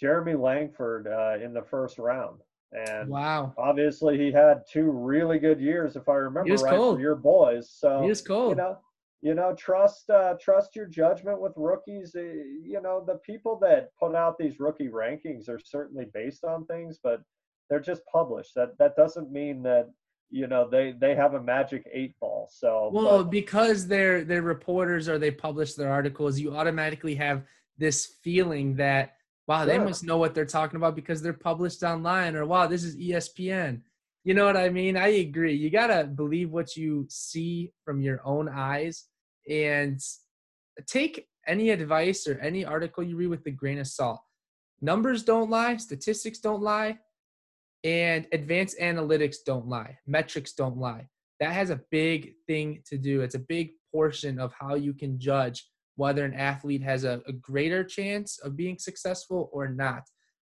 Jeremy 0.00 0.32
Langford 0.32 1.06
uh, 1.06 1.44
in 1.44 1.52
the 1.52 1.60
first 1.60 1.98
round. 1.98 2.40
And 2.72 3.10
wow, 3.10 3.52
obviously 3.58 4.16
he 4.16 4.32
had 4.32 4.62
two 4.66 4.90
really 4.90 5.38
good 5.38 5.60
years, 5.60 5.96
if 5.96 6.08
I 6.08 6.14
remember 6.14 6.54
right, 6.54 6.74
cold. 6.74 6.96
for 6.96 7.02
your 7.02 7.14
boys. 7.14 7.70
So 7.70 8.00
he 8.04 8.08
is 8.08 8.22
cold. 8.22 8.52
You 8.52 8.56
know, 8.56 8.78
you 9.24 9.34
know 9.34 9.54
trust 9.58 10.10
uh, 10.10 10.34
trust 10.38 10.76
your 10.76 10.86
judgment 10.86 11.40
with 11.40 11.54
rookies. 11.56 12.14
Eh, 12.14 12.20
you 12.62 12.80
know 12.82 13.02
the 13.04 13.18
people 13.26 13.58
that 13.62 13.88
put 13.98 14.14
out 14.14 14.36
these 14.38 14.60
rookie 14.60 14.90
rankings 14.90 15.48
are 15.48 15.58
certainly 15.58 16.06
based 16.12 16.44
on 16.44 16.66
things 16.66 17.00
but 17.02 17.22
they're 17.68 17.80
just 17.80 18.02
published. 18.12 18.54
That 18.54 18.76
that 18.78 18.96
doesn't 18.96 19.32
mean 19.32 19.62
that 19.62 19.90
you 20.30 20.46
know 20.46 20.68
they 20.68 20.92
they 21.00 21.14
have 21.14 21.32
a 21.32 21.42
magic 21.42 21.88
eight 21.90 22.14
ball. 22.20 22.50
So 22.52 22.90
well 22.92 23.24
but, 23.24 23.30
because 23.30 23.86
they're 23.86 24.24
they're 24.24 24.42
reporters 24.42 25.08
or 25.08 25.18
they 25.18 25.30
publish 25.30 25.72
their 25.72 25.90
articles 25.90 26.38
you 26.38 26.54
automatically 26.54 27.14
have 27.14 27.44
this 27.78 28.04
feeling 28.22 28.76
that 28.76 29.16
wow 29.46 29.64
they 29.64 29.78
must 29.78 30.04
know 30.04 30.18
what 30.18 30.34
they're 30.34 30.44
talking 30.44 30.76
about 30.76 30.94
because 30.94 31.22
they're 31.22 31.32
published 31.32 31.82
online 31.82 32.36
or 32.36 32.46
wow 32.46 32.66
this 32.66 32.84
is 32.84 32.96
espn 32.96 33.80
you 34.22 34.32
know 34.32 34.46
what 34.46 34.56
i 34.56 34.70
mean? 34.70 34.96
I 34.96 35.08
agree. 35.08 35.54
You 35.54 35.70
got 35.70 35.88
to 35.88 36.04
believe 36.04 36.50
what 36.50 36.76
you 36.76 37.06
see 37.10 37.72
from 37.84 38.00
your 38.00 38.20
own 38.24 38.48
eyes 38.48 39.04
and 39.48 40.00
take 40.86 41.28
any 41.46 41.70
advice 41.70 42.26
or 42.26 42.38
any 42.40 42.64
article 42.64 43.02
you 43.02 43.16
read 43.16 43.28
with 43.28 43.46
a 43.46 43.50
grain 43.50 43.78
of 43.78 43.86
salt. 43.86 44.20
Numbers 44.80 45.22
don't 45.22 45.50
lie, 45.50 45.76
statistics 45.76 46.38
don't 46.38 46.62
lie, 46.62 46.98
and 47.84 48.26
advanced 48.32 48.78
analytics 48.80 49.36
don't 49.44 49.68
lie, 49.68 49.96
metrics 50.06 50.52
don't 50.52 50.78
lie. 50.78 51.06
That 51.40 51.52
has 51.52 51.70
a 51.70 51.80
big 51.90 52.34
thing 52.46 52.82
to 52.86 52.96
do. 52.96 53.20
It's 53.22 53.34
a 53.34 53.40
big 53.40 53.72
portion 53.92 54.38
of 54.38 54.52
how 54.58 54.74
you 54.74 54.94
can 54.94 55.18
judge 55.18 55.68
whether 55.96 56.24
an 56.24 56.34
athlete 56.34 56.82
has 56.82 57.04
a, 57.04 57.22
a 57.26 57.32
greater 57.32 57.84
chance 57.84 58.38
of 58.38 58.56
being 58.56 58.78
successful 58.78 59.50
or 59.52 59.68
not. 59.68 60.02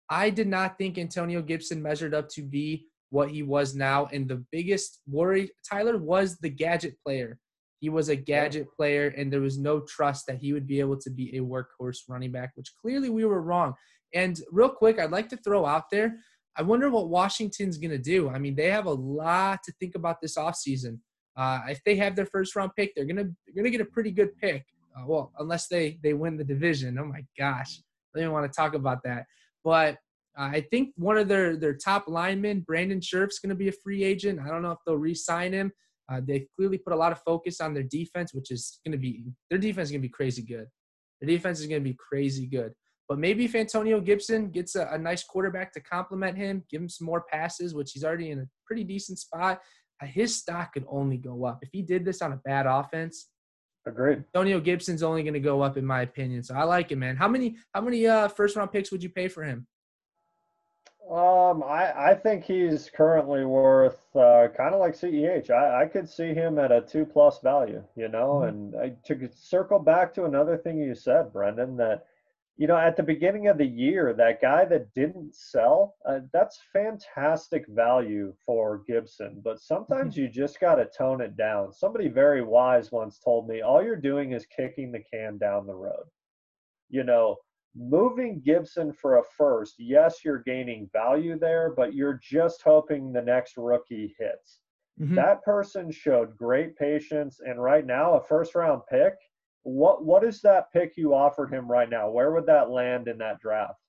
I 0.09 0.29
did 0.29 0.47
not 0.47 0.77
think 0.77 0.97
Antonio 0.97 1.41
Gibson 1.41 1.81
measured 1.81 2.13
up 2.13 2.29
to 2.29 2.41
be 2.41 2.87
what 3.09 3.29
he 3.29 3.43
was 3.43 3.75
now. 3.75 4.07
And 4.11 4.27
the 4.27 4.43
biggest 4.51 5.01
worry, 5.07 5.51
Tyler, 5.69 5.97
was 5.97 6.37
the 6.37 6.49
gadget 6.49 6.97
player. 7.05 7.39
He 7.79 7.89
was 7.89 8.09
a 8.09 8.15
gadget 8.15 8.67
player, 8.75 9.13
and 9.15 9.31
there 9.31 9.41
was 9.41 9.57
no 9.57 9.81
trust 9.81 10.25
that 10.27 10.37
he 10.37 10.53
would 10.53 10.67
be 10.67 10.79
able 10.79 10.97
to 10.97 11.09
be 11.09 11.37
a 11.37 11.41
workhorse 11.41 11.99
running 12.09 12.31
back, 12.31 12.51
which 12.55 12.73
clearly 12.81 13.09
we 13.09 13.25
were 13.25 13.41
wrong. 13.41 13.73
And 14.13 14.39
real 14.51 14.69
quick, 14.69 14.99
I'd 14.99 15.11
like 15.11 15.29
to 15.29 15.37
throw 15.37 15.65
out 15.65 15.89
there 15.91 16.17
I 16.57 16.63
wonder 16.63 16.89
what 16.89 17.09
Washington's 17.09 17.77
going 17.77 17.91
to 17.91 17.99
do. 17.99 18.29
I 18.29 18.39
mean, 18.39 18.55
they 18.55 18.71
have 18.71 18.87
a 18.87 18.91
lot 18.91 19.59
to 19.63 19.71
think 19.79 19.93
about 19.93 20.19
this 20.21 20.37
offseason. 20.37 20.99
Uh, 21.35 21.59
if 21.69 21.79
they 21.85 21.95
have 21.97 22.15
their 22.15 22.25
first 22.25 22.55
round 22.55 22.71
pick, 22.75 22.95
they're 22.95 23.05
gonna 23.05 23.25
they're 23.45 23.63
gonna 23.63 23.69
get 23.69 23.81
a 23.81 23.85
pretty 23.85 24.09
good 24.09 24.35
pick. 24.37 24.65
Uh, 24.97 25.03
well, 25.05 25.31
unless 25.37 25.67
they 25.67 25.99
they 26.01 26.15
win 26.15 26.35
the 26.35 26.43
division. 26.43 26.97
Oh 26.97 27.05
my 27.05 27.23
gosh, 27.37 27.79
I 28.15 28.21
don't 28.21 28.33
want 28.33 28.51
to 28.51 28.55
talk 28.55 28.73
about 28.73 29.03
that. 29.03 29.27
But 29.63 29.97
uh, 30.35 30.49
I 30.51 30.61
think 30.71 30.93
one 30.95 31.15
of 31.15 31.27
their 31.27 31.55
their 31.55 31.75
top 31.75 32.05
linemen, 32.07 32.61
Brandon 32.61 32.99
Scherff's 32.99 33.37
going 33.37 33.51
to 33.51 33.55
be 33.55 33.67
a 33.67 33.73
free 33.83 34.03
agent. 34.03 34.39
I 34.43 34.47
don't 34.47 34.63
know 34.63 34.71
if 34.71 34.79
they'll 34.83 34.95
re-sign 34.95 35.53
him. 35.53 35.71
Uh, 36.09 36.21
they've 36.25 36.47
clearly 36.55 36.77
put 36.77 36.93
a 36.93 36.95
lot 36.95 37.11
of 37.11 37.21
focus 37.23 37.59
on 37.59 37.73
their 37.73 37.83
defense, 37.83 38.33
which 38.33 38.51
is 38.51 38.79
going 38.85 38.93
to 38.93 38.97
be 38.97 39.25
their 39.49 39.59
defense 39.59 39.87
is 39.87 39.91
going 39.91 40.01
to 40.01 40.07
be 40.07 40.11
crazy 40.11 40.41
good. 40.41 40.67
Their 41.21 41.27
defense 41.27 41.59
is 41.59 41.67
going 41.67 41.81
to 41.81 41.89
be 41.89 41.97
crazy 41.97 42.47
good. 42.47 42.73
But 43.09 43.19
maybe 43.19 43.45
if 43.45 43.55
Antonio 43.55 44.01
Gibson 44.01 44.49
gets 44.49 44.75
a, 44.75 44.87
a, 44.91 44.97
nice 44.97 45.23
quarterback 45.23 45.71
to 45.73 45.81
complement 45.81 46.37
him, 46.37 46.63
give 46.69 46.81
him 46.81 46.89
some 46.89 47.05
more 47.05 47.23
passes, 47.31 47.73
which 47.73 47.91
he's 47.93 48.03
already 48.03 48.31
in 48.31 48.39
a 48.39 48.45
pretty 48.65 48.83
decent 48.83 49.17
spot, 49.19 49.61
uh, 50.01 50.05
his 50.05 50.35
stock 50.35 50.73
could 50.73 50.85
only 50.89 51.17
go 51.17 51.45
up. 51.45 51.59
If 51.61 51.69
he 51.71 51.81
did 51.81 52.03
this 52.03 52.21
on 52.21 52.33
a 52.33 52.41
bad 52.43 52.65
offense, 52.65 53.29
agreed. 53.85 54.25
Antonio 54.35 54.59
Gibson's 54.59 55.03
only 55.03 55.23
going 55.23 55.33
to 55.33 55.39
go 55.39 55.61
up, 55.61 55.77
in 55.77 55.85
my 55.85 56.01
opinion. 56.01 56.43
So 56.43 56.55
I 56.55 56.63
like 56.63 56.91
him, 56.91 56.99
man. 56.99 57.15
How 57.15 57.29
many 57.29 57.55
how 57.73 57.81
many 57.81 58.05
uh, 58.05 58.27
first 58.27 58.57
round 58.57 58.71
picks 58.71 58.91
would 58.91 59.01
you 59.01 59.09
pay 59.09 59.29
for 59.29 59.43
him? 59.43 59.65
Um, 61.09 61.63
I, 61.63 62.09
I 62.09 62.13
think 62.15 62.43
he's 62.43 62.89
currently 62.89 63.45
worth 63.45 64.13
uh, 64.13 64.47
kind 64.57 64.73
of 64.73 64.81
like 64.81 64.93
CEH. 64.93 65.49
I, 65.49 65.83
I 65.83 65.85
could 65.85 66.09
see 66.09 66.33
him 66.33 66.59
at 66.59 66.71
a 66.71 66.81
two 66.81 67.05
plus 67.05 67.39
value, 67.39 67.81
you 67.95 68.09
know. 68.09 68.41
Mm-hmm. 68.43 68.47
And 68.47 68.75
I, 68.75 68.95
to 69.05 69.29
circle 69.33 69.79
back 69.79 70.13
to 70.15 70.25
another 70.25 70.57
thing 70.57 70.77
you 70.77 70.95
said, 70.95 71.31
Brendan, 71.31 71.77
that 71.77 72.07
you 72.57 72.67
know 72.67 72.75
at 72.75 72.97
the 72.97 73.03
beginning 73.03 73.47
of 73.47 73.57
the 73.57 73.65
year, 73.65 74.13
that 74.17 74.41
guy 74.41 74.65
that 74.65 74.93
didn't 74.93 75.33
sell, 75.33 75.95
uh, 76.05 76.19
that's 76.33 76.59
fantastic 76.73 77.65
value 77.69 78.33
for 78.45 78.83
Gibson. 78.85 79.39
But 79.41 79.61
sometimes 79.61 80.15
mm-hmm. 80.15 80.23
you 80.23 80.29
just 80.29 80.59
got 80.59 80.75
to 80.75 80.87
tone 80.87 81.21
it 81.21 81.37
down. 81.37 81.71
Somebody 81.71 82.09
very 82.09 82.43
wise 82.43 82.91
once 82.91 83.17
told 83.17 83.47
me, 83.47 83.61
all 83.61 83.81
you're 83.81 83.95
doing 83.95 84.33
is 84.33 84.45
kicking 84.53 84.91
the 84.91 85.03
can 85.13 85.37
down 85.37 85.67
the 85.67 85.75
road. 85.75 86.03
You 86.89 87.05
know, 87.05 87.37
moving 87.77 88.41
Gibson 88.43 88.91
for 88.91 89.17
a 89.17 89.23
first, 89.37 89.75
yes, 89.77 90.19
you're 90.25 90.39
gaining 90.39 90.89
value 90.91 91.37
there, 91.37 91.73
but 91.75 91.93
you're 91.93 92.19
just 92.21 92.61
hoping 92.63 93.13
the 93.13 93.21
next 93.21 93.53
rookie 93.57 94.15
hits. 94.19 94.59
Mm-hmm. 94.99 95.15
That 95.15 95.43
person 95.43 95.91
showed 95.91 96.35
great 96.37 96.75
patience, 96.75 97.39
and 97.45 97.61
right 97.61 97.85
now, 97.85 98.15
a 98.15 98.23
first 98.23 98.55
round 98.55 98.81
pick. 98.89 99.13
What 99.63 100.03
what 100.03 100.23
is 100.23 100.41
that 100.41 100.71
pick 100.71 100.97
you 100.97 101.13
offered 101.13 101.53
him 101.53 101.69
right 101.69 101.89
now? 101.89 102.09
Where 102.09 102.31
would 102.31 102.47
that 102.47 102.71
land 102.71 103.07
in 103.07 103.17
that 103.19 103.39
draft? 103.39 103.79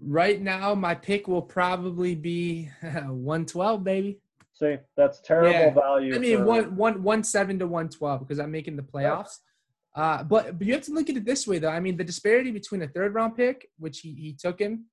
Right 0.00 0.40
now, 0.40 0.74
my 0.74 0.94
pick 0.94 1.28
will 1.28 1.42
probably 1.42 2.14
be 2.14 2.70
112, 2.82 3.84
baby. 3.84 4.18
See, 4.52 4.76
that's 4.96 5.20
terrible 5.20 5.52
yeah. 5.52 5.70
value. 5.74 6.14
I 6.14 6.18
mean, 6.18 6.38
for... 6.38 6.44
one, 6.44 6.76
one, 6.76 7.02
one 7.02 7.22
seven 7.22 7.58
to 7.58 7.66
112 7.66 8.20
because 8.20 8.40
I'm 8.40 8.50
making 8.50 8.76
the 8.76 8.82
playoffs. 8.82 9.38
Uh, 9.96 10.22
but 10.22 10.58
but 10.58 10.66
you 10.66 10.74
have 10.74 10.82
to 10.82 10.92
look 10.92 11.08
at 11.08 11.16
it 11.16 11.24
this 11.24 11.46
way 11.46 11.58
though. 11.58 11.70
I 11.70 11.80
mean, 11.80 11.96
the 11.96 12.04
disparity 12.04 12.50
between 12.50 12.82
a 12.82 12.88
third 12.88 13.14
round 13.14 13.34
pick, 13.34 13.68
which 13.78 14.00
he, 14.00 14.12
he 14.12 14.36
took 14.38 14.60
him, 14.60 14.84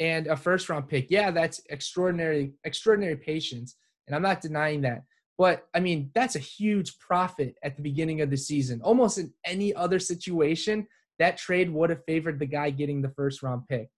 and 0.00 0.26
a 0.26 0.36
first 0.36 0.68
round 0.68 0.88
pick, 0.88 1.06
yeah, 1.10 1.30
that's 1.30 1.62
extraordinary 1.70 2.52
extraordinary 2.64 3.16
patience, 3.16 3.76
and 4.06 4.16
I'm 4.16 4.22
not 4.22 4.40
denying 4.40 4.82
that. 4.82 5.04
But 5.38 5.68
I 5.72 5.78
mean, 5.78 6.10
that's 6.12 6.34
a 6.34 6.40
huge 6.40 6.98
profit 6.98 7.54
at 7.62 7.76
the 7.76 7.82
beginning 7.82 8.20
of 8.20 8.30
the 8.30 8.36
season. 8.36 8.80
Almost 8.82 9.18
in 9.18 9.32
any 9.44 9.72
other 9.74 10.00
situation, 10.00 10.88
that 11.20 11.38
trade 11.38 11.70
would 11.70 11.90
have 11.90 12.04
favored 12.04 12.40
the 12.40 12.46
guy 12.46 12.70
getting 12.70 13.00
the 13.00 13.10
first 13.10 13.44
round 13.44 13.62
pick. 13.68 13.88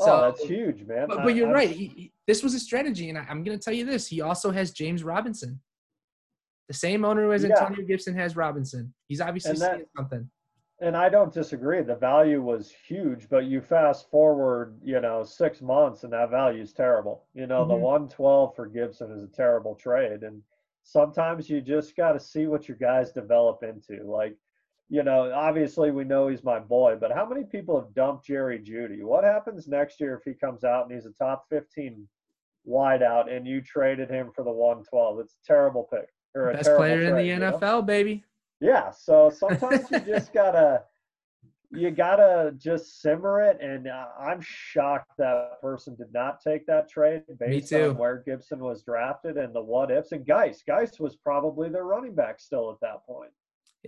Oh, 0.00 0.06
so, 0.06 0.12
oh, 0.12 0.20
that's 0.22 0.42
huge, 0.42 0.84
man. 0.86 1.06
But, 1.06 1.22
but 1.22 1.36
you're 1.36 1.50
I, 1.50 1.52
right. 1.52 1.70
He, 1.70 1.86
he, 1.86 2.12
this 2.26 2.42
was 2.42 2.54
a 2.54 2.60
strategy, 2.60 3.10
and 3.10 3.18
I, 3.18 3.26
I'm 3.28 3.44
going 3.44 3.56
to 3.56 3.62
tell 3.62 3.74
you 3.74 3.86
this: 3.86 4.08
he 4.08 4.20
also 4.20 4.50
has 4.50 4.72
James 4.72 5.04
Robinson. 5.04 5.60
The 6.70 6.74
same 6.74 7.04
owner 7.04 7.24
who 7.24 7.30
has 7.30 7.42
yeah. 7.42 7.60
Antonio 7.60 7.84
Gibson 7.84 8.14
has 8.14 8.36
Robinson. 8.36 8.94
He's 9.08 9.20
obviously 9.20 9.54
that, 9.54 9.74
seeing 9.74 9.86
something. 9.96 10.30
And 10.80 10.96
I 10.96 11.08
don't 11.08 11.34
disagree. 11.34 11.82
The 11.82 11.96
value 11.96 12.40
was 12.40 12.72
huge, 12.86 13.28
but 13.28 13.46
you 13.46 13.60
fast 13.60 14.08
forward, 14.08 14.78
you 14.80 15.00
know, 15.00 15.24
six 15.24 15.60
months 15.60 16.04
and 16.04 16.12
that 16.12 16.30
value 16.30 16.62
is 16.62 16.72
terrible. 16.72 17.24
You 17.34 17.48
know, 17.48 17.62
mm-hmm. 17.62 17.70
the 17.70 17.76
112 17.76 18.54
for 18.54 18.66
Gibson 18.66 19.10
is 19.10 19.24
a 19.24 19.36
terrible 19.36 19.74
trade. 19.74 20.22
And 20.22 20.42
sometimes 20.84 21.50
you 21.50 21.60
just 21.60 21.96
got 21.96 22.12
to 22.12 22.20
see 22.20 22.46
what 22.46 22.68
your 22.68 22.76
guys 22.76 23.10
develop 23.10 23.64
into. 23.64 24.04
Like, 24.04 24.36
you 24.88 25.02
know, 25.02 25.32
obviously 25.32 25.90
we 25.90 26.04
know 26.04 26.28
he's 26.28 26.44
my 26.44 26.60
boy, 26.60 26.98
but 27.00 27.10
how 27.10 27.26
many 27.26 27.42
people 27.42 27.80
have 27.80 27.92
dumped 27.94 28.26
Jerry 28.26 28.60
Jeudy? 28.60 29.02
What 29.02 29.24
happens 29.24 29.66
next 29.66 29.98
year 29.98 30.14
if 30.14 30.22
he 30.24 30.38
comes 30.38 30.62
out 30.62 30.84
and 30.84 30.94
he's 30.94 31.06
a 31.06 31.10
top 31.10 31.46
15 31.50 32.06
wideout 32.64 33.28
and 33.28 33.44
you 33.44 33.60
traded 33.60 34.08
him 34.08 34.30
for 34.32 34.44
the 34.44 34.52
112? 34.52 35.18
It's 35.18 35.34
a 35.34 35.46
terrible 35.48 35.88
pick. 35.92 36.06
Best 36.34 36.74
player 36.76 37.02
in 37.02 37.14
the 37.14 37.46
NFL, 37.46 37.60
know? 37.60 37.82
baby. 37.82 38.24
Yeah. 38.60 38.90
So 38.90 39.30
sometimes 39.34 39.90
you 39.90 40.00
just 40.00 40.32
gotta 40.32 40.84
you 41.72 41.90
gotta 41.90 42.52
just 42.56 43.00
simmer 43.00 43.42
it. 43.42 43.60
And 43.60 43.88
I'm 43.88 44.40
shocked 44.40 45.12
that 45.18 45.60
person 45.60 45.94
did 45.94 46.12
not 46.12 46.40
take 46.40 46.66
that 46.66 46.90
trade 46.90 47.22
based 47.38 47.72
on 47.72 47.96
where 47.96 48.22
Gibson 48.26 48.60
was 48.60 48.82
drafted 48.82 49.36
and 49.36 49.54
the 49.54 49.62
what 49.62 49.90
ifs. 49.90 50.12
And 50.12 50.26
Guice, 50.26 50.62
Guice 50.66 50.98
was 50.98 51.16
probably 51.16 51.68
their 51.68 51.84
running 51.84 52.14
back 52.14 52.40
still 52.40 52.70
at 52.70 52.80
that 52.80 53.06
point. 53.06 53.30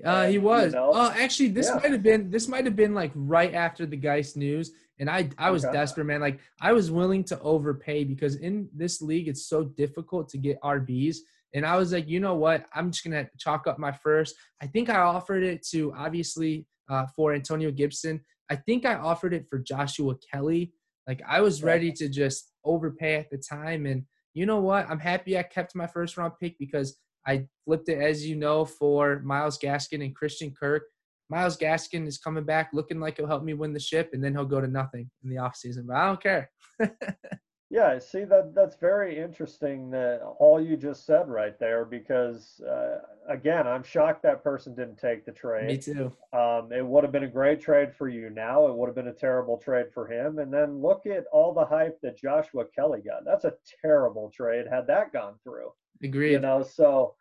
Uh, 0.05 0.27
he 0.27 0.39
was. 0.39 0.73
You 0.73 0.79
know, 0.79 0.93
oh, 0.95 1.13
actually, 1.17 1.49
this 1.49 1.69
yeah. 1.69 1.81
might 1.81 1.93
have 1.93 2.03
been 2.03 2.31
this 2.31 2.49
might 2.49 2.65
have 2.65 2.77
been 2.77 2.95
like 2.95 3.13
right 3.15 3.53
after 3.53 3.85
the 3.85 3.97
Guice 3.97 4.37
news, 4.37 4.73
and 4.99 5.11
I 5.11 5.29
I 5.37 5.51
was 5.51 5.65
okay. 5.65 5.73
desperate, 5.73 6.05
man. 6.05 6.21
Like 6.21 6.39
I 6.61 6.73
was 6.73 6.91
willing 6.91 7.25
to 7.25 7.39
overpay 7.41 8.05
because 8.05 8.37
in 8.37 8.69
this 8.75 9.03
league 9.03 9.29
it's 9.29 9.47
so 9.47 9.65
difficult 9.65 10.31
to 10.31 10.39
get 10.39 10.61
RBs, 10.63 11.19
and 11.55 11.67
I 11.67 11.77
was 11.77 11.93
like, 11.93 12.09
you 12.09 12.21
know 12.21 12.35
what? 12.35 12.67
I'm 12.75 12.91
just 12.91 13.05
gonna 13.05 13.29
chalk 13.39 13.67
up 13.67 13.79
my 13.79 13.93
first. 13.93 14.35
I 14.61 14.67
think 14.67 14.89
I 14.89 15.01
offered 15.01 15.43
it 15.43 15.67
to 15.69 15.93
obviously 15.97 16.67
uh, 16.91 17.07
for 17.15 17.35
Antonio 17.35 17.71
Gibson. 17.71 18.21
I 18.51 18.57
think 18.57 18.85
I 18.85 18.95
offered 18.95 19.35
it 19.35 19.47
for 19.49 19.59
Joshua 19.59 20.15
Kelley. 20.31 20.73
Like 21.07 21.23
I 21.29 21.41
was 21.41 21.63
ready 21.63 21.93
to 21.93 22.09
just 22.09 22.53
overpay 22.65 23.17
at 23.17 23.31
the 23.31 23.39
time, 23.39 23.87
and 23.87 24.05
you 24.35 24.47
know 24.47 24.61
what? 24.61 24.89
I'm 24.89 25.01
happy 25.01 25.39
I 25.39 25.43
kept 25.43 25.75
my 25.75 25.87
first 25.87 26.17
round 26.17 26.33
pick 26.41 26.59
because 26.59 26.97
I 27.27 27.47
flipped 27.65 27.89
it, 27.89 27.99
as 27.99 28.27
you 28.27 28.37
know, 28.37 28.65
for 28.65 29.21
Myles 29.21 29.59
Gaskin 29.59 30.05
and 30.05 30.15
Christian 30.15 30.53
Kirk. 30.59 30.85
Myles 31.29 31.57
Gaskin 31.57 32.07
is 32.07 32.19
coming 32.19 32.45
back 32.45 32.71
looking 32.73 33.01
like 33.01 33.17
he'll 33.17 33.27
help 33.27 33.43
me 33.43 33.55
win 33.55 33.73
the 33.73 33.81
ship, 33.81 34.11
and 34.13 34.23
then 34.23 34.33
he'll 34.33 34.45
go 34.45 34.61
to 34.61 34.69
nothing 34.69 35.11
in 35.23 35.31
the 35.31 35.37
offseason. 35.37 35.87
But 35.87 35.97
I 35.97 36.07
don't 36.07 36.23
care. 36.23 36.51
yeah, 37.73 37.99
see 37.99 38.25
that 38.25 38.55
that's 38.55 38.77
very 38.77 39.19
interesting 39.19 39.91
that 39.93 40.21
all 40.39 40.61
you 40.61 40.77
just 40.77 41.07
said 41.07 41.27
right 41.27 41.59
there 41.59 41.87
because 41.87 42.61
uh, 42.61 42.99
again, 43.29 43.67
I'm 43.67 43.83
shocked 43.83 44.23
that 44.25 44.45
person 44.45 44.75
didn't 44.75 44.99
take 44.99 45.25
the 45.25 45.33
trade. 45.33 45.67
Me 45.67 45.79
too. 45.79 46.13
Um, 46.35 46.71
it 46.71 46.85
would 46.85 47.03
have 47.03 47.13
been 47.13 47.25
a 47.25 47.29
great 47.29 47.63
trade 47.63 47.95
for 47.95 48.11
you 48.11 48.29
now. 48.29 48.67
It 48.67 48.77
would 48.77 48.89
have 48.89 48.95
been 48.95 49.09
a 49.09 49.15
terrible 49.15 49.57
trade 49.57 49.87
for 49.95 50.07
him. 50.07 50.39
And 50.39 50.53
then 50.53 50.83
look 50.83 51.07
at 51.07 51.25
all 51.33 51.55
the 51.55 51.65
hype 51.65 51.99
that 52.03 52.19
Joshua 52.19 52.65
Kelley 52.77 53.01
got. 53.01 53.25
That's 53.25 53.47
a 53.47 53.55
terrible 53.81 54.31
trade 54.35 54.67
had 54.71 54.87
that 54.89 55.15
gone 55.15 55.37
through. 55.43 55.73
Agreed. 56.03 56.33
You 56.33 56.41
know, 56.41 56.63
so 56.63 57.15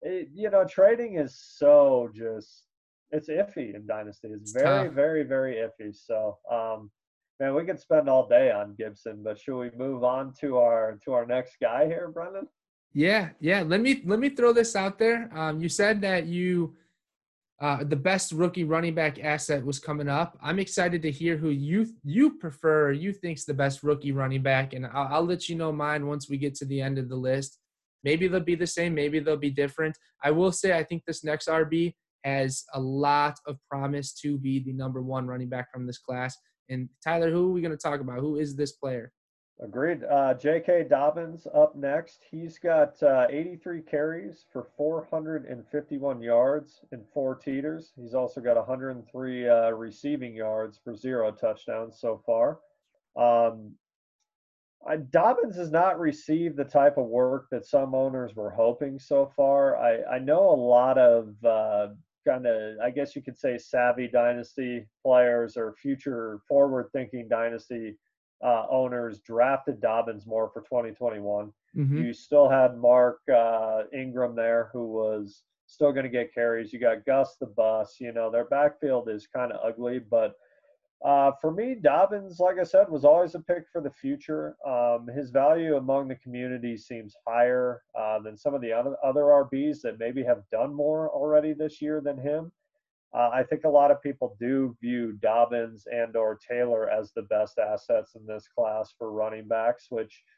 it, 0.00 0.30
you 0.34 0.50
know, 0.50 0.64
trading 0.64 1.14
is 1.14 1.40
so 1.56 2.10
just 2.12 2.64
it's 3.12 3.28
iffy 3.28 3.76
in 3.76 3.86
dynasty. 3.86 4.30
It's, 4.32 4.50
very, 4.50 4.88
tough. 4.88 4.94
very, 4.94 5.22
very 5.22 5.54
iffy. 5.56 5.94
So, 5.94 6.38
um, 6.50 6.90
man, 7.42 7.54
we 7.56 7.64
could 7.64 7.80
spend 7.80 8.08
all 8.08 8.28
day 8.28 8.52
on 8.52 8.74
Gibson, 8.78 9.20
but 9.24 9.38
should 9.38 9.58
we 9.58 9.70
move 9.76 10.04
on 10.04 10.32
to 10.40 10.58
our 10.58 10.98
to 11.04 11.12
our 11.12 11.26
next 11.26 11.56
guy 11.60 11.86
here, 11.86 12.08
Brendan? 12.08 12.46
Yeah, 12.94 13.30
yeah. 13.40 13.62
Let 13.62 13.80
me 13.80 14.02
let 14.06 14.20
me 14.20 14.28
throw 14.30 14.52
this 14.52 14.76
out 14.76 14.98
there. 14.98 15.28
Um, 15.36 15.60
you 15.60 15.68
said 15.68 16.00
that 16.02 16.26
you 16.26 16.76
uh, 17.60 17.82
the 17.82 17.96
best 17.96 18.30
rookie 18.30 18.64
running 18.64 18.94
back 18.94 19.22
asset 19.22 19.64
was 19.64 19.80
coming 19.80 20.08
up. 20.08 20.38
I'm 20.40 20.60
excited 20.60 21.02
to 21.02 21.10
hear 21.10 21.36
who 21.36 21.50
you 21.50 21.88
you 22.04 22.38
prefer, 22.38 22.92
you 22.92 23.12
think's 23.12 23.44
the 23.44 23.54
best 23.54 23.82
rookie 23.82 24.12
running 24.12 24.42
back, 24.42 24.72
and 24.72 24.86
I'll, 24.86 25.08
I'll 25.14 25.26
let 25.26 25.48
you 25.48 25.56
know 25.56 25.72
mine 25.72 26.06
once 26.06 26.28
we 26.28 26.38
get 26.38 26.54
to 26.56 26.64
the 26.64 26.80
end 26.80 26.96
of 26.98 27.08
the 27.08 27.16
list. 27.16 27.58
Maybe 28.04 28.28
they'll 28.28 28.40
be 28.40 28.56
the 28.56 28.66
same, 28.66 28.94
maybe 28.94 29.18
they'll 29.18 29.36
be 29.36 29.50
different. 29.50 29.96
I 30.22 30.30
will 30.30 30.52
say 30.52 30.76
I 30.76 30.84
think 30.84 31.02
this 31.06 31.24
next 31.24 31.48
RB 31.48 31.94
has 32.24 32.64
a 32.74 32.80
lot 32.80 33.36
of 33.48 33.58
promise 33.68 34.12
to 34.12 34.38
be 34.38 34.60
the 34.60 34.72
number 34.72 35.02
one 35.02 35.26
running 35.26 35.48
back 35.48 35.72
from 35.72 35.88
this 35.88 35.98
class. 35.98 36.36
And 36.68 36.88
Tyler, 37.02 37.30
who 37.30 37.48
are 37.48 37.52
we 37.52 37.60
going 37.60 37.76
to 37.76 37.76
talk 37.76 38.00
about? 38.00 38.20
Who 38.20 38.36
is 38.36 38.56
this 38.56 38.72
player? 38.72 39.12
Agreed. 39.60 40.02
Uh, 40.04 40.34
J.K. 40.34 40.86
Dobbins 40.88 41.46
up 41.54 41.76
next. 41.76 42.24
He's 42.28 42.58
got 42.58 43.00
uh, 43.02 43.26
83 43.30 43.82
carries 43.82 44.46
for 44.52 44.66
451 44.76 46.20
yards 46.20 46.80
and 46.90 47.04
four 47.14 47.36
teeters. 47.36 47.92
He's 47.96 48.14
also 48.14 48.40
got 48.40 48.56
103 48.56 49.48
uh, 49.48 49.70
receiving 49.70 50.34
yards 50.34 50.80
for 50.82 50.96
zero 50.96 51.30
touchdowns 51.30 52.00
so 52.00 52.20
far. 52.26 52.58
Um, 53.14 53.74
Dobbins 55.10 55.56
has 55.56 55.70
not 55.70 56.00
received 56.00 56.56
the 56.56 56.64
type 56.64 56.98
of 56.98 57.06
work 57.06 57.46
that 57.52 57.64
some 57.64 57.94
owners 57.94 58.34
were 58.34 58.50
hoping 58.50 58.98
so 58.98 59.30
far. 59.36 59.76
I, 59.76 60.16
I 60.16 60.18
know 60.18 60.50
a 60.50 60.56
lot 60.56 60.98
of 60.98 61.36
uh, 61.44 61.88
kind 62.26 62.46
of, 62.46 62.78
I 62.82 62.90
guess 62.90 63.14
you 63.16 63.22
could 63.22 63.38
say, 63.38 63.58
savvy 63.58 64.08
dynasty 64.08 64.86
players 65.04 65.56
or 65.56 65.74
future 65.74 66.40
forward 66.48 66.88
thinking 66.92 67.28
dynasty 67.28 67.96
uh, 68.44 68.66
owners 68.70 69.20
drafted 69.20 69.80
Dobbins 69.80 70.26
more 70.26 70.50
for 70.52 70.62
2021. 70.62 71.52
Mm-hmm. 71.76 71.96
You 71.98 72.12
still 72.12 72.48
had 72.48 72.76
Mark 72.76 73.20
uh, 73.34 73.82
Ingram 73.94 74.34
there, 74.34 74.70
who 74.72 74.86
was 74.88 75.42
still 75.66 75.92
going 75.92 76.04
to 76.04 76.10
get 76.10 76.34
carries. 76.34 76.72
You 76.72 76.80
got 76.80 77.06
Gus 77.06 77.36
the 77.40 77.46
Bus. 77.46 77.96
You 78.00 78.12
know, 78.12 78.30
their 78.30 78.44
backfield 78.44 79.08
is 79.08 79.26
kind 79.26 79.52
of 79.52 79.60
ugly, 79.64 79.98
but 79.98 80.34
uh, 81.04 81.32
for 81.40 81.50
me, 81.52 81.74
Dobbins, 81.74 82.38
like 82.38 82.58
I 82.58 82.64
said, 82.64 82.88
was 82.88 83.04
always 83.04 83.34
a 83.34 83.40
pick 83.40 83.64
for 83.72 83.80
the 83.80 83.90
future. 83.90 84.56
Um, 84.66 85.08
his 85.08 85.30
value 85.30 85.76
among 85.76 86.08
the 86.08 86.16
community 86.16 86.76
seems 86.76 87.14
higher 87.26 87.82
uh, 87.98 88.20
than 88.20 88.36
some 88.36 88.54
of 88.54 88.60
the 88.60 88.72
other, 88.72 88.96
other 89.04 89.22
RBs 89.22 89.80
that 89.82 89.98
maybe 89.98 90.22
have 90.22 90.42
done 90.50 90.74
more 90.74 91.10
already 91.10 91.52
this 91.52 91.82
year 91.82 92.00
than 92.00 92.18
him. 92.18 92.52
Uh, 93.14 93.30
I 93.32 93.42
think 93.42 93.64
a 93.64 93.68
lot 93.68 93.90
of 93.90 94.02
people 94.02 94.36
do 94.40 94.76
view 94.80 95.12
Dobbins 95.20 95.86
and 95.90 96.16
or 96.16 96.38
Taylor 96.48 96.88
as 96.88 97.12
the 97.12 97.22
best 97.22 97.58
assets 97.58 98.14
in 98.14 98.24
this 98.26 98.48
class 98.56 98.94
for 98.96 99.12
running 99.12 99.48
backs, 99.48 99.86
which– 99.90 100.22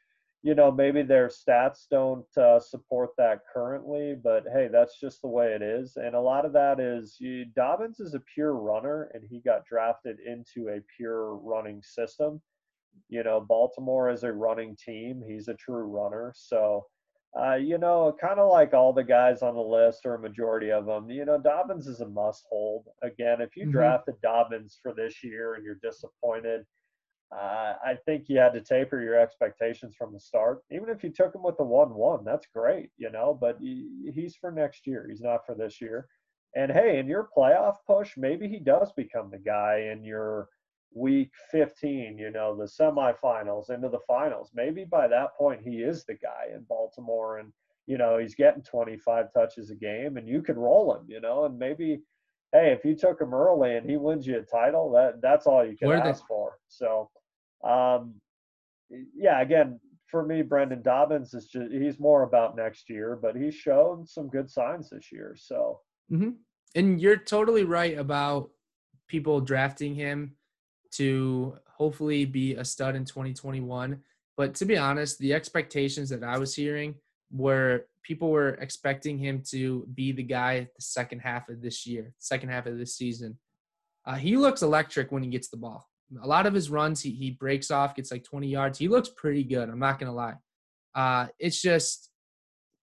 you 0.45 0.53
know, 0.53 0.69
maybe 0.69 1.01
their 1.01 1.27
stats 1.27 1.87
don't 1.89 2.37
uh, 2.37 2.59
support 2.59 3.09
that 3.17 3.39
currently, 3.51 4.15
but 4.23 4.43
hey, 4.53 4.69
that's 4.71 4.99
just 4.99 5.23
the 5.23 5.27
way 5.27 5.47
it 5.47 5.63
is. 5.63 5.93
And 5.95 6.13
a 6.13 6.21
lot 6.21 6.45
of 6.45 6.53
that 6.53 6.79
is 6.79 7.15
you, 7.19 7.45
Dobbins 7.55 7.99
is 7.99 8.13
a 8.13 8.21
pure 8.31 8.53
runner, 8.53 9.09
and 9.15 9.23
he 9.27 9.39
got 9.39 9.65
drafted 9.65 10.17
into 10.19 10.69
a 10.69 10.83
pure 10.95 11.33
running 11.37 11.81
system. 11.81 12.39
You 13.09 13.23
know, 13.23 13.41
Baltimore 13.41 14.11
is 14.11 14.21
a 14.21 14.31
running 14.31 14.77
team. 14.77 15.23
He's 15.27 15.47
a 15.47 15.55
true 15.55 15.85
runner. 15.85 16.31
So, 16.35 16.85
uh, 17.35 17.55
you 17.55 17.79
know, 17.79 18.15
kind 18.21 18.39
of 18.39 18.51
like 18.51 18.75
all 18.75 18.93
the 18.93 19.03
guys 19.03 19.41
on 19.41 19.55
the 19.55 19.61
list, 19.61 20.05
or 20.05 20.13
a 20.13 20.19
majority 20.19 20.71
of 20.71 20.85
them, 20.85 21.09
you 21.09 21.25
know, 21.25 21.39
Dobbins 21.39 21.87
is 21.87 22.01
a 22.01 22.07
must 22.07 22.45
hold. 22.51 22.85
Again, 23.01 23.41
if 23.41 23.55
you 23.55 23.63
mm-hmm. 23.63 23.71
drafted 23.71 24.21
Dobbins 24.21 24.77
for 24.79 24.93
this 24.93 25.23
year 25.23 25.55
and 25.55 25.65
you're 25.65 25.79
disappointed, 25.81 26.67
uh, 27.31 27.73
I 27.83 27.95
think 28.05 28.25
you 28.27 28.37
had 28.37 28.53
to 28.53 28.61
taper 28.61 29.01
your 29.01 29.19
expectations 29.19 29.95
from 29.97 30.13
the 30.13 30.19
start. 30.19 30.61
Even 30.71 30.89
if 30.89 31.03
you 31.03 31.09
took 31.09 31.33
him 31.33 31.43
with 31.43 31.57
the 31.57 31.63
one-one, 31.63 32.23
that's 32.23 32.47
great, 32.53 32.89
you 32.97 33.11
know. 33.11 33.37
But 33.39 33.57
he, 33.59 34.11
he's 34.13 34.35
for 34.35 34.51
next 34.51 34.85
year. 34.85 35.07
He's 35.09 35.21
not 35.21 35.45
for 35.45 35.55
this 35.55 35.81
year. 35.81 36.07
And 36.55 36.71
hey, 36.71 36.99
in 36.99 37.07
your 37.07 37.29
playoff 37.35 37.75
push, 37.85 38.13
maybe 38.15 38.47
he 38.47 38.59
does 38.59 38.93
become 38.93 39.29
the 39.29 39.39
guy 39.39 39.89
in 39.91 40.03
your 40.03 40.47
week 40.93 41.31
15, 41.51 42.17
you 42.17 42.31
know, 42.31 42.55
the 42.55 42.63
semifinals 42.63 43.69
into 43.69 43.89
the 43.89 43.99
finals. 44.07 44.51
Maybe 44.55 44.85
by 44.85 45.07
that 45.09 45.35
point 45.37 45.61
he 45.61 45.81
is 45.81 46.05
the 46.05 46.13
guy 46.13 46.53
in 46.53 46.63
Baltimore, 46.69 47.39
and 47.39 47.51
you 47.87 47.97
know 47.97 48.17
he's 48.17 48.35
getting 48.35 48.63
25 48.63 49.33
touches 49.33 49.69
a 49.69 49.75
game, 49.75 50.17
and 50.17 50.27
you 50.27 50.41
can 50.41 50.57
roll 50.57 50.95
him, 50.95 51.05
you 51.07 51.19
know, 51.19 51.45
and 51.45 51.59
maybe 51.59 52.01
hey, 52.55 52.71
if 52.71 52.85
you 52.85 52.95
took 52.95 53.19
him 53.19 53.33
early 53.33 53.75
and 53.75 53.89
he 53.89 53.97
wins 53.97 54.25
you 54.25 54.37
a 54.37 54.41
title, 54.41 54.91
that 54.91 55.21
that's 55.21 55.45
all 55.45 55.65
you 55.65 55.75
can 55.75 55.89
Where 55.89 55.97
ask 55.97 56.23
they- 56.23 56.27
for. 56.27 56.57
So, 56.69 57.09
um, 57.63 58.15
yeah, 59.15 59.41
again, 59.41 59.79
for 60.07 60.25
me, 60.25 60.41
Brendan 60.41 60.81
Dobbins 60.81 61.33
is 61.33 61.47
just 61.47 61.71
he's 61.71 61.99
more 61.99 62.23
about 62.23 62.55
next 62.55 62.89
year, 62.89 63.17
but 63.21 63.35
he's 63.35 63.55
shown 63.55 64.05
some 64.05 64.29
good 64.29 64.49
signs 64.49 64.89
this 64.89 65.11
year. 65.11 65.35
So, 65.37 65.81
mm-hmm. 66.11 66.31
and 66.75 67.01
you're 67.01 67.17
totally 67.17 67.63
right 67.63 67.97
about 67.97 68.51
people 69.07 69.41
drafting 69.41 69.95
him 69.95 70.35
to 70.91 71.57
hopefully 71.67 72.23
be 72.25 72.55
a 72.55 72.63
stud 72.63 72.95
in 72.95 73.03
2021. 73.03 73.99
But 74.37 74.53
to 74.55 74.65
be 74.65 74.77
honest, 74.77 75.17
the 75.19 75.33
expectations 75.33 76.09
that 76.09 76.23
I 76.23 76.37
was 76.37 76.55
hearing 76.55 76.95
were 77.31 77.87
people 78.05 78.29
were 78.29 78.49
expecting 78.61 79.17
him 79.17 79.41
to 79.49 79.87
be 79.93 80.11
the 80.11 80.23
guy 80.23 80.61
the 80.61 80.81
second 80.81 81.19
half 81.19 81.49
of 81.49 81.61
this 81.61 81.85
year, 81.85 82.13
second 82.19 82.49
half 82.49 82.67
of 82.67 82.77
this 82.77 82.95
season. 82.95 83.37
Uh, 84.05 84.15
he 84.15 84.37
looks 84.37 84.61
electric 84.61 85.11
when 85.11 85.23
he 85.23 85.29
gets 85.29 85.49
the 85.49 85.57
ball. 85.57 85.89
A 86.21 86.27
lot 86.27 86.45
of 86.45 86.53
his 86.53 86.69
runs, 86.69 87.01
he, 87.01 87.09
he 87.11 87.31
breaks 87.31 87.71
off, 87.71 87.95
gets 87.95 88.11
like 88.11 88.23
20 88.23 88.47
yards. 88.47 88.77
He 88.77 88.87
looks 88.87 89.09
pretty 89.09 89.43
good. 89.43 89.67
I'm 89.67 89.79
not 89.79 89.97
going 89.99 90.11
to 90.11 90.15
lie. 90.15 90.35
Uh, 90.93 91.27
it's 91.39 91.61
just 91.61 92.11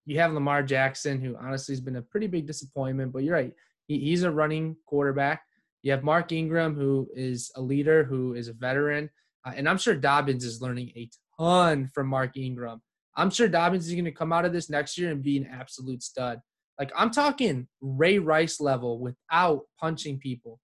you 0.04 0.18
have 0.18 0.32
Lamar 0.32 0.64
Jackson, 0.64 1.20
who 1.20 1.36
honestly 1.36 1.72
has 1.72 1.80
been 1.80 1.96
a 1.96 2.02
pretty 2.02 2.26
big 2.26 2.46
disappointment, 2.46 3.12
but 3.12 3.22
you're 3.22 3.34
right. 3.34 3.52
He, 3.86 4.00
he's 4.00 4.24
a 4.24 4.30
running 4.30 4.76
quarterback. 4.86 5.42
You 5.82 5.92
have 5.92 6.02
Mark 6.02 6.32
Ingram, 6.32 6.74
who 6.74 7.08
is 7.14 7.50
a 7.56 7.62
leader, 7.62 8.04
who 8.04 8.34
is 8.34 8.48
a 8.48 8.52
veteran. 8.52 9.08
Uh, 9.46 9.52
and 9.56 9.68
I'm 9.68 9.78
sure 9.78 9.94
Dobbins 9.94 10.44
is 10.44 10.60
learning 10.60 10.92
a 10.96 11.08
ton 11.38 11.88
from 11.94 12.08
Mark 12.08 12.36
Ingram. 12.36 12.82
I'm 13.16 13.30
sure 13.30 13.48
Dobbins 13.48 13.86
is 13.86 13.92
going 13.92 14.04
to 14.04 14.12
come 14.12 14.32
out 14.32 14.44
of 14.44 14.52
this 14.52 14.70
next 14.70 14.96
year 14.96 15.10
and 15.10 15.22
be 15.22 15.36
an 15.36 15.48
absolute 15.52 16.02
stud. 16.02 16.40
Like 16.78 16.92
I'm 16.96 17.10
talking 17.10 17.68
Ray 17.80 18.18
Rice 18.18 18.60
level 18.60 18.98
without 18.98 19.62
punching 19.78 20.18
people. 20.18 20.60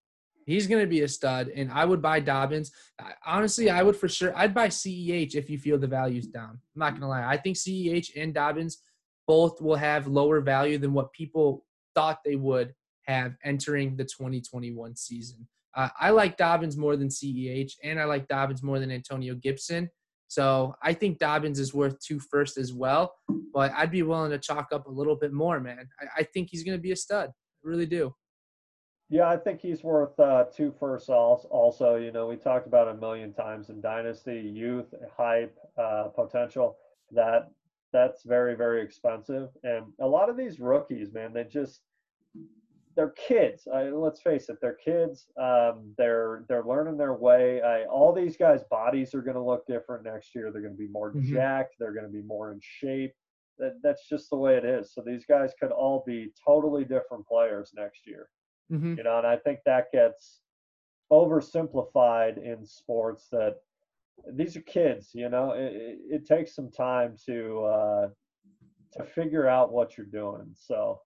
He's 0.46 0.66
going 0.66 0.80
to 0.80 0.88
be 0.88 1.03
a 1.03 1.09
stud, 1.09 1.49
and 1.55 1.70
I 1.70 1.84
would 1.84 2.01
buy 2.01 2.20
Dobbins. 2.20 2.72
Honestly, 3.26 3.68
I 3.68 3.82
would 3.82 3.96
for 3.96 4.09
sure. 4.09 4.32
I'd 4.34 4.55
buy 4.55 4.68
CEH 4.68 5.34
if 5.34 5.51
you 5.51 5.59
feel 5.59 5.78
the 5.78 5.86
value's 5.86 6.26
down. 6.26 6.53
I'm 6.53 6.78
not 6.78 6.92
going 6.92 7.03
to 7.03 7.09
lie. 7.09 7.28
I 7.28 7.36
think 7.36 7.59
CEH 7.59 8.12
and 8.16 8.32
Dobbins 8.32 8.78
both 9.26 9.61
will 9.61 9.76
have 9.76 10.07
lower 10.07 10.40
value 10.40 10.78
than 10.78 10.94
what 10.94 11.12
people 11.12 11.66
thought 11.94 12.20
they 12.24 12.36
would 12.36 12.74
have 13.03 13.36
entering 13.44 13.94
the 13.96 14.05
2021 14.05 14.96
season. 14.96 15.46
Uh, 15.76 15.90
I 16.01 16.11
like 16.11 16.38
Dobbins 16.38 16.78
more 16.78 16.96
than 16.96 17.09
CEH, 17.09 17.72
and 17.84 18.01
I 18.01 18.05
like 18.05 18.26
Dobbins 18.26 18.62
more 18.62 18.78
than 18.78 18.90
Antonio 18.90 19.34
Gibson. 19.34 19.90
So 20.29 20.74
I 20.83 20.93
think 20.93 21.18
Dobbins 21.18 21.59
is 21.59 21.72
worth 21.72 21.99
two 22.01 22.20
first 22.20 22.59
as 22.59 22.72
well, 22.72 23.14
but 23.53 23.72
I'd 23.74 23.91
be 23.91 24.03
willing 24.03 24.31
to 24.31 24.39
chalk 24.39 24.68
up 24.72 24.87
a 24.87 24.91
little 24.91 25.16
bit 25.16 25.33
more, 25.33 25.59
man. 25.59 25.89
I, 26.01 26.20
I 26.20 26.22
think 26.22 26.49
he's 26.51 26.62
going 26.62 26.76
to 26.76 26.83
be 26.83 26.93
a 26.93 26.97
stud. 26.97 27.31
I 27.31 27.68
really 27.68 27.87
do. 27.87 28.14
Yeah, 29.11 29.26
I 29.26 29.39
think 29.39 29.62
he's 29.62 29.83
worth 29.83 30.20
uh, 30.20 30.45
two 30.55 30.74
firsts. 30.79 31.09
Also, 31.09 31.97
you 31.97 32.12
know, 32.12 32.26
we 32.26 32.37
talked 32.37 32.66
about 32.66 32.89
a 32.89 32.95
million 32.95 33.33
times 33.33 33.70
in 33.70 33.81
dynasty 33.81 34.39
youth 34.39 34.93
hype 35.16 35.57
uh, 35.81 36.09
potential. 36.14 36.76
That 37.12 37.51
that's 37.91 38.22
very 38.24 38.55
very 38.55 38.83
expensive, 38.83 39.49
and 39.62 39.87
a 39.99 40.07
lot 40.07 40.29
of 40.29 40.37
these 40.37 40.61
rookies, 40.61 41.11
man, 41.11 41.33
they 41.33 41.45
just 41.45 41.81
they're 42.99 43.14
kids. 43.28 43.68
let's 43.94 44.20
face 44.20 44.49
it, 44.49 44.57
they're 44.61 44.76
kids. 44.84 45.28
Um, 45.40 45.94
they're 45.96 46.44
they're 46.49 46.64
learning 46.64 46.96
their 46.96 47.14
way. 47.14 47.62
I, 47.62 47.84
all 47.84 48.12
these 48.12 48.36
guys' 48.36 48.64
bodies 48.68 49.14
are 49.14 49.22
going 49.22 49.36
to 49.36 49.42
look 49.42 49.64
different 49.68 50.03
next 50.03 50.34
year. 50.34 50.51
They're 50.51 50.62
going 50.62 50.74
to 50.74 50.78
be 50.78 50.88
more 50.88 51.12
mm-hmm. 51.12 51.32
jacked. 51.32 51.76
They're 51.78 51.94
going 51.94 52.07
to 52.07 52.12
be 52.12 52.26
more 52.26 52.51
in 52.51 52.59
shape. 52.61 53.14
That, 53.61 53.78
that's 53.84 54.09
just 54.09 54.30
the 54.30 54.36
way 54.36 54.57
it 54.57 54.64
is. 54.64 54.92
So 54.92 55.05
these 55.07 55.24
guys 55.24 55.53
could 55.61 55.70
all 55.70 56.03
be 56.09 56.32
totally 56.44 56.82
different 56.82 57.24
players 57.24 57.70
next 57.76 58.01
year. 58.05 58.30
Mm-hmm. 58.72 58.96
You 58.99 59.05
know, 59.05 59.18
and 59.18 59.26
I 59.28 59.36
think 59.36 59.61
that 59.64 59.92
gets 59.92 60.40
oversimplified 61.12 62.44
in 62.44 62.66
sports 62.66 63.28
that 63.30 63.59
these 64.32 64.57
are 64.57 64.62
kids. 64.62 65.11
You 65.14 65.28
know, 65.28 65.53
it, 65.53 65.99
it 66.11 66.26
takes 66.26 66.53
some 66.53 66.68
time 66.68 67.14
to 67.26 67.64
uh, 67.64 68.09
to 68.94 69.05
figure 69.05 69.46
out 69.46 69.72
what 69.72 69.96
you're 69.96 70.05
doing. 70.05 70.49
So. 70.57 70.99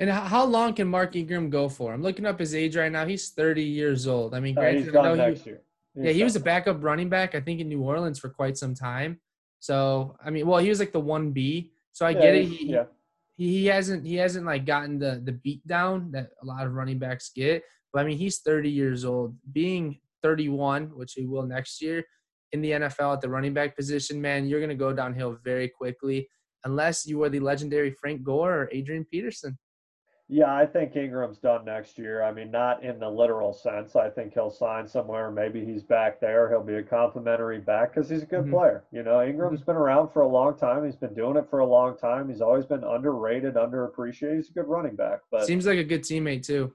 And 0.00 0.10
how 0.10 0.44
long 0.44 0.72
can 0.72 0.88
Mark 0.88 1.14
Ingram 1.14 1.50
go 1.50 1.68
for? 1.68 1.92
I'm 1.92 2.02
looking 2.02 2.26
up 2.26 2.38
his 2.38 2.54
age 2.54 2.74
right 2.74 2.90
now. 2.90 3.04
He's 3.04 3.28
30 3.30 3.62
years 3.62 4.06
old. 4.06 4.34
I 4.34 4.40
mean, 4.40 4.54
granted, 4.54 4.84
he's 4.84 4.92
gone 4.92 5.18
next 5.18 5.44
he, 5.44 5.52
yeah, 5.94 6.12
he 6.12 6.24
was 6.24 6.36
a 6.36 6.40
backup 6.40 6.82
running 6.82 7.10
back, 7.10 7.34
I 7.34 7.40
think, 7.40 7.60
in 7.60 7.68
New 7.68 7.82
Orleans 7.82 8.18
for 8.18 8.30
quite 8.30 8.56
some 8.56 8.74
time. 8.74 9.20
So, 9.58 10.16
I 10.24 10.30
mean, 10.30 10.46
well, 10.46 10.58
he 10.58 10.70
was 10.70 10.78
like 10.80 10.92
the 10.92 11.00
one 11.00 11.32
B. 11.32 11.72
So 11.92 12.06
I 12.06 12.10
yeah, 12.10 12.20
get 12.20 12.34
it. 12.34 12.44
He, 12.46 12.66
yeah 12.72 12.84
he 13.40 13.64
hasn't 13.66 14.06
he 14.06 14.16
hasn't 14.16 14.44
like 14.44 14.66
gotten 14.66 14.98
the 14.98 15.22
the 15.24 15.32
beat 15.32 15.66
down 15.66 16.10
that 16.12 16.28
a 16.42 16.44
lot 16.46 16.66
of 16.66 16.74
running 16.74 16.98
backs 16.98 17.30
get. 17.34 17.64
But 17.90 18.02
I 18.02 18.04
mean, 18.04 18.18
he's 18.18 18.40
30 18.40 18.68
years 18.68 19.04
old. 19.04 19.34
Being 19.50 19.98
31, 20.22 20.90
which 20.94 21.14
he 21.14 21.24
will 21.24 21.46
next 21.46 21.80
year, 21.80 22.04
in 22.52 22.60
the 22.60 22.72
NFL 22.72 23.14
at 23.14 23.22
the 23.22 23.30
running 23.30 23.54
back 23.54 23.76
position, 23.76 24.20
man, 24.20 24.46
you're 24.46 24.60
gonna 24.60 24.74
go 24.74 24.92
downhill 24.92 25.38
very 25.42 25.68
quickly 25.68 26.28
unless 26.64 27.06
you 27.06 27.22
are 27.22 27.30
the 27.30 27.40
legendary 27.40 27.92
Frank 27.92 28.22
Gore 28.22 28.54
or 28.54 28.68
Adrian 28.72 29.06
Peterson. 29.06 29.58
Yeah, 30.32 30.54
I 30.54 30.64
think 30.64 30.94
Ingram's 30.94 31.38
done 31.38 31.64
next 31.64 31.98
year. 31.98 32.22
I 32.22 32.32
mean, 32.32 32.52
not 32.52 32.84
in 32.84 33.00
the 33.00 33.08
literal 33.08 33.52
sense. 33.52 33.96
I 33.96 34.08
think 34.08 34.32
he'll 34.32 34.48
sign 34.48 34.86
somewhere. 34.86 35.28
Maybe 35.28 35.64
he's 35.64 35.82
back 35.82 36.20
there. 36.20 36.48
He'll 36.48 36.62
be 36.62 36.76
a 36.76 36.84
complimentary 36.84 37.58
back 37.58 37.92
because 37.92 38.08
he's 38.08 38.22
a 38.22 38.26
good 38.26 38.42
mm-hmm. 38.42 38.52
player. 38.52 38.84
You 38.92 39.02
know, 39.02 39.24
Ingram's 39.24 39.62
mm-hmm. 39.62 39.72
been 39.72 39.76
around 39.76 40.12
for 40.12 40.22
a 40.22 40.28
long 40.28 40.56
time. 40.56 40.84
He's 40.84 40.94
been 40.94 41.14
doing 41.14 41.36
it 41.36 41.50
for 41.50 41.58
a 41.58 41.66
long 41.66 41.98
time. 41.98 42.28
He's 42.28 42.40
always 42.40 42.64
been 42.64 42.84
underrated, 42.84 43.54
underappreciated. 43.54 44.36
He's 44.36 44.50
a 44.50 44.52
good 44.52 44.68
running 44.68 44.94
back. 44.94 45.18
But 45.32 45.46
seems 45.46 45.66
like 45.66 45.80
a 45.80 45.84
good 45.84 46.02
teammate 46.02 46.46
too. 46.46 46.72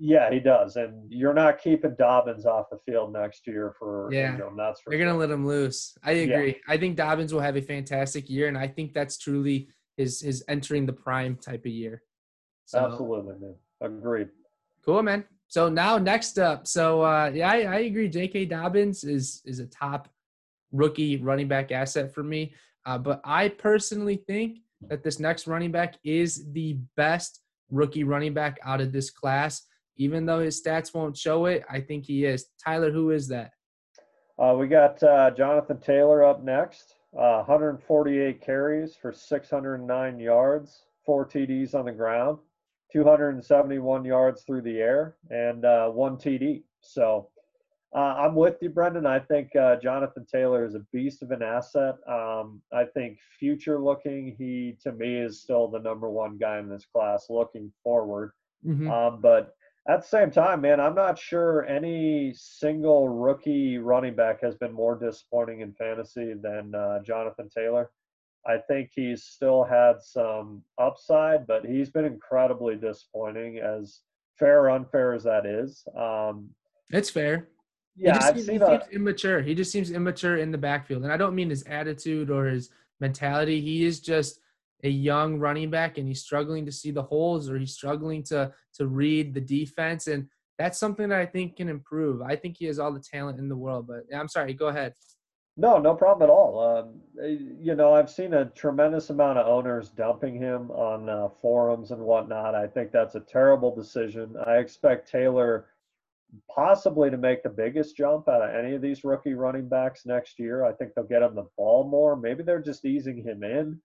Yeah, 0.00 0.30
he 0.30 0.40
does. 0.40 0.76
And 0.76 1.12
you're 1.12 1.34
not 1.34 1.60
keeping 1.60 1.96
Dobbins 1.98 2.46
off 2.46 2.70
the 2.70 2.78
field 2.86 3.12
next 3.12 3.46
year 3.46 3.74
for 3.78 4.08
yeah. 4.10 4.30
Ingram. 4.30 4.56
That's 4.56 4.80
for 4.80 4.90
You're 4.90 5.00
sure. 5.00 5.08
gonna 5.08 5.18
let 5.18 5.30
him 5.30 5.46
loose. 5.46 5.98
I 6.02 6.12
agree. 6.12 6.48
Yeah. 6.48 6.72
I 6.74 6.78
think 6.78 6.96
Dobbins 6.96 7.34
will 7.34 7.42
have 7.42 7.56
a 7.58 7.62
fantastic 7.62 8.30
year, 8.30 8.48
and 8.48 8.56
I 8.56 8.68
think 8.68 8.94
that's 8.94 9.18
truly 9.18 9.68
his 9.98 10.22
his 10.22 10.42
entering 10.48 10.86
the 10.86 10.94
prime 10.94 11.36
type 11.36 11.66
of 11.66 11.72
year. 11.72 12.02
So, 12.66 12.78
Absolutely, 12.80 13.34
man. 13.40 13.54
Agreed. 13.80 14.28
Cool, 14.84 15.02
man. 15.02 15.24
So 15.48 15.68
now 15.68 15.96
next 15.96 16.38
up, 16.38 16.66
so 16.66 17.02
uh, 17.02 17.30
yeah, 17.32 17.50
I, 17.50 17.56
I 17.62 17.78
agree. 17.80 18.08
J.K. 18.08 18.46
Dobbins 18.46 19.04
is 19.04 19.42
is 19.44 19.60
a 19.60 19.66
top 19.66 20.08
rookie 20.72 21.16
running 21.18 21.46
back 21.46 21.70
asset 21.70 22.12
for 22.12 22.24
me, 22.24 22.52
uh, 22.84 22.98
but 22.98 23.20
I 23.24 23.48
personally 23.48 24.16
think 24.26 24.58
that 24.88 25.04
this 25.04 25.20
next 25.20 25.46
running 25.46 25.70
back 25.70 25.94
is 26.04 26.50
the 26.52 26.78
best 26.96 27.40
rookie 27.70 28.04
running 28.04 28.34
back 28.34 28.58
out 28.64 28.80
of 28.80 28.92
this 28.92 29.10
class. 29.10 29.62
Even 29.96 30.26
though 30.26 30.40
his 30.40 30.60
stats 30.60 30.92
won't 30.92 31.16
show 31.16 31.46
it, 31.46 31.64
I 31.70 31.80
think 31.80 32.04
he 32.04 32.24
is. 32.24 32.46
Tyler, 32.62 32.90
who 32.90 33.12
is 33.12 33.28
that? 33.28 33.52
Uh, 34.38 34.54
we 34.58 34.66
got 34.66 35.02
uh, 35.02 35.30
Jonathan 35.30 35.80
Taylor 35.80 36.24
up 36.24 36.42
next. 36.42 36.94
Uh, 37.16 37.42
148 37.44 38.42
carries 38.42 38.94
for 38.94 39.12
609 39.12 40.18
yards, 40.18 40.82
four 41.04 41.24
TDs 41.24 41.74
on 41.74 41.86
the 41.86 41.92
ground. 41.92 42.38
271 42.96 44.06
yards 44.06 44.42
through 44.42 44.62
the 44.62 44.78
air 44.78 45.16
and 45.28 45.66
uh, 45.66 45.86
one 45.88 46.16
TD. 46.16 46.62
So 46.80 47.28
uh, 47.94 48.14
I'm 48.18 48.34
with 48.34 48.56
you, 48.62 48.70
Brendan. 48.70 49.04
I 49.04 49.18
think 49.18 49.54
uh, 49.54 49.76
Jonathan 49.76 50.24
Taylor 50.24 50.64
is 50.64 50.74
a 50.74 50.80
beast 50.94 51.22
of 51.22 51.30
an 51.30 51.42
asset. 51.42 51.96
Um, 52.08 52.62
I 52.72 52.84
think 52.84 53.18
future 53.38 53.78
looking, 53.78 54.34
he 54.38 54.78
to 54.82 54.92
me 54.92 55.16
is 55.16 55.42
still 55.42 55.68
the 55.68 55.78
number 55.78 56.08
one 56.08 56.38
guy 56.38 56.58
in 56.58 56.70
this 56.70 56.86
class 56.86 57.26
looking 57.28 57.70
forward. 57.82 58.32
Mm-hmm. 58.66 58.90
Um, 58.90 59.20
but 59.20 59.52
at 59.86 60.00
the 60.00 60.08
same 60.08 60.30
time, 60.30 60.62
man, 60.62 60.80
I'm 60.80 60.94
not 60.94 61.18
sure 61.18 61.66
any 61.66 62.32
single 62.34 63.10
rookie 63.10 63.76
running 63.76 64.16
back 64.16 64.40
has 64.40 64.54
been 64.54 64.72
more 64.72 64.98
disappointing 64.98 65.60
in 65.60 65.74
fantasy 65.74 66.32
than 66.32 66.74
uh, 66.74 67.02
Jonathan 67.02 67.50
Taylor. 67.54 67.90
I 68.46 68.58
think 68.58 68.90
he's 68.94 69.24
still 69.24 69.64
had 69.64 70.00
some 70.00 70.62
upside, 70.78 71.46
but 71.46 71.64
he's 71.64 71.90
been 71.90 72.04
incredibly 72.04 72.76
disappointing, 72.76 73.58
as 73.58 74.00
fair 74.38 74.62
or 74.62 74.70
unfair 74.70 75.14
as 75.14 75.24
that 75.24 75.46
is. 75.46 75.84
Um, 75.98 76.50
it's 76.90 77.10
fair. 77.10 77.48
Yeah, 77.96 78.16
I've 78.16 78.34
seems, 78.34 78.46
seen 78.46 78.58
he 78.58 78.62
a, 78.62 78.66
seems 78.66 78.92
immature. 78.92 79.42
He 79.42 79.54
just 79.54 79.72
seems 79.72 79.90
immature 79.90 80.36
in 80.36 80.52
the 80.52 80.58
backfield, 80.58 81.02
and 81.02 81.12
I 81.12 81.16
don't 81.16 81.34
mean 81.34 81.50
his 81.50 81.62
attitude 81.64 82.30
or 82.30 82.46
his 82.46 82.70
mentality. 83.00 83.60
He 83.60 83.84
is 83.84 84.00
just 84.00 84.38
a 84.84 84.88
young 84.88 85.38
running 85.38 85.70
back, 85.70 85.98
and 85.98 86.06
he's 86.06 86.22
struggling 86.22 86.66
to 86.66 86.72
see 86.72 86.90
the 86.90 87.02
holes, 87.02 87.50
or 87.50 87.58
he's 87.58 87.72
struggling 87.72 88.22
to 88.24 88.52
to 88.74 88.86
read 88.86 89.34
the 89.34 89.40
defense, 89.40 90.06
and 90.06 90.28
that's 90.58 90.78
something 90.78 91.08
that 91.08 91.18
I 91.18 91.26
think 91.26 91.56
can 91.56 91.68
improve. 91.68 92.22
I 92.22 92.36
think 92.36 92.56
he 92.58 92.66
has 92.66 92.78
all 92.78 92.92
the 92.92 93.00
talent 93.00 93.38
in 93.38 93.48
the 93.48 93.56
world, 93.56 93.86
but 93.86 94.04
I'm 94.14 94.28
sorry. 94.28 94.54
Go 94.54 94.68
ahead. 94.68 94.92
No, 95.56 95.78
no 95.78 95.94
problem 95.94 96.28
at 96.28 96.32
all. 96.32 96.60
Um, 96.60 97.00
eh, 97.22 97.38
you 97.60 97.74
know, 97.74 97.94
I've 97.94 98.10
seen 98.10 98.34
a 98.34 98.44
tremendous 98.46 99.08
amount 99.08 99.38
of 99.38 99.46
owners 99.46 99.88
dumping 99.90 100.36
him 100.36 100.70
on 100.70 101.08
uh, 101.08 101.28
forums 101.40 101.92
and 101.92 102.02
whatnot. 102.02 102.54
I 102.54 102.66
think 102.66 102.92
that's 102.92 103.14
a 103.14 103.20
terrible 103.20 103.74
decision. 103.74 104.36
I 104.46 104.56
expect 104.56 105.10
Taylor 105.10 105.66
possibly 106.54 107.10
to 107.10 107.16
make 107.16 107.42
the 107.42 107.48
biggest 107.48 107.96
jump 107.96 108.28
out 108.28 108.42
of 108.42 108.54
any 108.54 108.74
of 108.74 108.82
these 108.82 109.04
rookie 109.04 109.34
running 109.34 109.68
backs 109.68 110.04
next 110.04 110.38
year. 110.38 110.64
I 110.64 110.72
think 110.72 110.92
they'll 110.94 111.04
get 111.04 111.22
him 111.22 111.34
the 111.34 111.48
ball 111.56 111.88
more. 111.88 112.16
Maybe 112.16 112.42
they're 112.42 112.60
just 112.60 112.84
easing 112.84 113.22
him 113.22 113.42
in. 113.42 113.80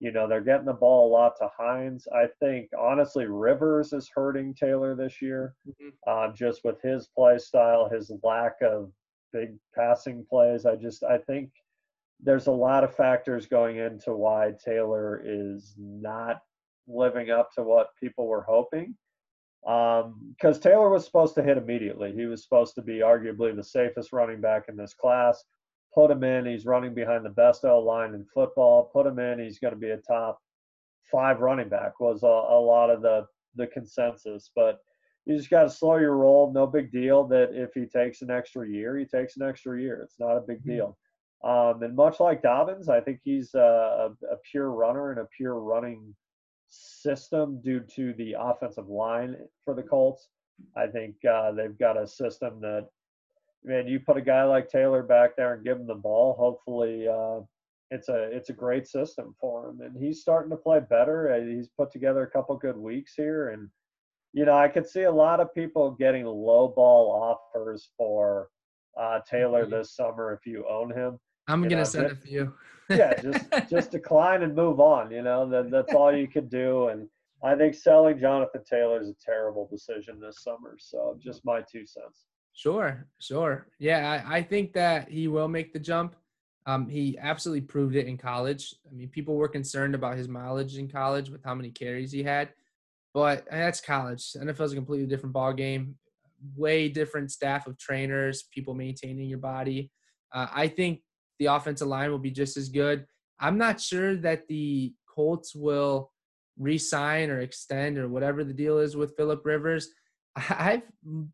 You 0.00 0.10
know, 0.10 0.26
they're 0.26 0.40
getting 0.40 0.66
the 0.66 0.72
ball 0.72 1.08
a 1.08 1.12
lot 1.12 1.34
to 1.38 1.48
Hines. 1.56 2.08
I 2.12 2.26
think, 2.40 2.70
honestly, 2.76 3.26
Rivers 3.26 3.92
is 3.92 4.10
hurting 4.12 4.54
Taylor 4.54 4.96
this 4.96 5.22
year, 5.22 5.54
mm-hmm. 5.68 5.90
uh, 6.08 6.34
just 6.34 6.62
with 6.64 6.82
his 6.82 7.06
play 7.16 7.38
style, 7.38 7.88
his 7.88 8.10
lack 8.24 8.56
of 8.62 8.90
big 9.32 9.54
passing 9.74 10.24
plays. 10.28 10.66
I 10.66 10.76
just 10.76 11.02
I 11.02 11.18
think 11.18 11.50
there's 12.20 12.46
a 12.46 12.52
lot 12.52 12.84
of 12.84 12.94
factors 12.94 13.46
going 13.46 13.78
into 13.78 14.12
why 14.12 14.52
Taylor 14.64 15.22
is 15.24 15.74
not 15.78 16.40
living 16.86 17.30
up 17.30 17.52
to 17.52 17.62
what 17.62 17.88
people 18.00 18.26
were 18.26 18.42
hoping. 18.42 18.94
Because 19.64 20.56
um, 20.56 20.60
Taylor 20.60 20.90
was 20.90 21.04
supposed 21.04 21.34
to 21.36 21.42
hit 21.42 21.56
immediately. 21.56 22.12
He 22.12 22.26
was 22.26 22.42
supposed 22.42 22.74
to 22.76 22.82
be 22.82 22.98
arguably 22.98 23.54
the 23.54 23.62
safest 23.62 24.12
running 24.12 24.40
back 24.40 24.64
in 24.68 24.76
this 24.76 24.94
class. 24.94 25.44
Put 25.94 26.10
him 26.10 26.24
in. 26.24 26.46
He's 26.46 26.66
running 26.66 26.94
behind 26.94 27.24
the 27.24 27.30
best 27.30 27.64
L 27.64 27.84
line 27.84 28.14
in 28.14 28.24
football. 28.24 28.90
Put 28.92 29.06
him 29.06 29.18
in. 29.18 29.38
He's 29.38 29.58
going 29.58 29.74
to 29.74 29.80
be 29.80 29.90
a 29.90 29.98
top 29.98 30.40
five 31.10 31.40
running 31.40 31.68
back. 31.68 32.00
Was 32.00 32.22
a, 32.22 32.26
a 32.26 32.58
lot 32.58 32.90
of 32.90 33.02
the 33.02 33.26
the 33.54 33.66
consensus, 33.66 34.50
but 34.56 34.78
you 35.24 35.36
just 35.36 35.50
got 35.50 35.62
to 35.62 35.70
slow 35.70 35.96
your 35.98 36.16
roll. 36.16 36.52
No 36.52 36.66
big 36.66 36.90
deal 36.90 37.24
that 37.28 37.50
if 37.52 37.70
he 37.74 37.86
takes 37.86 38.22
an 38.22 38.30
extra 38.30 38.68
year, 38.68 38.98
he 38.98 39.04
takes 39.04 39.36
an 39.36 39.42
extra 39.48 39.80
year. 39.80 40.00
It's 40.02 40.18
not 40.18 40.36
a 40.36 40.40
big 40.40 40.60
mm-hmm. 40.60 40.70
deal. 40.70 40.98
Um, 41.44 41.82
and 41.82 41.96
much 41.96 42.20
like 42.20 42.42
Dobbins, 42.42 42.88
I 42.88 43.00
think 43.00 43.20
he's 43.24 43.54
a, 43.54 44.10
a, 44.30 44.36
pure 44.50 44.70
runner 44.70 45.10
and 45.10 45.20
a 45.20 45.28
pure 45.36 45.58
running 45.58 46.14
system 46.68 47.60
due 47.62 47.80
to 47.96 48.12
the 48.14 48.36
offensive 48.38 48.88
line 48.88 49.36
for 49.64 49.74
the 49.74 49.82
Colts. 49.82 50.28
I 50.76 50.86
think 50.86 51.16
uh, 51.28 51.50
they've 51.50 51.76
got 51.76 52.00
a 52.00 52.06
system 52.06 52.60
that, 52.60 52.86
man, 53.64 53.88
you 53.88 53.98
put 53.98 54.16
a 54.16 54.22
guy 54.22 54.44
like 54.44 54.68
Taylor 54.68 55.02
back 55.02 55.36
there 55.36 55.54
and 55.54 55.64
give 55.64 55.78
him 55.78 55.86
the 55.88 55.94
ball. 55.96 56.36
Hopefully, 56.38 57.08
uh, 57.08 57.40
it's 57.90 58.08
a 58.08 58.22
it's 58.34 58.48
a 58.48 58.54
great 58.54 58.86
system 58.86 59.34
for 59.40 59.68
him, 59.68 59.80
and 59.80 59.96
he's 59.96 60.20
starting 60.20 60.50
to 60.50 60.56
play 60.56 60.80
better. 60.88 61.32
Uh, 61.34 61.44
he's 61.44 61.68
put 61.76 61.90
together 61.90 62.22
a 62.22 62.30
couple 62.30 62.56
good 62.56 62.76
weeks 62.76 63.14
here, 63.16 63.50
and 63.50 63.68
you 64.32 64.44
know 64.44 64.56
I 64.56 64.68
could 64.68 64.86
see 64.86 65.02
a 65.02 65.12
lot 65.12 65.40
of 65.40 65.54
people 65.54 65.92
getting 65.92 66.24
low 66.24 66.68
ball 66.68 67.38
offers 67.54 67.90
for 67.96 68.48
uh, 68.98 69.20
Taylor 69.28 69.62
mm-hmm. 69.62 69.72
this 69.72 69.94
summer 69.94 70.32
if 70.32 70.46
you 70.46 70.66
own 70.68 70.92
him. 70.92 71.18
I'm 71.48 71.62
you 71.62 71.70
gonna 71.70 71.82
know, 71.82 71.88
send 71.88 72.08
just, 72.08 72.22
a 72.22 72.26
few. 72.26 72.54
yeah, 72.88 73.14
just 73.22 73.70
just 73.70 73.90
decline 73.90 74.42
and 74.42 74.54
move 74.54 74.80
on. 74.80 75.10
You 75.10 75.22
know 75.22 75.48
that 75.48 75.70
that's 75.70 75.94
all 75.94 76.14
you 76.14 76.28
could 76.28 76.50
do, 76.50 76.88
and 76.88 77.08
I 77.42 77.54
think 77.56 77.74
selling 77.74 78.18
Jonathan 78.18 78.62
Taylor 78.68 79.00
is 79.00 79.08
a 79.08 79.14
terrible 79.24 79.68
decision 79.70 80.20
this 80.20 80.42
summer. 80.42 80.76
So 80.78 81.18
just 81.20 81.44
my 81.44 81.60
two 81.60 81.86
cents. 81.86 82.26
Sure, 82.54 83.06
sure. 83.18 83.66
Yeah, 83.78 84.22
I, 84.26 84.36
I 84.36 84.42
think 84.42 84.72
that 84.74 85.08
he 85.08 85.26
will 85.26 85.48
make 85.48 85.72
the 85.72 85.78
jump. 85.78 86.14
Um, 86.66 86.88
he 86.88 87.18
absolutely 87.18 87.62
proved 87.62 87.96
it 87.96 88.06
in 88.06 88.16
college. 88.16 88.76
I 88.88 88.94
mean, 88.94 89.08
people 89.08 89.34
were 89.34 89.48
concerned 89.48 89.94
about 89.94 90.16
his 90.16 90.28
mileage 90.28 90.76
in 90.76 90.88
college 90.88 91.28
with 91.28 91.42
how 91.42 91.54
many 91.54 91.70
carries 91.70 92.12
he 92.12 92.22
had, 92.22 92.50
but 93.14 93.44
that's 93.50 93.80
college. 93.80 94.32
NFL 94.36 94.62
is 94.62 94.72
a 94.72 94.76
completely 94.76 95.06
different 95.06 95.32
ball 95.32 95.52
game. 95.52 95.96
Way 96.56 96.88
different 96.88 97.30
staff 97.30 97.66
of 97.66 97.78
trainers, 97.78 98.44
people 98.52 98.74
maintaining 98.74 99.28
your 99.28 99.38
body. 99.38 99.90
Uh, 100.32 100.46
I 100.52 100.68
think 100.68 101.00
the 101.38 101.46
offensive 101.46 101.88
line 101.88 102.10
will 102.10 102.18
be 102.18 102.30
just 102.30 102.56
as 102.56 102.68
good. 102.68 103.06
I'm 103.38 103.58
not 103.58 103.80
sure 103.80 104.16
that 104.16 104.48
the 104.48 104.94
Colts 105.12 105.54
will 105.54 106.10
re-sign 106.58 107.30
or 107.30 107.40
extend 107.40 107.98
or 107.98 108.08
whatever 108.08 108.44
the 108.44 108.52
deal 108.52 108.78
is 108.78 108.96
with 108.96 109.16
Philip 109.16 109.44
Rivers. 109.44 109.88
I've 110.36 110.82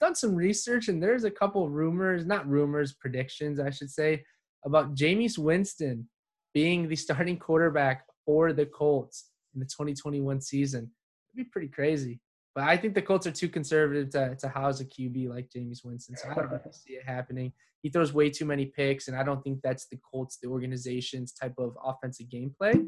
done 0.00 0.14
some 0.14 0.34
research 0.34 0.88
and 0.88 1.02
there's 1.02 1.24
a 1.24 1.30
couple 1.30 1.68
rumors, 1.68 2.26
not 2.26 2.48
rumors, 2.48 2.94
predictions, 2.94 3.60
I 3.60 3.70
should 3.70 3.90
say, 3.90 4.24
about 4.64 4.94
Jameis 4.94 5.38
Winston 5.38 6.08
being 6.54 6.88
the 6.88 6.96
starting 6.96 7.38
quarterback 7.38 8.04
for 8.24 8.52
the 8.52 8.66
Colts 8.66 9.30
in 9.54 9.60
the 9.60 9.66
2021 9.66 10.40
season. 10.40 10.90
It'd 11.34 11.46
be 11.46 11.50
pretty 11.50 11.68
crazy. 11.68 12.20
But 12.54 12.64
I 12.64 12.76
think 12.76 12.94
the 12.94 13.02
Colts 13.02 13.26
are 13.26 13.32
too 13.32 13.48
conservative 13.48 14.10
to, 14.10 14.34
to 14.36 14.48
house 14.48 14.80
a 14.80 14.84
QB 14.84 15.28
like 15.28 15.48
Jameis 15.48 15.84
Winston. 15.84 16.16
So 16.16 16.28
I 16.30 16.34
don't 16.34 16.50
really 16.50 16.62
see 16.72 16.94
it 16.94 17.04
happening. 17.06 17.52
He 17.82 17.88
throws 17.88 18.12
way 18.12 18.30
too 18.30 18.44
many 18.44 18.66
picks, 18.66 19.06
and 19.06 19.16
I 19.16 19.22
don't 19.22 19.42
think 19.44 19.60
that's 19.62 19.86
the 19.86 19.98
Colts, 19.98 20.38
the 20.42 20.48
organization's 20.48 21.32
type 21.32 21.54
of 21.58 21.76
offensive 21.84 22.26
gameplay. 22.26 22.84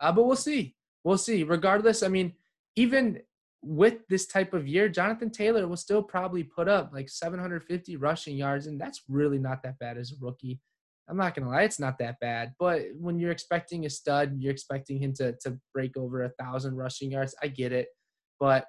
Uh, 0.00 0.12
but 0.12 0.26
we'll 0.26 0.36
see. 0.36 0.76
We'll 1.04 1.16
see. 1.16 1.44
Regardless, 1.44 2.02
I 2.02 2.08
mean, 2.08 2.34
even 2.74 3.20
with 3.62 4.06
this 4.08 4.26
type 4.26 4.52
of 4.52 4.68
year, 4.68 4.88
Jonathan 4.88 5.30
Taylor 5.30 5.66
will 5.66 5.76
still 5.76 6.02
probably 6.02 6.42
put 6.42 6.68
up 6.68 6.90
like 6.92 7.08
750 7.08 7.96
rushing 7.96 8.36
yards, 8.36 8.66
and 8.66 8.78
that's 8.78 9.02
really 9.08 9.38
not 9.38 9.62
that 9.62 9.78
bad 9.78 9.96
as 9.96 10.12
a 10.12 10.16
rookie. 10.20 10.60
I'm 11.08 11.16
not 11.16 11.34
gonna 11.34 11.50
lie, 11.50 11.62
it's 11.62 11.80
not 11.80 11.98
that 11.98 12.18
bad. 12.20 12.54
But 12.58 12.82
when 12.98 13.18
you're 13.18 13.30
expecting 13.30 13.86
a 13.86 13.90
stud, 13.90 14.36
you're 14.38 14.52
expecting 14.52 14.98
him 14.98 15.12
to 15.14 15.34
to 15.42 15.58
break 15.72 15.96
over 15.96 16.24
a 16.24 16.32
thousand 16.40 16.76
rushing 16.76 17.10
yards. 17.10 17.34
I 17.42 17.48
get 17.48 17.72
it, 17.72 17.88
but 18.40 18.66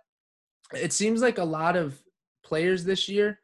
it 0.74 0.94
seems 0.94 1.22
like 1.22 1.38
a 1.38 1.44
lot 1.44 1.76
of 1.76 2.02
players 2.44 2.84
this 2.84 3.10
year 3.10 3.40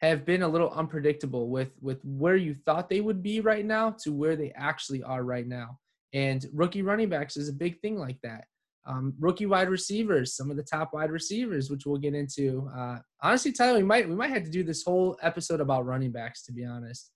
have 0.00 0.24
been 0.24 0.42
a 0.42 0.48
little 0.48 0.70
unpredictable 0.70 1.48
with 1.48 1.72
with 1.80 2.00
where 2.04 2.36
you 2.36 2.54
thought 2.54 2.88
they 2.88 3.00
would 3.00 3.22
be 3.22 3.40
right 3.40 3.64
now 3.64 3.90
to 4.02 4.12
where 4.12 4.36
they 4.36 4.52
actually 4.54 5.02
are 5.02 5.22
right 5.22 5.46
now. 5.46 5.78
And 6.12 6.44
rookie 6.52 6.82
running 6.82 7.08
backs 7.08 7.36
is 7.36 7.48
a 7.48 7.52
big 7.52 7.80
thing 7.80 7.98
like 7.98 8.18
that. 8.22 8.44
Um, 8.86 9.14
rookie 9.18 9.46
wide 9.46 9.70
receivers, 9.70 10.36
some 10.36 10.50
of 10.50 10.56
the 10.56 10.62
top 10.62 10.92
wide 10.92 11.10
receivers, 11.10 11.70
which 11.70 11.86
we'll 11.86 11.98
get 11.98 12.14
into. 12.14 12.68
Uh, 12.76 12.98
honestly, 13.22 13.50
Tyler, 13.50 13.78
we 13.78 13.84
might 13.84 14.08
we 14.08 14.14
might 14.14 14.30
have 14.30 14.44
to 14.44 14.50
do 14.50 14.62
this 14.62 14.84
whole 14.84 15.16
episode 15.22 15.60
about 15.60 15.86
running 15.86 16.12
backs, 16.12 16.44
to 16.44 16.52
be 16.52 16.64
honest. 16.64 17.10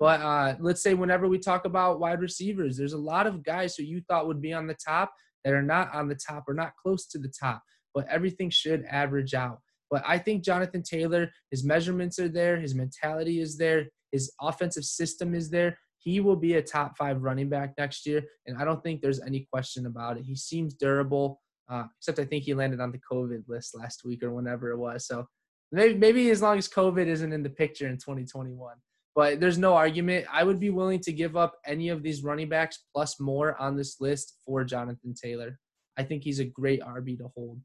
But 0.00 0.20
uh, 0.20 0.56
let's 0.60 0.82
say 0.82 0.94
whenever 0.94 1.28
we 1.28 1.38
talk 1.38 1.64
about 1.64 2.00
wide 2.00 2.20
receivers, 2.20 2.76
there's 2.76 2.92
a 2.92 2.98
lot 2.98 3.26
of 3.26 3.44
guys 3.44 3.76
who 3.76 3.84
you 3.84 4.02
thought 4.08 4.26
would 4.26 4.42
be 4.42 4.52
on 4.52 4.66
the 4.66 4.74
top 4.74 5.12
that 5.44 5.52
are 5.52 5.62
not 5.62 5.94
on 5.94 6.08
the 6.08 6.16
top 6.16 6.44
or 6.48 6.54
not 6.54 6.72
close 6.76 7.06
to 7.08 7.18
the 7.18 7.32
top. 7.40 7.62
But 7.94 8.08
everything 8.08 8.50
should 8.50 8.84
average 8.90 9.34
out. 9.34 9.60
But 9.90 10.02
I 10.06 10.18
think 10.18 10.42
Jonathan 10.42 10.82
Taylor, 10.82 11.30
his 11.50 11.64
measurements 11.64 12.18
are 12.18 12.28
there, 12.28 12.58
his 12.58 12.74
mentality 12.74 13.40
is 13.40 13.56
there, 13.56 13.86
his 14.10 14.32
offensive 14.40 14.84
system 14.84 15.34
is 15.34 15.50
there. 15.50 15.78
He 15.98 16.20
will 16.20 16.36
be 16.36 16.54
a 16.54 16.62
top 16.62 16.96
five 16.96 17.22
running 17.22 17.48
back 17.48 17.74
next 17.78 18.04
year, 18.04 18.22
and 18.46 18.58
I 18.58 18.64
don't 18.64 18.82
think 18.82 19.00
there's 19.00 19.20
any 19.20 19.46
question 19.52 19.86
about 19.86 20.18
it. 20.18 20.24
He 20.24 20.36
seems 20.36 20.74
durable, 20.74 21.40
uh, 21.70 21.84
except 21.98 22.18
I 22.18 22.24
think 22.24 22.44
he 22.44 22.54
landed 22.54 22.80
on 22.80 22.92
the 22.92 23.00
COVID 23.10 23.44
list 23.48 23.76
last 23.76 24.04
week 24.04 24.22
or 24.22 24.32
whenever 24.32 24.70
it 24.70 24.76
was. 24.78 25.06
So 25.06 25.26
maybe, 25.72 25.94
maybe 25.94 26.30
as 26.30 26.42
long 26.42 26.58
as 26.58 26.68
COVID 26.68 27.06
isn't 27.06 27.32
in 27.32 27.42
the 27.42 27.50
picture 27.50 27.86
in 27.86 27.96
2021. 27.96 28.74
But 29.14 29.40
there's 29.40 29.58
no 29.58 29.74
argument. 29.74 30.26
I 30.32 30.42
would 30.42 30.58
be 30.58 30.70
willing 30.70 31.00
to 31.00 31.12
give 31.12 31.36
up 31.36 31.54
any 31.66 31.88
of 31.88 32.02
these 32.02 32.24
running 32.24 32.48
backs 32.48 32.80
plus 32.92 33.20
more 33.20 33.56
on 33.60 33.76
this 33.76 34.00
list 34.00 34.38
for 34.44 34.64
Jonathan 34.64 35.14
Taylor. 35.14 35.58
I 35.96 36.02
think 36.02 36.24
he's 36.24 36.40
a 36.40 36.44
great 36.44 36.80
RB 36.80 37.18
to 37.18 37.28
hold. 37.36 37.60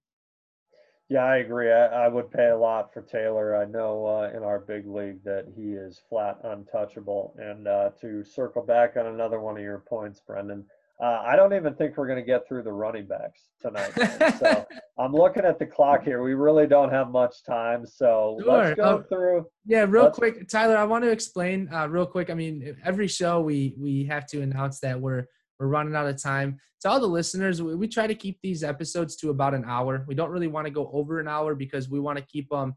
Yeah, 1.09 1.23
I 1.23 1.37
agree. 1.37 1.71
I, 1.71 2.05
I, 2.05 2.07
would 2.07 2.29
pay 2.29 2.49
a 2.49 2.57
lot 2.57 2.93
for 2.93 3.01
Taylor. 3.01 3.57
I 3.57 3.65
know 3.65 4.05
uh, 4.05 4.37
in 4.37 4.43
our 4.43 4.59
big 4.59 4.85
league 4.85 5.23
that 5.23 5.45
he 5.55 5.71
is 5.71 5.99
flat 6.07 6.37
untouchable. 6.43 7.35
And 7.39 7.67
uh, 7.67 7.89
to 8.01 8.23
circle 8.23 8.61
back 8.61 8.95
on 8.95 9.07
another 9.07 9.39
one 9.39 9.57
of 9.57 9.63
your 9.63 9.83
points, 9.89 10.21
Brendan, 10.25 10.65
uh, 11.01 11.23
I 11.25 11.37
don't 11.37 11.53
even 11.53 11.75
think 11.75 11.95
we're 11.95 12.07
going 12.07 12.19
to 12.19 12.25
get 12.25 12.45
through 12.47 12.63
the 12.63 12.73
running 12.73 13.07
backs 13.07 13.47
tonight. 13.61 13.91
so 14.39 14.65
I'm 14.97 15.13
looking 15.13 15.45
at 15.45 15.57
the 15.57 15.65
clock 15.65 16.03
here. 16.03 16.21
We 16.21 16.33
really 16.33 16.67
don't 16.67 16.91
have 16.91 17.09
much 17.09 17.43
time. 17.45 17.85
So 17.85 18.37
sure. 18.43 18.63
let's 18.63 18.75
go 18.75 18.97
uh, 18.97 19.03
through. 19.03 19.45
Yeah, 19.65 19.85
real 19.87 20.05
let's... 20.05 20.17
quick, 20.17 20.49
Tyler. 20.49 20.77
I 20.77 20.83
want 20.83 21.05
to 21.05 21.09
explain 21.09 21.69
uh, 21.73 21.87
real 21.87 22.05
quick. 22.05 22.29
I 22.29 22.33
mean, 22.33 22.75
every 22.83 23.07
show 23.07 23.39
we 23.39 23.75
we 23.77 24.03
have 24.05 24.25
to 24.27 24.41
announce 24.41 24.81
that 24.81 24.99
we're 24.99 25.25
we're 25.57 25.67
running 25.67 25.95
out 25.95 26.07
of 26.07 26.21
time. 26.21 26.59
To 26.81 26.89
all 26.89 26.99
the 26.99 27.07
listeners, 27.07 27.61
we, 27.61 27.75
we 27.75 27.87
try 27.87 28.07
to 28.07 28.15
keep 28.15 28.39
these 28.41 28.63
episodes 28.63 29.15
to 29.17 29.29
about 29.29 29.53
an 29.53 29.63
hour. 29.65 30.03
We 30.07 30.15
don't 30.15 30.31
really 30.31 30.47
want 30.47 30.67
to 30.67 30.71
go 30.71 30.89
over 30.93 31.19
an 31.19 31.27
hour 31.27 31.55
because 31.55 31.89
we 31.89 31.99
want 31.99 32.17
to 32.17 32.25
keep 32.25 32.49
them 32.49 32.73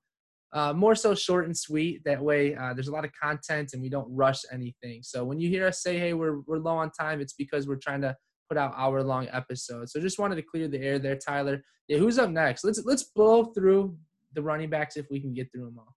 uh, 0.53 0.73
more 0.73 0.95
so 0.95 1.15
short 1.15 1.47
and 1.47 1.57
sweet. 1.57 2.03
That 2.05 2.21
way, 2.21 2.55
uh, 2.55 2.75
there's 2.75 2.89
a 2.89 2.93
lot 2.93 3.05
of 3.05 3.11
content 3.21 3.71
and 3.73 3.83
we 3.83 3.89
don't 3.89 4.09
rush 4.15 4.41
anything. 4.53 5.03
So 5.03 5.25
when 5.25 5.41
you 5.41 5.49
hear 5.49 5.67
us 5.67 5.83
say, 5.83 5.99
"Hey, 5.99 6.13
we're 6.13 6.41
we're 6.47 6.59
low 6.59 6.77
on 6.77 6.91
time," 6.91 7.21
it's 7.21 7.33
because 7.33 7.67
we're 7.67 7.77
trying 7.77 8.03
to 8.03 8.17
put 8.49 8.59
out 8.59 8.75
hour 8.77 9.03
long 9.03 9.29
episodes. 9.33 9.93
So 9.93 10.01
just 10.01 10.19
wanted 10.19 10.37
to 10.37 10.43
clear 10.43 10.69
the 10.69 10.81
air 10.81 10.99
there, 10.99 11.17
Tyler. 11.17 11.63
Yeah, 11.89 11.99
who's 11.99 12.19
up 12.19 12.31
next? 12.31 12.65
Let's 12.65 12.85
let's 12.85 13.05
blow 13.05 13.47
through 13.47 13.97
the 14.35 14.43
running 14.43 14.71
backs 14.71 14.97
if 14.97 15.07
we 15.11 15.21
can 15.21 15.35
get 15.35 15.51
through 15.53 15.67
them 15.67 15.79
all. 15.79 15.95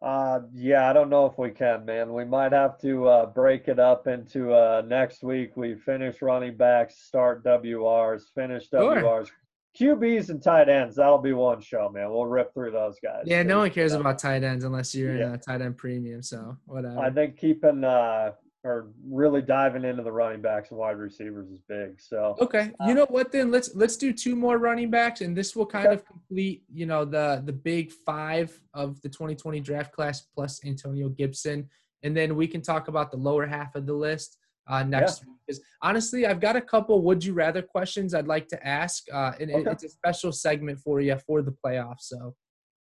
Uh, 0.00 0.40
yeah, 0.54 0.88
I 0.88 0.92
don't 0.92 1.10
know 1.10 1.26
if 1.26 1.38
we 1.38 1.50
can, 1.50 1.84
man. 1.84 2.12
We 2.12 2.24
might 2.24 2.52
have 2.52 2.78
to 2.82 3.08
uh, 3.08 3.26
break 3.26 3.66
it 3.66 3.80
up 3.80 4.06
into 4.06 4.52
uh, 4.52 4.82
next 4.86 5.24
week. 5.24 5.56
We 5.56 5.74
finish 5.74 6.22
running 6.22 6.56
backs, 6.56 6.98
start 6.98 7.44
WRs, 7.44 8.22
finish 8.34 8.70
WRs, 8.70 9.26
sure. 9.26 9.34
QBs, 9.78 10.30
and 10.30 10.42
tight 10.42 10.68
ends. 10.68 10.96
That'll 10.96 11.18
be 11.18 11.32
one 11.32 11.60
show, 11.60 11.88
man. 11.88 12.10
We'll 12.10 12.26
rip 12.26 12.52
through 12.52 12.72
those 12.72 12.96
guys. 13.02 13.22
Yeah, 13.26 13.42
no 13.42 13.58
one 13.58 13.70
cares 13.70 13.92
about 13.92 14.18
tight 14.18 14.42
ends 14.42 14.64
unless 14.64 14.94
you're 14.94 15.16
yeah. 15.16 15.28
in 15.28 15.34
a 15.34 15.38
tight 15.38 15.60
end 15.60 15.76
premium. 15.76 16.22
So 16.22 16.56
whatever. 16.66 16.98
I 16.98 17.10
think 17.10 17.36
keeping 17.36 17.84
uh, 17.84 18.32
or 18.64 18.88
really 19.08 19.40
diving 19.40 19.84
into 19.84 20.02
the 20.02 20.10
running 20.10 20.42
backs 20.42 20.70
and 20.70 20.78
wide 20.78 20.98
receivers 20.98 21.48
is 21.50 21.60
big. 21.68 22.00
So 22.00 22.36
okay, 22.40 22.72
you 22.86 22.94
know 22.94 23.06
what? 23.06 23.30
Then 23.30 23.50
let's 23.50 23.74
let's 23.74 23.96
do 23.96 24.12
two 24.12 24.34
more 24.34 24.58
running 24.58 24.90
backs, 24.90 25.20
and 25.20 25.36
this 25.36 25.54
will 25.54 25.66
kind 25.66 25.86
okay. 25.86 25.94
of 25.94 26.04
complete 26.04 26.64
you 26.72 26.86
know 26.86 27.04
the 27.04 27.42
the 27.44 27.52
big 27.52 27.92
five 28.04 28.58
of 28.74 29.00
the 29.02 29.08
2020 29.08 29.60
draft 29.60 29.92
class 29.92 30.22
plus 30.34 30.60
Antonio 30.64 31.08
Gibson, 31.08 31.68
and 32.02 32.16
then 32.16 32.34
we 32.34 32.48
can 32.48 32.62
talk 32.62 32.88
about 32.88 33.10
the 33.10 33.16
lower 33.16 33.46
half 33.46 33.74
of 33.76 33.86
the 33.86 33.94
list 33.94 34.38
uh, 34.68 34.82
next 34.82 35.22
yeah. 35.22 35.28
week. 35.28 35.38
Because 35.46 35.62
honestly, 35.82 36.26
I've 36.26 36.40
got 36.40 36.56
a 36.56 36.60
couple 36.60 37.02
would 37.02 37.24
you 37.24 37.32
rather 37.32 37.62
questions 37.62 38.14
I'd 38.14 38.26
like 38.26 38.48
to 38.48 38.66
ask, 38.66 39.04
uh, 39.12 39.32
and 39.40 39.50
okay. 39.50 39.70
it's 39.70 39.84
a 39.84 39.88
special 39.88 40.32
segment 40.32 40.78
for 40.78 41.00
you 41.00 41.16
for 41.26 41.42
the 41.42 41.54
playoffs. 41.64 42.02
So 42.02 42.34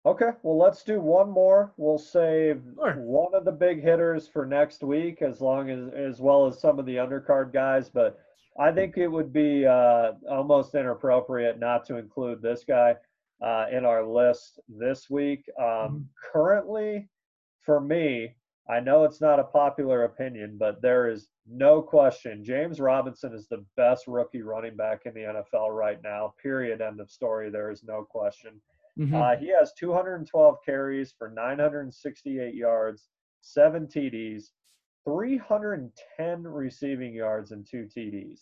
Okay, 0.04 0.32
well, 0.42 0.58
let's 0.58 0.84
do 0.84 1.00
one 1.00 1.30
more. 1.30 1.74
We'll 1.78 2.00
save 2.00 2.64
sure. 2.76 2.94
one 2.96 3.36
of 3.36 3.46
the 3.46 3.52
big 3.52 3.84
hitters 3.84 4.28
for 4.28 4.48
next 4.48 4.82
week, 4.82 5.22
as 5.22 5.42
long 5.42 5.70
as 5.70 5.94
as 5.94 6.20
well 6.20 6.48
as 6.48 6.60
some 6.60 6.80
of 6.80 6.88
the 6.88 6.96
undercard 6.96 7.54
guys. 7.54 7.88
But 7.88 8.20
I 8.60 8.72
think 8.72 8.98
it 8.98 9.08
would 9.08 9.32
be 9.32 9.66
uh, 9.66 10.14
almost 10.30 10.74
inappropriate 10.74 11.60
not 11.60 11.86
to 11.86 11.98
include 11.98 12.42
this 12.42 12.64
guy 12.68 12.96
uh, 13.46 13.66
in 13.72 13.86
our 13.86 14.04
list 14.04 14.60
this 14.68 15.08
week. 15.08 15.44
Um, 15.60 15.66
mm-hmm. 15.66 16.02
Currently, 16.34 17.08
for 17.64 17.80
me, 17.80 18.34
I 18.70 18.80
know 18.80 19.04
it's 19.04 19.22
not 19.22 19.40
a 19.40 19.46
popular 19.46 20.04
opinion, 20.04 20.58
but 20.58 20.82
there 20.82 21.10
is 21.10 21.28
no 21.48 21.82
question 21.82 22.44
James 22.44 22.80
Robinson 22.80 23.34
is 23.34 23.48
the 23.48 23.66
best 23.76 24.08
rookie 24.08 24.44
running 24.44 24.76
back 24.76 25.02
in 25.06 25.14
the 25.14 25.22
NFL 25.22 25.76
right 25.76 26.02
now. 26.04 26.34
Period. 26.42 26.82
End 26.82 27.00
of 27.00 27.10
story. 27.10 27.50
There 27.50 27.72
is 27.72 27.84
no 27.84 28.04
question. 28.04 28.62
Mm-hmm. 29.00 29.16
Uh, 29.16 29.36
he 29.38 29.54
has 29.58 29.74
212 29.74 30.58
carries 30.66 31.14
for 31.18 31.30
968 31.30 32.54
yards, 32.54 33.08
seven 33.42 33.88
TDs, 33.88 34.50
310 35.06 36.44
receiving 36.44 37.14
yards, 37.14 37.52
and 37.52 37.66
two 37.66 37.88
TDs. 37.96 38.42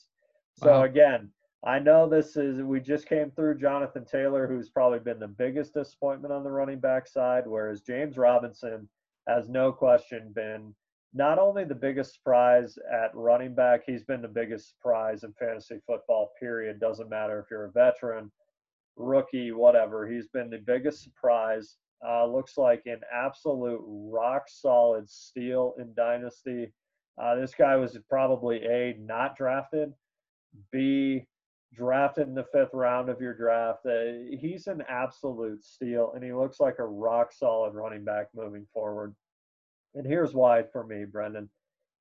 So 0.56 0.72
wow. 0.72 0.84
again, 0.84 1.30
I 1.64 1.80
know 1.80 2.08
this 2.08 2.36
is 2.36 2.62
we 2.62 2.80
just 2.80 3.08
came 3.08 3.32
through 3.32 3.60
Jonathan 3.60 4.06
Taylor, 4.06 4.48
who's 4.48 4.70
probably 4.70 5.00
been 5.00 5.20
the 5.20 5.28
biggest 5.28 5.74
disappointment 5.74 6.34
on 6.34 6.44
the 6.44 6.52
running 6.52 6.80
back 6.80 7.08
side, 7.08 7.44
whereas 7.46 7.82
James 7.82 8.18
Robinson 8.18 8.88
has 9.30 9.48
no 9.48 9.72
question 9.72 10.32
been 10.34 10.74
not 11.14 11.40
only 11.40 11.64
the 11.64 11.76
biggest 11.76 12.16
surprise 12.16 12.78
at 12.92 13.16
running 13.16 13.56
back, 13.56 13.82
he's 13.86 14.04
been 14.04 14.22
the 14.22 14.28
biggest 14.28 14.70
surprise 14.70 15.24
in 15.24 15.34
fantasy 15.34 15.80
football, 15.88 16.32
period. 16.40 16.80
Doesn't 16.80 17.10
matter 17.10 17.40
if 17.40 17.46
you're 17.50 17.66
a 17.66 17.72
veteran, 17.72 18.32
rookie, 18.96 19.52
whatever. 19.52 20.08
He's 20.08 20.28
been 20.28 20.50
the 20.50 20.60
biggest 20.60 21.04
surprise. 21.04 21.78
Uh, 22.08 22.26
looks 22.28 22.58
like 22.58 22.84
an 22.86 23.02
absolute 23.12 23.82
rock 23.86 24.44
solid 24.48 25.10
steal 25.10 25.74
in 25.80 25.94
Dynasty. 25.96 26.72
Uh, 27.22 27.36
this 27.36 27.54
guy 27.54 27.76
was 27.76 27.98
probably 28.08 28.64
A, 28.66 28.96
not 29.00 29.36
drafted, 29.36 29.92
B, 30.72 31.26
drafted 31.74 32.28
in 32.28 32.36
the 32.36 32.46
fifth 32.54 32.74
round 32.74 33.10
of 33.10 33.20
your 33.20 33.34
draft. 33.34 33.86
Uh, 33.86 34.38
he's 34.40 34.68
an 34.68 34.84
absolute 34.88 35.64
steal, 35.64 36.14
and 36.14 36.24
he 36.24 36.32
looks 36.32 36.60
like 36.60 36.80
a 36.80 36.86
rock 36.86 37.34
solid 37.34 37.74
running 37.74 38.06
back 38.06 38.28
moving 38.34 38.66
forward. 38.74 39.14
And 39.96 40.06
here's 40.06 40.34
why 40.34 40.64
for 40.72 40.86
me, 40.86 41.06
Brendan. 41.06 41.50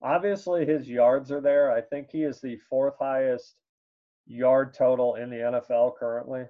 Obviously, 0.03 0.65
his 0.65 0.89
yards 0.89 1.33
are 1.33 1.41
there. 1.41 1.73
I 1.73 1.81
think 1.81 2.09
he 2.11 2.23
is 2.23 2.41
the 2.41 2.59
fourth 2.69 2.95
highest 3.01 3.57
yard 4.27 4.75
total 4.75 5.17
in 5.17 5.31
the 5.31 5.37
NFL 5.37 5.97
currently. 5.99 6.45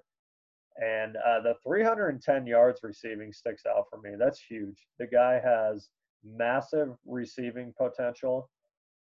And 0.77 1.17
uh, 1.17 1.41
the 1.41 1.55
310 1.65 2.47
yards 2.47 2.81
receiving 2.83 3.33
sticks 3.33 3.65
out 3.67 3.87
for 3.91 4.01
me. 4.01 4.17
That's 4.19 4.41
huge. 4.41 4.87
The 4.99 5.07
guy 5.07 5.41
has 5.43 5.89
massive 6.25 6.91
receiving 7.07 7.73
potential. 7.77 8.51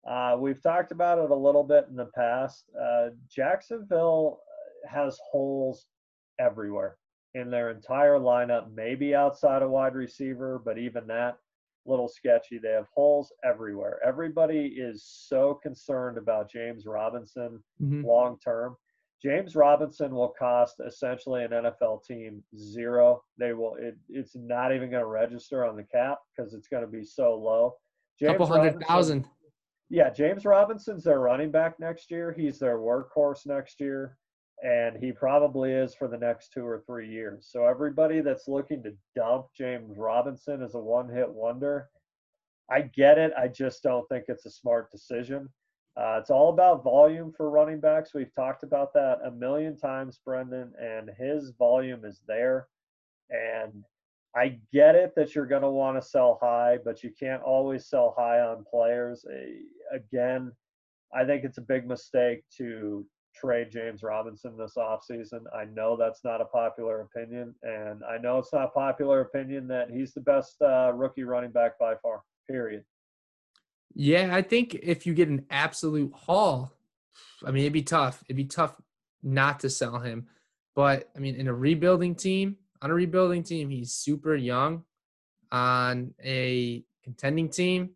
Uh, 0.08 0.36
we've 0.38 0.62
talked 0.62 0.92
about 0.92 1.18
it 1.18 1.30
a 1.30 1.34
little 1.34 1.62
bit 1.62 1.86
in 1.88 1.96
the 1.96 2.10
past. 2.14 2.64
Uh, 2.80 3.10
Jacksonville 3.30 4.40
has 4.88 5.18
holes 5.30 5.86
everywhere 6.40 6.96
in 7.34 7.50
their 7.50 7.70
entire 7.70 8.18
lineup, 8.18 8.74
maybe 8.74 9.14
outside 9.14 9.62
a 9.62 9.68
wide 9.68 9.94
receiver, 9.94 10.60
but 10.62 10.76
even 10.76 11.06
that 11.06 11.38
little 11.86 12.08
sketchy. 12.08 12.58
They 12.58 12.70
have 12.70 12.86
holes 12.94 13.32
everywhere. 13.44 13.98
Everybody 14.04 14.74
is 14.76 15.04
so 15.04 15.58
concerned 15.62 16.18
about 16.18 16.50
James 16.50 16.86
Robinson 16.86 17.62
mm-hmm. 17.82 18.04
long 18.04 18.38
term. 18.42 18.76
James 19.22 19.54
Robinson 19.54 20.12
will 20.14 20.34
cost 20.36 20.80
essentially 20.84 21.44
an 21.44 21.50
NFL 21.50 22.04
team 22.04 22.42
zero. 22.56 23.22
They 23.38 23.52
will. 23.52 23.76
It, 23.78 23.96
it's 24.08 24.34
not 24.34 24.74
even 24.74 24.90
going 24.90 25.02
to 25.02 25.06
register 25.06 25.64
on 25.64 25.76
the 25.76 25.84
cap 25.84 26.18
because 26.36 26.54
it's 26.54 26.68
going 26.68 26.82
to 26.82 26.90
be 26.90 27.04
so 27.04 27.34
low. 27.34 27.74
James 28.18 28.32
Couple 28.32 28.46
hundred 28.46 28.64
Robinson, 28.64 28.88
thousand. 28.88 29.28
Yeah, 29.90 30.10
James 30.10 30.44
Robinson's 30.44 31.04
their 31.04 31.20
running 31.20 31.50
back 31.50 31.78
next 31.78 32.10
year. 32.10 32.32
He's 32.36 32.58
their 32.58 32.78
workhorse 32.78 33.46
next 33.46 33.78
year 33.80 34.16
and 34.62 34.96
he 34.96 35.10
probably 35.12 35.72
is 35.72 35.94
for 35.94 36.08
the 36.08 36.16
next 36.16 36.52
two 36.52 36.64
or 36.64 36.82
three 36.86 37.08
years. 37.08 37.48
So 37.50 37.66
everybody 37.66 38.20
that's 38.20 38.46
looking 38.46 38.82
to 38.84 38.94
dump 39.16 39.46
James 39.56 39.98
Robinson 39.98 40.62
as 40.62 40.74
a 40.74 40.78
one-hit 40.78 41.28
wonder, 41.28 41.88
I 42.70 42.82
get 42.82 43.18
it. 43.18 43.32
I 43.36 43.48
just 43.48 43.82
don't 43.82 44.08
think 44.08 44.26
it's 44.28 44.46
a 44.46 44.50
smart 44.50 44.90
decision. 44.90 45.48
Uh, 45.96 46.18
it's 46.20 46.30
all 46.30 46.50
about 46.50 46.84
volume 46.84 47.32
for 47.36 47.50
running 47.50 47.80
backs. 47.80 48.14
We've 48.14 48.34
talked 48.34 48.62
about 48.62 48.94
that 48.94 49.18
a 49.26 49.30
million 49.30 49.76
times, 49.76 50.20
Brendan, 50.24 50.72
and 50.80 51.10
his 51.18 51.50
volume 51.58 52.04
is 52.04 52.22
there. 52.26 52.68
And 53.30 53.84
I 54.34 54.58
get 54.72 54.94
it 54.94 55.12
that 55.16 55.34
you're 55.34 55.46
going 55.46 55.62
to 55.62 55.70
want 55.70 56.00
to 56.00 56.08
sell 56.08 56.38
high, 56.40 56.78
but 56.82 57.02
you 57.02 57.10
can't 57.18 57.42
always 57.42 57.86
sell 57.86 58.14
high 58.16 58.40
on 58.40 58.64
players. 58.64 59.26
Again, 59.92 60.52
I 61.14 61.24
think 61.24 61.44
it's 61.44 61.58
a 61.58 61.62
big 61.62 61.86
mistake 61.86 62.42
to 62.56 63.04
trade 63.42 63.68
James 63.70 64.02
Robinson 64.02 64.56
this 64.56 64.74
offseason. 64.76 65.44
I 65.54 65.64
know 65.64 65.96
that's 65.96 66.24
not 66.24 66.40
a 66.40 66.44
popular 66.46 67.00
opinion, 67.00 67.54
and 67.62 68.02
I 68.04 68.18
know 68.18 68.38
it's 68.38 68.52
not 68.52 68.66
a 68.66 68.70
popular 68.70 69.20
opinion 69.22 69.66
that 69.68 69.90
he's 69.90 70.14
the 70.14 70.20
best 70.20 70.60
uh, 70.62 70.92
rookie 70.94 71.24
running 71.24 71.50
back 71.50 71.78
by 71.78 71.94
far, 72.02 72.22
period. 72.48 72.84
Yeah, 73.94 74.34
I 74.34 74.42
think 74.42 74.74
if 74.74 75.06
you 75.06 75.14
get 75.14 75.28
an 75.28 75.44
absolute 75.50 76.12
haul, 76.14 76.72
I 77.44 77.50
mean, 77.50 77.64
it'd 77.64 77.72
be 77.72 77.82
tough. 77.82 78.22
It'd 78.26 78.36
be 78.36 78.44
tough 78.44 78.80
not 79.22 79.60
to 79.60 79.70
sell 79.70 79.98
him. 79.98 80.28
But, 80.74 81.10
I 81.14 81.18
mean, 81.18 81.34
in 81.34 81.48
a 81.48 81.54
rebuilding 81.54 82.14
team, 82.14 82.56
on 82.80 82.90
a 82.90 82.94
rebuilding 82.94 83.42
team, 83.42 83.68
he's 83.68 83.92
super 83.92 84.34
young. 84.34 84.84
On 85.50 86.14
a 86.24 86.82
contending 87.04 87.50
team, 87.50 87.90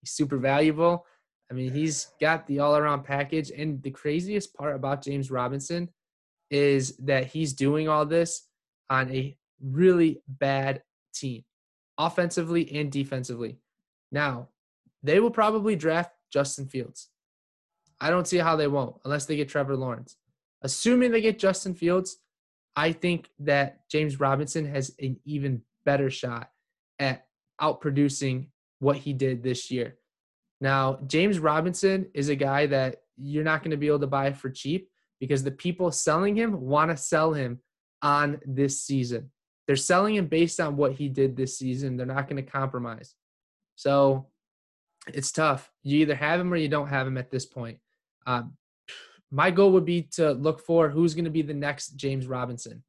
he's 0.00 0.10
super 0.10 0.36
valuable. 0.36 1.06
I 1.52 1.54
mean, 1.54 1.70
he's 1.70 2.06
got 2.18 2.46
the 2.46 2.60
all 2.60 2.76
around 2.76 3.04
package. 3.04 3.50
And 3.50 3.82
the 3.82 3.90
craziest 3.90 4.54
part 4.54 4.74
about 4.74 5.04
James 5.04 5.30
Robinson 5.30 5.90
is 6.50 6.96
that 6.96 7.26
he's 7.26 7.52
doing 7.52 7.90
all 7.90 8.06
this 8.06 8.48
on 8.88 9.10
a 9.12 9.36
really 9.62 10.22
bad 10.26 10.82
team, 11.12 11.44
offensively 11.98 12.74
and 12.74 12.90
defensively. 12.90 13.58
Now, 14.10 14.48
they 15.02 15.20
will 15.20 15.30
probably 15.30 15.76
draft 15.76 16.12
Justin 16.32 16.68
Fields. 16.68 17.10
I 18.00 18.08
don't 18.08 18.26
see 18.26 18.38
how 18.38 18.56
they 18.56 18.66
won't 18.66 18.96
unless 19.04 19.26
they 19.26 19.36
get 19.36 19.50
Trevor 19.50 19.76
Lawrence. 19.76 20.16
Assuming 20.62 21.10
they 21.10 21.20
get 21.20 21.38
Justin 21.38 21.74
Fields, 21.74 22.16
I 22.76 22.92
think 22.92 23.28
that 23.40 23.86
James 23.90 24.18
Robinson 24.18 24.64
has 24.64 24.90
an 24.98 25.18
even 25.26 25.60
better 25.84 26.08
shot 26.08 26.48
at 26.98 27.26
outproducing 27.60 28.46
what 28.78 28.96
he 28.96 29.12
did 29.12 29.42
this 29.42 29.70
year. 29.70 29.98
Now, 30.62 31.00
James 31.08 31.40
Robinson 31.40 32.06
is 32.14 32.28
a 32.28 32.36
guy 32.36 32.66
that 32.66 33.02
you're 33.16 33.42
not 33.42 33.64
going 33.64 33.72
to 33.72 33.76
be 33.76 33.88
able 33.88 33.98
to 33.98 34.06
buy 34.06 34.32
for 34.32 34.48
cheap 34.48 34.88
because 35.18 35.42
the 35.42 35.50
people 35.50 35.90
selling 35.90 36.36
him 36.36 36.60
want 36.60 36.92
to 36.92 36.96
sell 36.96 37.32
him 37.32 37.58
on 38.00 38.40
this 38.46 38.80
season. 38.80 39.32
They're 39.66 39.74
selling 39.74 40.14
him 40.14 40.26
based 40.26 40.60
on 40.60 40.76
what 40.76 40.92
he 40.92 41.08
did 41.08 41.36
this 41.36 41.58
season. 41.58 41.96
They're 41.96 42.06
not 42.06 42.28
going 42.28 42.44
to 42.44 42.48
compromise. 42.48 43.16
So 43.74 44.28
it's 45.12 45.32
tough. 45.32 45.68
You 45.82 45.98
either 45.98 46.14
have 46.14 46.38
him 46.38 46.52
or 46.52 46.56
you 46.56 46.68
don't 46.68 46.86
have 46.86 47.08
him 47.08 47.18
at 47.18 47.32
this 47.32 47.44
point. 47.44 47.78
Um, 48.24 48.56
my 49.32 49.50
goal 49.50 49.72
would 49.72 49.84
be 49.84 50.02
to 50.12 50.30
look 50.30 50.60
for 50.64 50.88
who's 50.88 51.14
going 51.14 51.24
to 51.24 51.30
be 51.30 51.42
the 51.42 51.54
next 51.54 51.96
James 51.96 52.28
Robinson. 52.28 52.84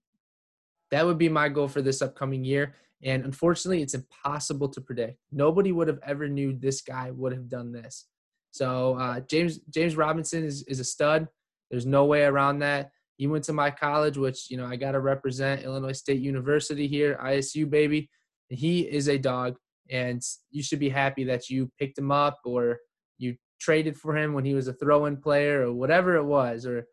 That 0.92 1.08
would 1.08 1.18
be 1.18 1.30
my 1.30 1.50
goal 1.50 1.68
for 1.68 1.82
this 1.82 2.04
upcoming 2.04 2.44
year. 2.44 2.76
And 3.04 3.26
unfortunately, 3.26 3.82
it's 3.82 3.94
impossible 3.94 4.70
to 4.70 4.82
predict. 4.82 5.18
Nobody 5.32 5.72
would 5.72 5.88
have 5.88 6.00
ever 6.06 6.28
knew 6.28 6.54
this 6.54 6.82
guy 6.82 7.12
would 7.12 7.34
have 7.34 7.50
done 7.50 7.72
this. 7.72 8.08
So 8.52 8.98
uh, 8.98 9.20
James 9.22 9.60
James 9.70 9.96
Robinson 9.96 10.44
is, 10.44 10.64
is 10.64 10.80
a 10.80 10.84
stud. 10.84 11.28
There's 11.70 11.86
no 11.86 12.06
way 12.06 12.24
around 12.24 12.60
that. 12.60 12.92
He 13.18 13.28
went 13.28 13.44
to 13.46 13.54
my 13.54 13.72
college, 13.72 14.18
which 14.18 14.50
you 14.50 14.58
know 14.58 14.66
I 14.66 14.76
got 14.76 14.92
to 14.92 15.00
represent 15.00 15.64
Illinois 15.64 15.94
State 15.94 16.22
University 16.22 16.88
here, 16.88 17.20
ISU 17.22 17.70
baby. 17.70 18.10
He 18.50 18.82
is 18.82 19.10
a 19.10 19.18
dog, 19.18 19.56
and 19.90 20.22
you 20.52 20.62
should 20.64 20.80
be 20.80 20.90
happy 20.90 21.24
that 21.26 21.50
you 21.50 21.72
picked 21.80 21.98
him 21.98 22.12
up 22.12 22.38
or 22.46 22.78
you 23.18 23.36
traded 23.60 23.98
for 23.98 24.16
him 24.16 24.34
when 24.34 24.46
he 24.46 24.54
was 24.54 24.68
a 24.68 24.74
throw-in 24.74 25.18
player 25.18 25.68
or 25.68 25.74
whatever 25.74 26.16
it 26.16 26.26
was, 26.26 26.66
or 26.66 26.86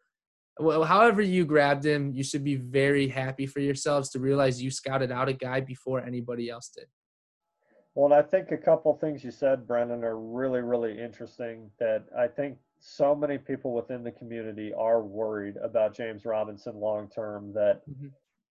well, 0.59 0.85
however 0.85 1.23
you 1.23 1.45
grabbed 1.45 1.85
him, 1.85 2.13
you 2.13 2.23
should 2.23 2.45
be 2.45 2.57
very 2.57 3.09
happy 3.09 3.47
for 3.47 3.61
yourselves 3.61 4.11
to 4.11 4.19
realize 4.19 4.63
you 4.63 4.71
scouted 4.71 5.11
out 5.11 5.29
a 5.29 5.33
guy 5.33 5.61
before 5.61 6.01
anybody 6.01 6.51
else 6.51 6.71
did. 6.75 6.87
Well, 7.95 8.13
I 8.13 8.23
think 8.23 8.53
a 8.53 8.57
couple 8.57 8.95
things 8.95 9.25
you 9.25 9.31
said, 9.31 9.67
Brendan, 9.67 10.05
are 10.05 10.19
really, 10.19 10.61
really 10.61 10.99
interesting. 10.99 11.71
That 11.79 12.05
I 12.17 12.29
think 12.29 12.59
so 12.79 13.15
many 13.15 13.37
people 13.37 13.75
within 13.75 14.05
the 14.05 14.13
community 14.13 14.73
are 14.73 15.03
worried 15.03 15.57
about 15.63 15.97
James 15.97 16.25
Robinson 16.25 16.77
long 16.77 17.09
term. 17.09 17.53
That 17.53 17.83
mm-hmm. 17.91 18.09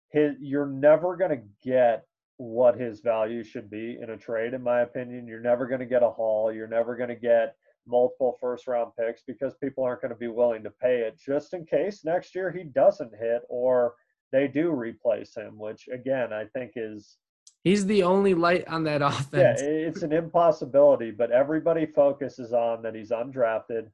his, 0.09 0.35
you're 0.39 0.67
never 0.67 1.15
going 1.15 1.31
to 1.31 1.43
get 1.63 2.05
what 2.37 2.79
his 2.79 3.01
value 3.01 3.43
should 3.43 3.69
be 3.69 3.97
in 4.01 4.11
a 4.11 4.17
trade, 4.17 4.53
in 4.53 4.63
my 4.63 4.81
opinion. 4.81 5.27
You're 5.27 5.41
never 5.41 5.67
going 5.67 5.79
to 5.79 5.85
get 5.85 6.03
a 6.03 6.09
haul. 6.09 6.51
You're 6.53 6.67
never 6.67 6.95
going 6.95 7.09
to 7.09 7.15
get 7.15 7.55
multiple 7.89 8.37
first 8.39 8.67
round 8.67 8.91
picks 8.97 9.23
because 9.25 9.55
people 9.55 9.83
aren't 9.83 10.01
going 10.01 10.13
to 10.13 10.17
be 10.17 10.27
willing 10.27 10.63
to 10.63 10.69
pay 10.69 10.99
it 10.99 11.19
just 11.19 11.53
in 11.53 11.65
case 11.65 12.05
next 12.05 12.35
year 12.35 12.51
he 12.51 12.63
doesn't 12.63 13.11
hit 13.19 13.41
or 13.49 13.95
they 14.31 14.47
do 14.47 14.69
replace 14.69 15.35
him, 15.35 15.57
which 15.57 15.87
again 15.91 16.31
I 16.31 16.45
think 16.45 16.73
is 16.75 17.17
he's 17.63 17.85
the 17.85 18.03
only 18.03 18.33
light 18.33 18.67
on 18.67 18.83
that 18.83 19.01
offense. 19.03 19.61
Yeah, 19.61 19.67
it's 19.67 20.03
an 20.03 20.13
impossibility, 20.13 21.11
but 21.11 21.31
everybody 21.31 21.85
focuses 21.85 22.53
on 22.53 22.81
that 22.83 22.95
he's 22.95 23.11
undrafted 23.11 23.89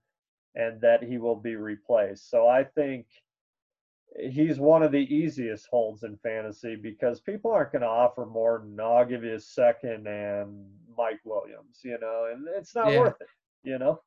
and 0.56 0.80
that 0.82 1.04
he 1.04 1.18
will 1.18 1.36
be 1.36 1.56
replaced. 1.56 2.30
So 2.30 2.48
I 2.48 2.64
think 2.64 3.06
he's 4.30 4.60
one 4.60 4.84
of 4.84 4.92
the 4.92 5.14
easiest 5.14 5.68
holds 5.68 6.04
in 6.04 6.18
fantasy 6.18 6.76
because 6.76 7.20
people 7.20 7.52
aren't 7.52 7.74
going 7.74 7.82
to 7.82 7.88
offer 7.88 8.26
more 8.26 8.64
than 8.64 8.80
I'll 8.80 9.06
give 9.06 9.24
you 9.24 9.36
a 9.36 9.40
second 9.40 10.08
and 10.08 10.66
Mike 10.98 11.20
Williams, 11.26 11.82
you 11.84 11.98
know, 12.00 12.30
and 12.32 12.48
it's 12.58 12.74
not 12.74 12.92
yeah. 12.92 13.00
worth 13.00 13.20
it 13.20 13.28
you 13.66 13.78
know? 13.78 14.00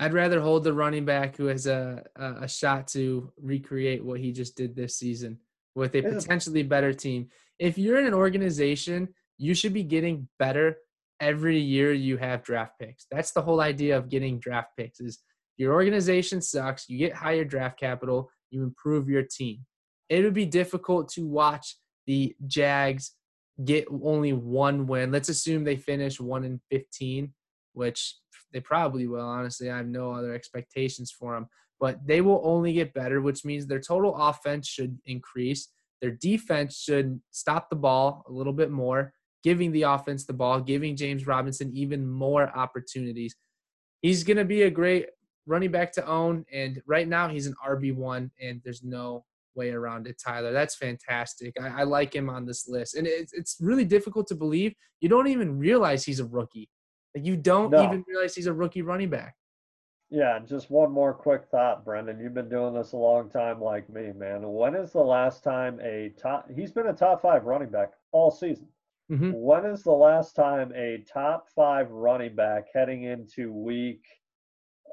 I'd 0.00 0.12
rather 0.12 0.40
hold 0.40 0.64
the 0.64 0.72
running 0.72 1.04
back 1.04 1.36
who 1.36 1.46
has 1.46 1.66
a, 1.66 2.02
a 2.16 2.48
shot 2.48 2.88
to 2.88 3.32
recreate 3.40 4.04
what 4.04 4.18
he 4.18 4.32
just 4.32 4.56
did 4.56 4.74
this 4.74 4.98
season 4.98 5.38
with 5.76 5.94
a 5.94 6.02
potentially 6.02 6.64
better 6.64 6.92
team. 6.92 7.28
If 7.60 7.78
you're 7.78 8.00
in 8.00 8.06
an 8.06 8.14
organization, 8.14 9.08
you 9.38 9.54
should 9.54 9.72
be 9.72 9.84
getting 9.84 10.28
better 10.38 10.78
every 11.20 11.60
year 11.60 11.92
you 11.92 12.16
have 12.16 12.42
draft 12.42 12.72
picks. 12.80 13.06
That's 13.08 13.30
the 13.30 13.42
whole 13.42 13.60
idea 13.60 13.96
of 13.96 14.08
getting 14.08 14.40
draft 14.40 14.70
picks 14.76 15.00
is 15.00 15.20
your 15.56 15.72
organization 15.72 16.42
sucks, 16.42 16.88
you 16.88 16.98
get 16.98 17.14
higher 17.14 17.44
draft 17.44 17.78
capital, 17.78 18.30
you 18.50 18.64
improve 18.64 19.08
your 19.08 19.22
team. 19.22 19.60
It 20.08 20.24
would 20.24 20.34
be 20.34 20.46
difficult 20.46 21.08
to 21.10 21.24
watch 21.24 21.76
the 22.06 22.34
Jags 22.48 23.12
get 23.64 23.86
only 24.02 24.32
one 24.32 24.88
win. 24.88 25.12
Let's 25.12 25.28
assume 25.28 25.62
they 25.62 25.76
finish 25.76 26.20
1 26.20 26.42
in 26.42 26.60
15 26.72 27.32
which 27.74 28.16
they 28.54 28.60
probably 28.60 29.06
will. 29.06 29.26
Honestly, 29.26 29.68
I 29.70 29.76
have 29.76 29.88
no 29.88 30.12
other 30.12 30.32
expectations 30.32 31.10
for 31.10 31.34
them, 31.34 31.48
but 31.80 31.98
they 32.06 32.22
will 32.22 32.40
only 32.44 32.72
get 32.72 32.94
better, 32.94 33.20
which 33.20 33.44
means 33.44 33.66
their 33.66 33.80
total 33.80 34.16
offense 34.16 34.66
should 34.66 34.96
increase. 35.04 35.68
Their 36.00 36.12
defense 36.12 36.78
should 36.78 37.20
stop 37.30 37.68
the 37.68 37.76
ball 37.76 38.24
a 38.28 38.32
little 38.32 38.52
bit 38.52 38.70
more, 38.70 39.12
giving 39.42 39.72
the 39.72 39.82
offense 39.82 40.24
the 40.24 40.32
ball, 40.32 40.60
giving 40.60 40.96
James 40.96 41.26
Robinson 41.26 41.70
even 41.74 42.08
more 42.08 42.56
opportunities. 42.56 43.34
He's 44.00 44.22
going 44.22 44.36
to 44.36 44.44
be 44.44 44.62
a 44.62 44.70
great 44.70 45.06
running 45.46 45.72
back 45.72 45.92
to 45.92 46.06
own, 46.06 46.44
and 46.52 46.80
right 46.86 47.08
now 47.08 47.28
he's 47.28 47.46
an 47.46 47.54
RB1, 47.66 48.30
and 48.40 48.60
there's 48.64 48.84
no 48.84 49.24
way 49.56 49.70
around 49.70 50.06
it, 50.06 50.20
Tyler. 50.24 50.52
That's 50.52 50.76
fantastic. 50.76 51.54
I, 51.60 51.80
I 51.80 51.82
like 51.82 52.14
him 52.14 52.28
on 52.28 52.46
this 52.46 52.68
list. 52.68 52.96
And 52.96 53.06
it's, 53.06 53.32
it's 53.32 53.56
really 53.60 53.84
difficult 53.84 54.26
to 54.28 54.34
believe. 54.34 54.74
You 55.00 55.08
don't 55.08 55.28
even 55.28 55.58
realize 55.58 56.04
he's 56.04 56.20
a 56.20 56.26
rookie. 56.26 56.68
Like 57.14 57.24
you 57.24 57.36
don't 57.36 57.70
no. 57.70 57.84
even 57.84 58.04
realize 58.08 58.34
he's 58.34 58.46
a 58.46 58.52
rookie 58.52 58.82
running 58.82 59.10
back. 59.10 59.36
Yeah, 60.10 60.38
just 60.46 60.70
one 60.70 60.92
more 60.92 61.14
quick 61.14 61.46
thought, 61.50 61.84
Brendan. 61.84 62.20
You've 62.20 62.34
been 62.34 62.48
doing 62.48 62.74
this 62.74 62.92
a 62.92 62.96
long 62.96 63.30
time 63.30 63.60
like 63.60 63.88
me, 63.88 64.12
man. 64.12 64.42
When 64.42 64.74
is 64.74 64.92
the 64.92 65.00
last 65.00 65.42
time 65.42 65.80
a 65.80 66.12
top 66.20 66.48
he's 66.54 66.72
been 66.72 66.88
a 66.88 66.92
top 66.92 67.22
five 67.22 67.44
running 67.44 67.70
back 67.70 67.92
all 68.12 68.30
season. 68.30 68.68
Mm-hmm. 69.10 69.32
When 69.32 69.66
is 69.66 69.82
the 69.82 69.92
last 69.92 70.34
time 70.34 70.72
a 70.74 71.04
top 71.12 71.48
five 71.54 71.90
running 71.90 72.34
back 72.34 72.66
heading 72.72 73.04
into 73.04 73.52
week 73.52 74.02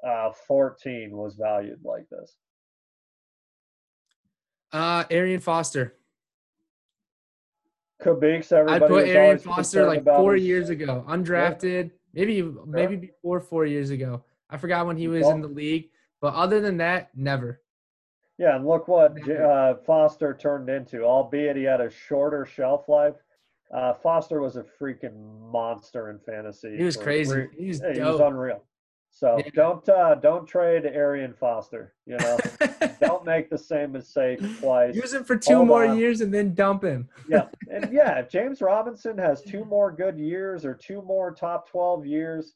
uh, 0.06 0.32
14 0.48 1.12
was 1.16 1.36
valued 1.36 1.80
like 1.84 2.10
this? 2.10 2.36
Uh, 4.74 5.04
Arian 5.10 5.40
Foster. 5.40 5.96
Kubiks, 8.02 8.52
everybody. 8.52 8.84
I 8.84 8.88
put 8.88 9.08
Arian 9.08 9.38
Foster 9.38 9.86
like 9.86 10.04
four 10.04 10.36
years 10.36 10.70
ago, 10.70 11.06
undrafted. 11.08 11.92
Maybe 12.14 12.42
maybe 12.66 12.96
before 12.96 13.40
four 13.40 13.66
years 13.66 13.90
ago. 13.90 14.24
I 14.50 14.58
forgot 14.58 14.86
when 14.86 14.98
he 14.98 15.08
was 15.08 15.28
in 15.28 15.42
the 15.42 15.48
league, 15.48 15.90
but 16.20 16.34
other 16.34 16.60
than 16.60 16.78
that, 16.78 17.10
never. 17.16 17.62
Yeah, 18.38 18.56
and 18.56 18.66
look 18.66 18.88
what 18.88 19.16
uh, 19.30 19.76
Foster 19.86 20.34
turned 20.34 20.70
into. 20.70 21.04
Albeit 21.04 21.56
he 21.56 21.64
had 21.64 21.80
a 21.80 21.90
shorter 21.90 22.46
shelf 22.46 22.90
life, 22.90 23.16
uh, 23.74 23.94
Foster 23.94 24.42
was 24.42 24.58
a 24.58 24.64
freaking 24.64 25.14
monster 25.52 26.10
in 26.10 26.20
fantasy. 26.20 26.76
He 26.76 26.84
was 26.84 26.98
crazy. 26.98 27.48
he 27.58 27.68
was, 27.68 27.82
he 27.94 28.02
was 28.02 28.20
unreal. 28.20 28.64
So 29.12 29.38
yeah. 29.38 29.52
don't 29.54 29.88
uh, 29.90 30.16
don't 30.16 30.48
trade 30.48 30.86
Arian 30.86 31.34
Foster. 31.34 31.94
You 32.06 32.18
know, 32.18 32.38
don't 33.02 33.26
make 33.26 33.50
the 33.50 33.58
same 33.58 33.92
mistake 33.92 34.40
twice. 34.60 34.96
Use 34.96 35.14
him 35.14 35.26
for 35.26 35.38
two 35.38 35.58
Hold 35.58 35.68
more 35.68 35.86
on. 35.86 35.98
years 35.98 36.22
and 36.22 36.34
then 36.34 36.56
dump 36.56 36.84
him. 36.84 37.10
yeah, 37.30 37.48
and 37.70 37.92
yeah, 37.92 38.20
if 38.20 38.30
James 38.30 38.62
Robinson 38.62 39.18
has 39.18 39.42
two 39.42 39.66
more 39.66 39.92
good 39.92 40.18
years 40.18 40.66
or 40.66 40.74
two 40.74 41.02
more 41.02 41.32
top 41.34 41.70
twelve 41.70 42.06
years, 42.06 42.54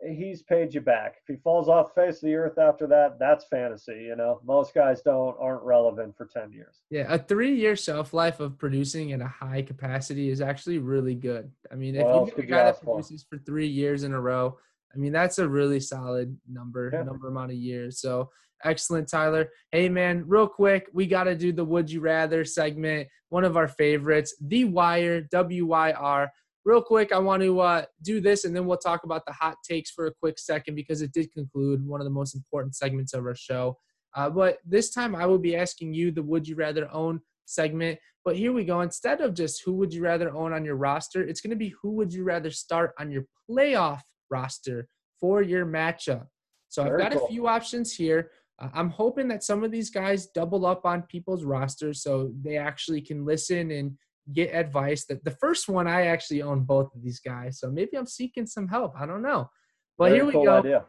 he's 0.00 0.42
paid 0.42 0.74
you 0.74 0.80
back. 0.80 1.14
If 1.22 1.36
he 1.36 1.40
falls 1.40 1.68
off 1.68 1.94
face 1.94 2.16
of 2.16 2.22
the 2.22 2.34
earth 2.34 2.58
after 2.58 2.88
that, 2.88 3.20
that's 3.20 3.46
fantasy. 3.46 4.02
You 4.08 4.16
know, 4.16 4.40
most 4.44 4.74
guys 4.74 5.02
don't 5.02 5.36
aren't 5.40 5.62
relevant 5.62 6.16
for 6.16 6.26
ten 6.26 6.52
years. 6.52 6.82
Yeah, 6.90 7.06
a 7.08 7.18
three-year 7.18 7.76
shelf 7.76 8.12
life 8.12 8.40
of 8.40 8.58
producing 8.58 9.10
in 9.10 9.22
a 9.22 9.28
high 9.28 9.62
capacity 9.62 10.30
is 10.30 10.40
actually 10.40 10.78
really 10.78 11.14
good. 11.14 11.50
I 11.70 11.76
mean, 11.76 11.94
if 11.94 12.04
you 12.04 12.26
get 12.26 12.38
a 12.38 12.42
guy 12.42 12.64
that 12.64 12.82
produces 12.82 13.22
for? 13.22 13.38
for 13.38 13.44
three 13.44 13.68
years 13.68 14.02
in 14.02 14.12
a 14.12 14.20
row 14.20 14.58
I 14.94 14.98
mean, 14.98 15.12
that's 15.12 15.38
a 15.38 15.48
really 15.48 15.80
solid 15.80 16.36
number, 16.50 16.90
yeah. 16.92 17.02
number 17.02 17.28
amount 17.28 17.52
of 17.52 17.56
years. 17.56 18.00
So 18.00 18.30
excellent, 18.64 19.08
Tyler. 19.08 19.48
Hey, 19.70 19.88
man, 19.88 20.24
real 20.26 20.46
quick, 20.46 20.88
we 20.92 21.06
got 21.06 21.24
to 21.24 21.34
do 21.34 21.52
the 21.52 21.64
Would 21.64 21.90
You 21.90 22.00
Rather 22.00 22.44
segment, 22.44 23.08
one 23.30 23.44
of 23.44 23.56
our 23.56 23.68
favorites, 23.68 24.34
The 24.40 24.64
Wire, 24.64 25.22
W 25.22 25.66
Y 25.66 25.92
R. 25.92 26.30
Real 26.64 26.82
quick, 26.82 27.12
I 27.12 27.18
want 27.18 27.42
to 27.42 27.60
uh, 27.60 27.84
do 28.02 28.20
this 28.20 28.44
and 28.44 28.54
then 28.54 28.66
we'll 28.66 28.78
talk 28.78 29.02
about 29.02 29.26
the 29.26 29.32
hot 29.32 29.56
takes 29.68 29.90
for 29.90 30.06
a 30.06 30.14
quick 30.14 30.38
second 30.38 30.76
because 30.76 31.02
it 31.02 31.12
did 31.12 31.32
conclude 31.32 31.84
one 31.84 32.00
of 32.00 32.04
the 32.04 32.10
most 32.10 32.36
important 32.36 32.76
segments 32.76 33.14
of 33.14 33.26
our 33.26 33.34
show. 33.34 33.76
Uh, 34.14 34.30
but 34.30 34.58
this 34.64 34.90
time 34.90 35.16
I 35.16 35.26
will 35.26 35.38
be 35.38 35.56
asking 35.56 35.94
you 35.94 36.12
the 36.12 36.22
Would 36.22 36.46
You 36.46 36.54
Rather 36.54 36.88
Own 36.92 37.20
segment. 37.46 37.98
But 38.24 38.36
here 38.36 38.52
we 38.52 38.64
go. 38.64 38.80
Instead 38.80 39.20
of 39.20 39.34
just 39.34 39.62
who 39.64 39.72
would 39.74 39.92
you 39.92 40.02
rather 40.02 40.30
own 40.30 40.52
on 40.52 40.64
your 40.64 40.76
roster, 40.76 41.22
it's 41.22 41.40
going 41.40 41.50
to 41.50 41.56
be 41.56 41.74
who 41.82 41.90
would 41.92 42.12
you 42.12 42.22
rather 42.24 42.50
start 42.50 42.92
on 42.98 43.10
your 43.10 43.24
playoff 43.50 44.00
roster 44.32 44.88
for 45.20 45.42
your 45.42 45.64
matchup. 45.64 46.26
So 46.68 46.82
Very 46.84 47.02
I've 47.02 47.10
got 47.10 47.18
cool. 47.18 47.26
a 47.26 47.30
few 47.30 47.46
options 47.46 47.94
here. 47.94 48.30
Uh, 48.58 48.70
I'm 48.74 48.90
hoping 48.90 49.28
that 49.28 49.44
some 49.44 49.62
of 49.62 49.70
these 49.70 49.90
guys 49.90 50.28
double 50.28 50.64
up 50.66 50.84
on 50.84 51.02
people's 51.02 51.44
rosters 51.44 52.02
so 52.02 52.32
they 52.42 52.56
actually 52.56 53.02
can 53.02 53.24
listen 53.24 53.70
and 53.70 53.92
get 54.32 54.54
advice. 54.54 55.04
That 55.06 55.24
the 55.24 55.36
first 55.44 55.68
one 55.68 55.86
I 55.86 56.06
actually 56.06 56.42
own 56.42 56.64
both 56.64 56.94
of 56.94 57.02
these 57.02 57.20
guys, 57.20 57.60
so 57.60 57.70
maybe 57.70 57.96
I'm 57.96 58.06
seeking 58.06 58.46
some 58.46 58.68
help. 58.68 58.94
I 58.98 59.06
don't 59.06 59.22
know, 59.22 59.50
but 59.98 60.06
Very 60.06 60.16
here 60.16 60.26
we 60.26 60.32
cool 60.32 60.44
go. 60.44 60.58
Idea. 60.58 60.84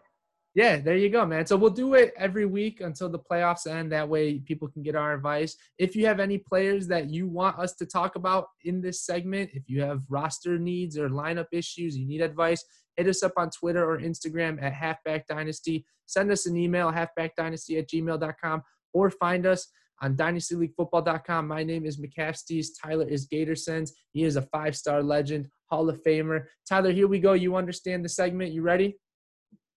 Yeah, 0.56 0.78
there 0.78 0.96
you 0.96 1.10
go, 1.10 1.26
man. 1.26 1.48
So 1.48 1.58
we'll 1.58 1.72
do 1.72 1.96
it 1.96 2.14
every 2.16 2.46
week 2.46 2.80
until 2.80 3.10
the 3.10 3.18
playoffs 3.18 3.66
end. 3.66 3.92
That 3.92 4.08
way, 4.08 4.38
people 4.38 4.68
can 4.68 4.84
get 4.84 4.96
our 4.96 5.14
advice. 5.14 5.58
If 5.80 5.96
you 5.96 6.06
have 6.06 6.20
any 6.20 6.38
players 6.38 6.88
that 6.90 7.10
you 7.10 7.28
want 7.28 7.58
us 7.58 7.74
to 7.78 7.88
talk 7.88 8.16
about 8.16 8.46
in 8.64 8.80
this 8.80 9.02
segment, 9.04 9.50
if 9.54 9.64
you 9.68 9.82
have 9.82 10.02
roster 10.10 10.60
needs 10.60 10.96
or 10.96 11.10
lineup 11.10 11.48
issues, 11.52 11.98
you 11.98 12.06
need 12.06 12.22
advice, 12.22 12.64
hit 12.98 13.08
us 13.08 13.24
up 13.24 13.34
on 13.38 13.50
Twitter 13.50 13.90
or 13.90 14.00
Instagram 14.00 14.62
at 14.62 14.74
Halfback 14.74 15.28
Dynasty. 15.28 15.86
Send 16.06 16.32
us 16.32 16.46
an 16.46 16.58
email, 16.58 16.92
halfbackdynasty 16.92 17.80
at 17.80 17.90
gmail.com, 17.90 18.64
or 18.94 19.10
find 19.10 19.46
us 19.46 19.68
on 20.02 20.16
dynastyleaguefootball.com. 20.16 21.48
My 21.48 21.64
name 21.64 21.86
is 21.86 21.98
McCaffsties. 21.98 22.68
Tyler 22.82 23.08
is 23.08 23.28
Gatorsons. 23.28 23.92
He 24.12 24.24
is 24.24 24.36
a 24.36 24.42
five 24.42 24.76
star 24.76 25.02
legend, 25.02 25.48
Hall 25.68 25.90
of 25.90 26.04
Famer. 26.04 26.46
Tyler, 26.68 26.92
here 26.92 27.08
we 27.08 27.20
go. 27.20 27.34
You 27.34 27.56
understand 27.56 28.04
the 28.04 28.10
segment. 28.10 28.52
You 28.52 28.62
ready? 28.62 28.98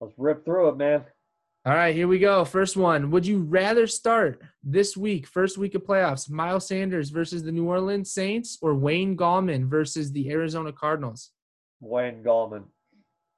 Let's 0.00 0.14
rip 0.18 0.44
through 0.44 0.70
it, 0.70 0.76
man. 0.76 1.04
All 1.64 1.74
right, 1.74 1.94
here 1.94 2.06
we 2.06 2.20
go. 2.20 2.44
First 2.44 2.76
one. 2.76 3.10
Would 3.10 3.26
you 3.26 3.40
rather 3.40 3.88
start 3.88 4.40
this 4.62 4.96
week, 4.96 5.26
first 5.26 5.58
week 5.58 5.74
of 5.74 5.82
playoffs, 5.82 6.30
Miles 6.30 6.68
Sanders 6.68 7.10
versus 7.10 7.42
the 7.42 7.50
New 7.50 7.66
Orleans 7.66 8.12
Saints 8.12 8.56
or 8.62 8.74
Wayne 8.74 9.16
Gallman 9.16 9.68
versus 9.68 10.12
the 10.12 10.30
Arizona 10.30 10.72
Cardinals? 10.72 11.32
Wayne 11.80 12.22
Gallman. 12.22 12.64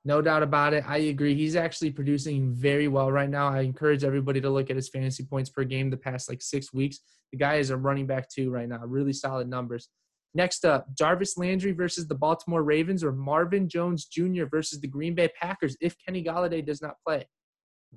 No 0.09 0.23
doubt 0.23 0.43
about 0.43 0.73
it. 0.73 0.85
I 0.89 0.97
agree. 1.13 1.35
He's 1.35 1.55
actually 1.55 1.91
producing 1.91 2.55
very 2.55 2.89
well 2.89 3.13
right 3.13 3.29
now. 3.29 3.49
I 3.49 3.61
encourage 3.61 4.05
everybody 4.05 4.41
to 4.41 4.49
look 4.49 4.71
at 4.71 4.77
his 4.77 4.89
fantasy 4.89 5.23
points 5.23 5.51
per 5.51 5.65
game 5.65 5.91
the 5.91 5.99
past 5.99 6.31
like 6.31 6.41
six 6.41 6.73
weeks. 6.73 7.01
The 7.31 7.37
guy 7.37 7.57
is 7.57 7.69
a 7.69 7.77
running 7.77 8.07
back 8.07 8.31
too 8.31 8.51
right 8.51 8.67
now. 8.67 8.81
Really 8.87 9.13
solid 9.13 9.51
numbers. 9.51 9.91
Next 10.33 10.65
up, 10.65 10.87
Jarvis 10.95 11.37
Landry 11.37 11.73
versus 11.73 12.09
the 12.09 12.15
Baltimore 12.15 12.63
Ravens 12.63 13.05
or 13.05 13.13
Marvin 13.13 13.69
Jones 13.69 14.07
Jr. 14.07 14.47
versus 14.51 14.81
the 14.81 14.89
Green 14.89 15.15
Bay 15.15 15.29
Packers 15.39 15.77
if 15.79 15.95
Kenny 16.03 16.25
Golladay 16.25 16.65
does 16.65 16.81
not 16.81 16.95
play. 17.07 17.29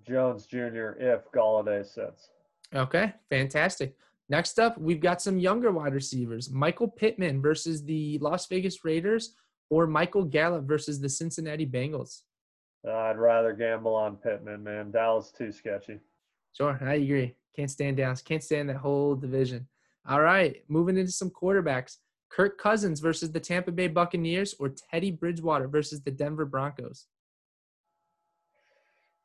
Jones 0.05 0.45
Jr. 0.47 0.97
if 0.99 1.31
Golladay 1.33 1.85
sits. 1.85 2.27
Okay, 2.75 3.13
fantastic. 3.29 3.95
Next 4.27 4.59
up, 4.59 4.77
we've 4.77 4.99
got 4.99 5.21
some 5.21 5.39
younger 5.39 5.71
wide 5.71 5.93
receivers. 5.93 6.51
Michael 6.51 6.89
Pittman 6.89 7.41
versus 7.41 7.85
the 7.85 8.17
Las 8.19 8.47
Vegas 8.47 8.83
Raiders 8.83 9.33
or 9.71 9.87
Michael 9.87 10.25
Gallup 10.25 10.65
versus 10.65 10.99
the 10.99 11.09
Cincinnati 11.09 11.65
Bengals? 11.65 12.21
Uh, 12.85 12.91
I'd 12.91 13.17
rather 13.17 13.53
gamble 13.53 13.95
on 13.95 14.17
Pittman, 14.17 14.63
man. 14.63 14.91
Dallas 14.91 15.31
too 15.35 15.51
sketchy. 15.51 15.99
Sure, 16.55 16.77
I 16.81 16.95
agree. 16.95 17.35
Can't 17.55 17.71
stand 17.71 17.97
Dallas. 17.97 18.21
Can't 18.21 18.43
stand 18.43 18.69
that 18.69 18.77
whole 18.77 19.15
division. 19.15 19.67
All 20.07 20.21
right, 20.21 20.61
moving 20.67 20.97
into 20.97 21.11
some 21.11 21.29
quarterbacks. 21.31 21.97
Kirk 22.29 22.57
Cousins 22.57 22.99
versus 22.99 23.31
the 23.31 23.39
Tampa 23.39 23.71
Bay 23.71 23.87
Buccaneers 23.87 24.55
or 24.59 24.69
Teddy 24.69 25.11
Bridgewater 25.11 25.67
versus 25.67 26.01
the 26.01 26.11
Denver 26.11 26.45
Broncos? 26.45 27.07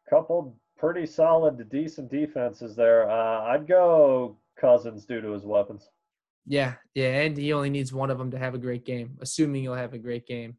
Couple 0.09 0.57
pretty 0.77 1.07
solid 1.07 1.59
to 1.59 1.65
decent 1.65 2.11
defenses 2.11 2.77
there. 2.77 3.11
Uh, 3.11 3.43
I'd 3.43 3.67
go 3.67 4.37
Cousins 4.61 5.05
due 5.05 5.21
to 5.21 5.31
his 5.31 5.45
weapons. 5.45 5.89
Yeah, 6.47 6.75
yeah, 6.95 7.23
and 7.23 7.37
he 7.37 7.53
only 7.53 7.71
needs 7.71 7.93
one 7.93 8.11
of 8.11 8.19
them 8.19 8.31
to 8.31 8.39
have 8.39 8.55
a 8.55 8.59
great 8.59 8.85
game, 8.85 9.19
assuming 9.21 9.63
he'll 9.63 9.75
have 9.75 9.95
a 9.95 9.99
great 9.99 10.27
game. 10.27 10.57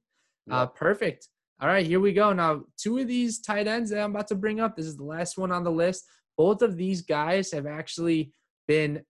Uh, 0.49 0.65
perfect. 0.65 1.27
All 1.59 1.67
right, 1.67 1.85
here 1.85 1.99
we 1.99 2.13
go. 2.13 2.33
Now, 2.33 2.63
two 2.77 2.99
of 2.99 3.07
these 3.07 3.39
tight 3.39 3.67
ends 3.67 3.89
that 3.89 4.01
I'm 4.01 4.11
about 4.11 4.27
to 4.27 4.35
bring 4.35 4.59
up. 4.59 4.75
This 4.75 4.85
is 4.85 4.97
the 4.97 5.03
last 5.03 5.38
one 5.38 5.51
on 5.51 5.63
the 5.63 5.71
list. 5.71 6.05
Both 6.38 6.61
of 6.61 6.77
these 6.77 7.01
guys 7.01 7.51
have 7.51 7.65
actually 7.65 8.31
been, 8.67 9.01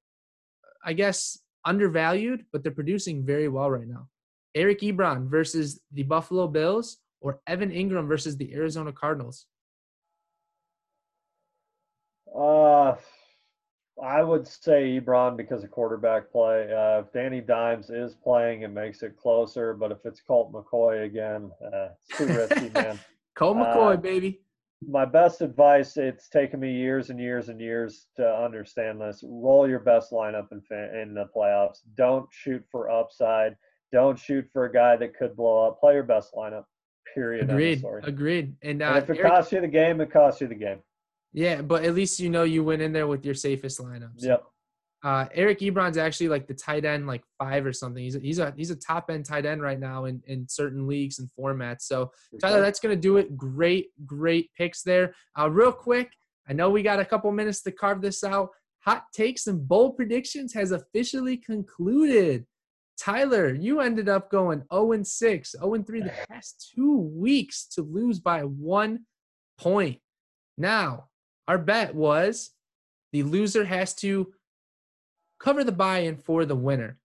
I 0.86 0.94
guess, 0.94 1.38
undervalued, 1.66 2.46
but 2.52 2.64
they're 2.64 2.72
producing 2.72 3.26
very 3.26 3.50
well 3.50 3.70
right 3.70 3.88
now. 3.88 4.08
Eric 4.56 4.80
Ebron 4.82 5.28
versus 5.28 5.82
the 5.92 6.04
Buffalo 6.04 6.48
Bills 6.48 6.98
or 7.22 7.42
Evan 7.48 7.72
Engram 7.72 8.08
versus 8.08 8.38
the 8.38 8.54
Arizona 8.54 8.92
Cardinals? 8.92 9.46
Uh, 12.34 12.96
I 14.04 14.22
would 14.22 14.48
say 14.48 15.00
Ebron 15.00 15.36
because 15.36 15.64
of 15.64 15.72
quarterback 15.72 16.32
play. 16.32 16.72
Uh, 16.72 17.00
if 17.00 17.12
Danny 17.14 17.42
Dimes 17.42 17.90
is 17.90 18.14
playing, 18.16 18.62
it 18.62 18.70
makes 18.70 19.02
it 19.02 19.18
closer. 19.18 19.74
But 19.74 19.92
if 19.92 20.06
it's 20.06 20.22
Colt 20.22 20.52
McCoy 20.54 21.06
again, 21.06 21.52
uh, 21.66 21.90
it's 22.08 22.18
too 22.18 22.28
risky, 22.28 22.70
man. 22.74 23.00
Colt 23.36 23.58
McCoy, 23.58 23.94
uh, 23.94 23.98
baby. 23.98 24.42
My 24.88 25.06
best 25.06 25.42
advice, 25.42 25.98
it's 25.98 26.30
taken 26.30 26.60
me 26.60 26.72
years 26.72 27.10
and 27.10 27.20
years 27.20 27.50
and 27.50 27.60
years 27.60 28.08
to 28.18 28.28
understand 28.28 29.02
this. 29.02 29.24
Roll 29.26 29.68
your 29.68 29.80
best 29.80 30.12
lineup 30.12 30.52
in, 30.52 30.62
in 31.00 31.16
the 31.16 31.26
playoffs. 31.36 31.80
Don't 31.96 32.28
shoot 32.32 32.64
for 32.72 32.92
upside. 32.92 33.56
Don't 33.92 34.20
shoot 34.20 34.46
for 34.54 34.66
a 34.66 34.72
guy 34.72 34.96
that 34.98 35.18
could 35.18 35.36
blow 35.36 35.68
up. 35.68 35.80
Play 35.80 35.94
your 35.94 36.04
best 36.04 36.34
lineup, 36.36 36.66
Period. 37.16 37.50
Agreed. 37.50 37.84
Agreed. 38.04 38.56
And, 38.62 38.84
uh, 38.84 38.90
and 38.90 38.98
if 38.98 39.10
it 39.10 39.18
Eric, 39.18 39.32
costs 39.32 39.52
you 39.52 39.62
the 39.62 39.68
game, 39.68 40.02
it 40.02 40.12
costs 40.12 40.42
you 40.42 40.48
the 40.48 40.56
game. 40.56 40.80
Yeah, 41.34 41.62
but 41.62 41.84
at 41.84 41.94
least 41.94 42.20
you 42.20 42.30
know 42.30 42.44
you 42.44 42.64
went 42.64 42.82
in 42.82 42.94
there 42.94 43.08
with 43.08 43.26
your 43.26 43.36
safest 43.36 43.80
lineups. 43.80 44.24
Yep. 44.24 44.44
Uh, 45.04 45.26
Eric 45.34 45.60
Ebron's 45.60 45.98
actually 45.98 46.28
like 46.28 46.48
the 46.48 46.54
tight 46.54 46.84
end, 46.84 47.06
like 47.06 47.24
five 47.38 47.66
or 47.66 47.74
something. 47.74 48.04
He's 48.04 48.16
a, 48.16 48.20
he's 48.20 48.40
a 48.40 48.54
he's 48.58 48.72
a 48.72 48.76
top 48.76 49.10
end 49.12 49.26
tight 49.26 49.46
end 49.46 49.62
right 49.62 49.80
now 49.80 50.06
in, 50.06 50.22
in 50.26 50.48
certain 50.48 50.88
leagues 50.88 51.20
and 51.20 51.30
formats. 51.38 51.82
So 51.82 52.12
Tyler, 52.42 52.62
that's 52.62 52.80
gonna 52.80 52.96
do 52.96 53.18
it. 53.18 53.38
Great, 53.38 53.90
great 54.06 54.50
picks 54.58 54.82
there. 54.82 55.14
Uh, 55.40 55.50
real 55.50 55.72
quick, 55.72 56.12
I 56.50 56.54
know 56.54 56.70
we 56.70 56.82
got 56.82 57.00
a 57.00 57.06
couple 57.06 57.32
minutes 57.32 57.62
to 57.64 57.72
carve 57.72 58.02
this 58.02 58.24
out. 58.24 58.50
Hot 58.82 59.04
takes 59.14 59.48
and 59.48 59.68
bold 59.68 59.98
predictions 59.98 60.54
has 60.54 60.72
officially 60.72 61.38
concluded. 61.38 62.46
Tyler, 62.98 63.54
you 63.54 63.80
ended 63.80 64.10
up 64.10 64.32
going 64.32 64.64
0 64.74 64.94
and 64.94 65.06
6, 65.06 65.52
0 65.52 65.74
and 65.76 65.86
3 65.86 66.02
the 66.02 66.14
past 66.30 66.72
two 66.76 66.98
weeks 66.98 67.66
to 67.68 67.82
lose 67.82 68.20
by 68.20 68.42
one 68.42 69.06
point. 69.60 70.00
Now, 70.58 71.10
our 71.48 71.58
bet 71.58 71.96
was 71.96 72.52
the 73.12 73.24
loser 73.24 73.66
has 73.66 73.94
to 73.96 74.34
cover 75.40 75.64
the 75.64 75.72
buy 75.72 76.00
in 76.00 76.18
for 76.18 76.46
the 76.46 76.56
winner. 76.56 77.00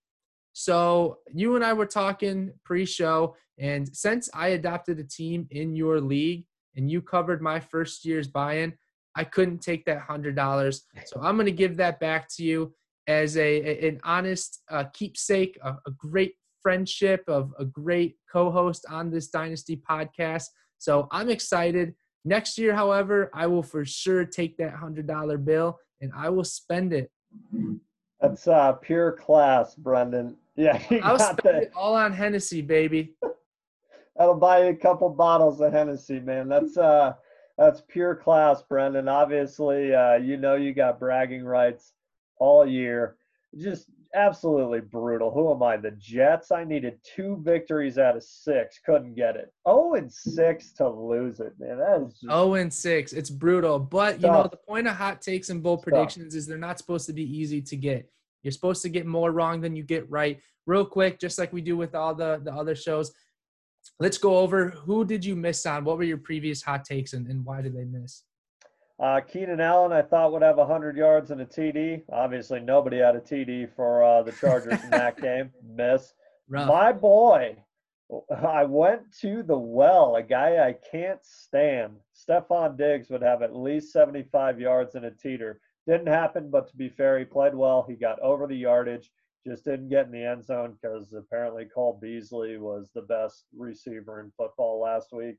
So 0.52 1.18
you 1.32 1.56
and 1.56 1.64
I 1.64 1.72
were 1.72 1.86
talking 1.86 2.52
pre 2.64 2.84
show, 2.84 3.36
and 3.58 3.94
since 3.96 4.28
I 4.34 4.48
adopted 4.48 4.98
a 4.98 5.04
team 5.04 5.46
in 5.50 5.74
your 5.74 6.00
league 6.00 6.44
and 6.76 6.90
you 6.90 7.00
covered 7.00 7.40
my 7.42 7.60
first 7.60 8.04
year's 8.04 8.28
buy 8.28 8.58
in, 8.58 8.74
I 9.14 9.24
couldn't 9.24 9.60
take 9.60 9.84
that 9.86 10.06
$100. 10.06 10.80
So 11.04 11.20
I'm 11.20 11.36
going 11.36 11.46
to 11.46 11.52
give 11.52 11.76
that 11.76 12.00
back 12.00 12.28
to 12.36 12.42
you 12.42 12.74
as 13.06 13.36
a, 13.36 13.88
an 13.88 14.00
honest 14.04 14.62
uh, 14.70 14.84
keepsake, 14.92 15.58
a, 15.62 15.76
a 15.86 15.90
great 15.96 16.34
friendship 16.62 17.24
of 17.28 17.52
a 17.58 17.64
great 17.64 18.16
co-host 18.30 18.86
on 18.88 19.10
this 19.10 19.28
Dynasty 19.28 19.76
podcast. 19.76 20.46
So 20.78 21.08
I'm 21.10 21.28
excited. 21.28 21.94
Next 22.24 22.56
year, 22.58 22.74
however, 22.74 23.30
I 23.34 23.46
will 23.46 23.62
for 23.62 23.84
sure 23.84 24.24
take 24.24 24.56
that 24.58 24.74
hundred 24.74 25.06
dollar 25.06 25.38
bill 25.38 25.78
and 26.00 26.12
I 26.14 26.28
will 26.28 26.44
spend 26.44 26.92
it. 26.92 27.10
That's 28.20 28.46
uh, 28.46 28.72
pure 28.72 29.12
class, 29.12 29.74
Brendan. 29.74 30.36
Yeah, 30.54 30.80
I'll 31.02 31.18
spend 31.18 31.40
that. 31.44 31.62
it 31.62 31.72
all 31.74 31.94
on 31.94 32.12
Hennessy, 32.12 32.62
baby. 32.62 33.14
That'll 34.16 34.34
buy 34.34 34.64
you 34.64 34.70
a 34.70 34.76
couple 34.76 35.08
bottles 35.08 35.60
of 35.60 35.72
Hennessy, 35.72 36.20
man. 36.20 36.48
That's 36.48 36.76
uh, 36.76 37.14
that's 37.56 37.82
pure 37.88 38.14
class, 38.14 38.62
Brendan. 38.62 39.08
Obviously, 39.08 39.94
uh, 39.94 40.16
you 40.16 40.36
know 40.36 40.54
you 40.54 40.74
got 40.74 41.00
bragging 41.00 41.44
rights 41.44 41.92
all 42.38 42.66
year. 42.66 43.16
Just 43.56 43.86
absolutely 44.14 44.80
brutal. 44.80 45.30
Who 45.30 45.52
am 45.52 45.62
I? 45.62 45.76
The 45.76 45.92
Jets. 45.92 46.52
I 46.52 46.64
needed 46.64 46.98
two 47.04 47.40
victories 47.42 47.98
out 47.98 48.16
of 48.16 48.22
six. 48.22 48.78
Couldn't 48.84 49.14
get 49.14 49.36
it. 49.36 49.52
Oh 49.64 49.94
and 49.94 50.12
six 50.12 50.72
to 50.74 50.88
lose 50.88 51.40
it, 51.40 51.52
man. 51.58 51.78
That 51.78 52.06
is 52.06 52.24
oh 52.28 52.54
and 52.54 52.72
six. 52.72 53.12
It's 53.12 53.30
brutal. 53.30 53.78
But 53.78 54.20
you 54.20 54.28
know 54.28 54.48
the 54.50 54.56
point 54.56 54.86
of 54.86 54.96
hot 54.96 55.22
takes 55.22 55.50
and 55.50 55.62
bold 55.62 55.82
predictions 55.82 56.34
is 56.34 56.46
they're 56.46 56.58
not 56.58 56.78
supposed 56.78 57.06
to 57.06 57.12
be 57.12 57.24
easy 57.24 57.60
to 57.62 57.76
get. 57.76 58.10
You're 58.42 58.52
supposed 58.52 58.82
to 58.82 58.88
get 58.88 59.06
more 59.06 59.30
wrong 59.30 59.60
than 59.60 59.76
you 59.76 59.82
get 59.82 60.10
right. 60.10 60.40
Real 60.66 60.84
quick, 60.84 61.18
just 61.18 61.38
like 61.38 61.52
we 61.52 61.60
do 61.60 61.76
with 61.76 61.94
all 61.94 62.14
the 62.14 62.40
the 62.44 62.52
other 62.52 62.74
shows. 62.74 63.12
Let's 63.98 64.18
go 64.18 64.38
over 64.38 64.70
who 64.70 65.04
did 65.04 65.24
you 65.24 65.34
miss 65.34 65.66
on? 65.66 65.84
What 65.84 65.96
were 65.96 66.04
your 66.04 66.18
previous 66.18 66.62
hot 66.62 66.84
takes 66.84 67.14
and, 67.14 67.26
and 67.26 67.44
why 67.44 67.62
did 67.62 67.76
they 67.76 67.84
miss? 67.84 68.22
Uh, 69.02 69.20
Keenan 69.20 69.60
Allen, 69.60 69.90
I 69.92 70.00
thought 70.00 70.30
would 70.32 70.42
have 70.42 70.58
100 70.58 70.96
yards 70.96 71.32
and 71.32 71.40
a 71.40 71.44
TD. 71.44 72.04
Obviously, 72.12 72.60
nobody 72.60 72.98
had 72.98 73.16
a 73.16 73.20
TD 73.20 73.74
for 73.74 74.04
uh, 74.04 74.22
the 74.22 74.30
Chargers 74.30 74.80
in 74.84 74.90
that 74.90 75.16
game. 75.20 75.50
Miss. 75.74 76.14
Rough. 76.48 76.68
My 76.68 76.92
boy, 76.92 77.56
I 78.30 78.62
went 78.62 79.02
to 79.20 79.42
the 79.42 79.58
well, 79.58 80.14
a 80.14 80.22
guy 80.22 80.68
I 80.68 80.76
can't 80.88 81.18
stand. 81.24 81.94
Stefon 82.14 82.78
Diggs 82.78 83.10
would 83.10 83.22
have 83.22 83.42
at 83.42 83.56
least 83.56 83.92
75 83.92 84.60
yards 84.60 84.94
and 84.94 85.06
a 85.06 85.10
teeter. 85.10 85.60
Didn't 85.88 86.06
happen, 86.06 86.48
but 86.48 86.68
to 86.68 86.76
be 86.76 86.88
fair, 86.88 87.18
he 87.18 87.24
played 87.24 87.56
well. 87.56 87.84
He 87.88 87.96
got 87.96 88.20
over 88.20 88.46
the 88.46 88.54
yardage, 88.54 89.10
just 89.44 89.64
didn't 89.64 89.88
get 89.88 90.06
in 90.06 90.12
the 90.12 90.24
end 90.24 90.44
zone 90.44 90.76
because 90.80 91.12
apparently 91.12 91.64
Cole 91.64 91.98
Beasley 92.00 92.56
was 92.56 92.90
the 92.94 93.02
best 93.02 93.46
receiver 93.56 94.20
in 94.20 94.30
football 94.36 94.80
last 94.80 95.12
week. 95.12 95.38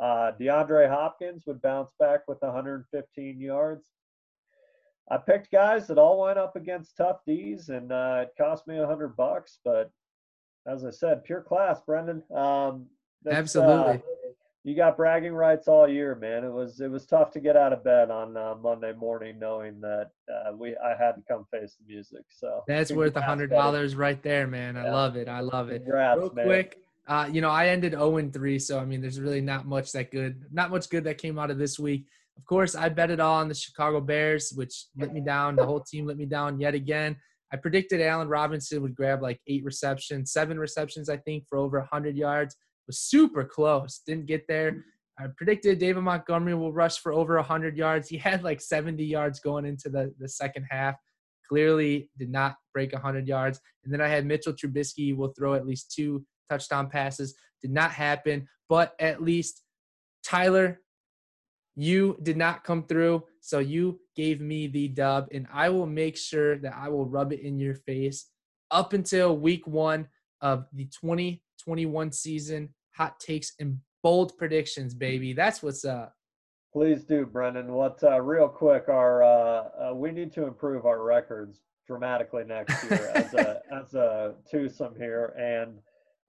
Uh, 0.00 0.32
DeAndre 0.40 0.88
Hopkins 0.88 1.44
would 1.46 1.62
bounce 1.62 1.92
back 1.98 2.26
with 2.26 2.42
115 2.42 3.40
yards. 3.40 3.86
I 5.10 5.18
picked 5.18 5.52
guys 5.52 5.86
that 5.88 5.98
all 5.98 6.22
went 6.22 6.38
up 6.38 6.56
against 6.56 6.96
tough 6.96 7.18
D's, 7.26 7.68
and 7.68 7.92
uh, 7.92 8.24
it 8.24 8.34
cost 8.38 8.66
me 8.66 8.78
a 8.78 8.86
hundred 8.86 9.16
bucks. 9.16 9.58
But 9.64 9.90
as 10.66 10.84
I 10.84 10.90
said, 10.90 11.24
pure 11.24 11.42
class, 11.42 11.80
Brendan. 11.84 12.22
Um, 12.34 12.86
Absolutely. 13.30 13.94
Uh, 13.94 13.98
you 14.64 14.74
got 14.74 14.96
bragging 14.96 15.34
rights 15.34 15.68
all 15.68 15.86
year, 15.86 16.14
man. 16.14 16.42
It 16.42 16.50
was 16.50 16.80
it 16.80 16.90
was 16.90 17.04
tough 17.04 17.30
to 17.32 17.40
get 17.40 17.54
out 17.54 17.74
of 17.74 17.84
bed 17.84 18.10
on 18.10 18.34
uh, 18.34 18.54
Monday 18.62 18.94
morning 18.94 19.38
knowing 19.38 19.78
that 19.82 20.10
uh, 20.32 20.52
we 20.56 20.74
I 20.78 20.96
had 20.98 21.12
to 21.12 21.22
come 21.28 21.44
face 21.50 21.76
the 21.78 21.92
music. 21.92 22.24
So 22.30 22.62
that's 22.66 22.90
worth 22.90 23.14
a 23.16 23.20
hundred 23.20 23.50
dollars 23.50 23.94
right 23.94 24.22
there, 24.22 24.46
man. 24.46 24.78
I 24.78 24.84
yeah. 24.84 24.92
love 24.92 25.16
it. 25.16 25.28
I 25.28 25.40
love 25.40 25.68
it. 25.68 25.82
Congrats, 25.82 26.18
Real 26.18 26.32
man. 26.32 26.46
quick, 26.46 26.78
uh, 27.06 27.28
you 27.30 27.40
know, 27.40 27.50
I 27.50 27.68
ended 27.68 27.92
0 27.92 28.16
and 28.16 28.32
3, 28.32 28.58
so 28.58 28.78
I 28.78 28.84
mean, 28.84 29.00
there's 29.00 29.20
really 29.20 29.40
not 29.40 29.66
much 29.66 29.92
that 29.92 30.10
good, 30.10 30.44
not 30.50 30.70
much 30.70 30.88
good 30.88 31.04
that 31.04 31.18
came 31.18 31.38
out 31.38 31.50
of 31.50 31.58
this 31.58 31.78
week. 31.78 32.06
Of 32.36 32.44
course, 32.46 32.74
I 32.74 32.88
bet 32.88 33.10
it 33.10 33.20
all 33.20 33.36
on 33.36 33.48
the 33.48 33.54
Chicago 33.54 34.00
Bears, 34.00 34.52
which 34.56 34.86
let 34.96 35.12
me 35.12 35.20
down. 35.20 35.54
The 35.54 35.66
whole 35.66 35.80
team 35.80 36.06
let 36.06 36.16
me 36.16 36.26
down 36.26 36.58
yet 36.58 36.74
again. 36.74 37.16
I 37.52 37.56
predicted 37.56 38.00
Allen 38.00 38.28
Robinson 38.28 38.82
would 38.82 38.96
grab 38.96 39.22
like 39.22 39.40
eight 39.46 39.64
receptions, 39.64 40.32
seven 40.32 40.58
receptions, 40.58 41.08
I 41.08 41.18
think, 41.18 41.44
for 41.48 41.58
over 41.58 41.78
100 41.78 42.16
yards. 42.16 42.56
Was 42.86 42.98
super 42.98 43.44
close. 43.44 44.02
Didn't 44.04 44.26
get 44.26 44.46
there. 44.48 44.84
I 45.18 45.26
predicted 45.36 45.78
David 45.78 46.02
Montgomery 46.02 46.54
will 46.54 46.72
rush 46.72 46.98
for 46.98 47.12
over 47.12 47.36
100 47.36 47.76
yards. 47.76 48.08
He 48.08 48.16
had 48.16 48.42
like 48.42 48.60
70 48.60 49.04
yards 49.04 49.40
going 49.40 49.64
into 49.64 49.88
the, 49.88 50.12
the 50.18 50.28
second 50.28 50.66
half. 50.68 50.96
Clearly 51.48 52.10
did 52.18 52.30
not 52.30 52.56
break 52.72 52.92
100 52.92 53.28
yards. 53.28 53.60
And 53.84 53.92
then 53.92 54.00
I 54.00 54.08
had 54.08 54.26
Mitchell 54.26 54.52
Trubisky 54.52 55.16
will 55.16 55.32
throw 55.38 55.54
at 55.54 55.66
least 55.66 55.92
two 55.92 56.24
touchdown 56.50 56.88
passes. 56.88 57.34
Did 57.62 57.72
not 57.72 57.92
happen, 57.92 58.48
but 58.68 58.94
at 58.98 59.22
least 59.22 59.62
Tyler, 60.22 60.80
you 61.76 62.16
did 62.22 62.36
not 62.36 62.64
come 62.64 62.84
through. 62.84 63.24
So 63.40 63.58
you 63.58 64.00
gave 64.16 64.40
me 64.40 64.66
the 64.66 64.88
dub, 64.88 65.28
and 65.32 65.46
I 65.52 65.68
will 65.68 65.86
make 65.86 66.16
sure 66.16 66.58
that 66.58 66.74
I 66.76 66.88
will 66.88 67.06
rub 67.06 67.32
it 67.32 67.40
in 67.40 67.58
your 67.58 67.74
face 67.74 68.26
up 68.70 68.92
until 68.92 69.36
week 69.36 69.66
one 69.66 70.08
of 70.40 70.66
the 70.72 70.84
2021 70.86 72.12
season. 72.12 72.70
Hot 72.96 73.18
takes 73.18 73.52
and 73.58 73.78
bold 74.02 74.36
predictions, 74.38 74.94
baby. 74.94 75.32
That's 75.32 75.62
what's 75.62 75.84
up. 75.84 76.14
Please 76.72 77.04
do, 77.04 77.24
Brendan. 77.26 77.72
What 77.72 78.02
uh, 78.02 78.20
real 78.20 78.48
quick? 78.48 78.88
Our 78.88 79.22
uh, 79.22 79.90
uh, 79.90 79.94
we 79.94 80.10
need 80.10 80.32
to 80.32 80.46
improve 80.46 80.86
our 80.86 81.02
records 81.02 81.60
dramatically 81.86 82.44
next 82.44 82.82
year 82.84 83.12
as 83.14 83.34
a 83.34 83.60
as 83.72 83.94
a 83.94 84.34
twosome 84.50 84.94
here, 84.96 85.34
and 85.38 85.78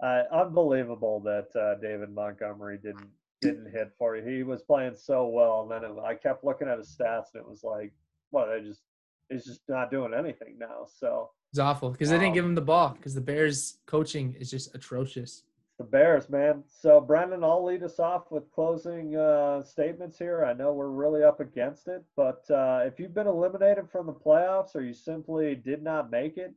uh, 0.02 0.24
unbelievable 0.32 1.20
that 1.22 1.48
uh, 1.56 1.80
David 1.82 2.14
Montgomery 2.14 2.78
didn't 2.78 3.10
didn't 3.42 3.72
hit 3.72 3.92
for 3.98 4.16
you. 4.16 4.24
He 4.24 4.44
was 4.44 4.62
playing 4.62 4.96
so 4.96 5.28
well, 5.28 5.62
and 5.62 5.72
then 5.72 5.90
it, 5.90 6.00
I 6.00 6.16
kept 6.16 6.44
looking 6.44 6.68
at 6.68 6.78
his 6.78 6.96
stats, 6.96 7.34
and 7.34 7.42
it 7.42 7.48
was 7.48 7.64
like, 7.64 7.94
well, 8.32 8.48
they 8.48 8.62
just 8.62 8.82
he's 9.30 9.46
just 9.46 9.62
not 9.68 9.92
doing 9.92 10.14
anything 10.14 10.58
now. 10.60 10.86
So 11.00 11.32
it's 11.52 11.60
awful 11.60 11.90
because 11.90 12.10
they 12.10 12.18
didn't 12.18 12.34
give 12.34 12.44
um, 12.44 12.52
him 12.52 12.56
the 12.56 12.62
ball 12.62 12.90
because 12.90 13.16
the 13.16 13.22
Bears 13.22 13.78
coaching 13.86 14.36
is 14.40 14.50
just 14.52 14.74
atrocious. 14.76 15.44
The 15.78 15.84
Bears, 15.84 16.30
man. 16.30 16.64
So 16.68 17.02
Brandon, 17.02 17.44
I'll 17.44 17.64
lead 17.64 17.84
us 17.84 18.00
off 18.00 18.32
with 18.32 18.50
closing 18.52 19.16
uh, 19.16 19.62
statements 19.62 20.18
here. 20.18 20.46
I 20.46 20.54
know 20.54 20.72
we're 20.72 20.88
really 20.88 21.24
up 21.24 21.42
against 21.42 21.90
it, 21.90 22.04
but 22.16 22.50
uh, 22.50 22.82
if 22.86 22.98
you've 22.98 23.14
been 23.14 23.28
eliminated 23.28 23.90
from 23.90 24.06
the 24.06 24.14
playoffs 24.14 24.76
or 24.76 24.82
you 24.82 24.94
simply 24.94 25.56
did 25.56 25.84
not 25.84 26.10
make 26.10 26.38
it, 26.38 26.54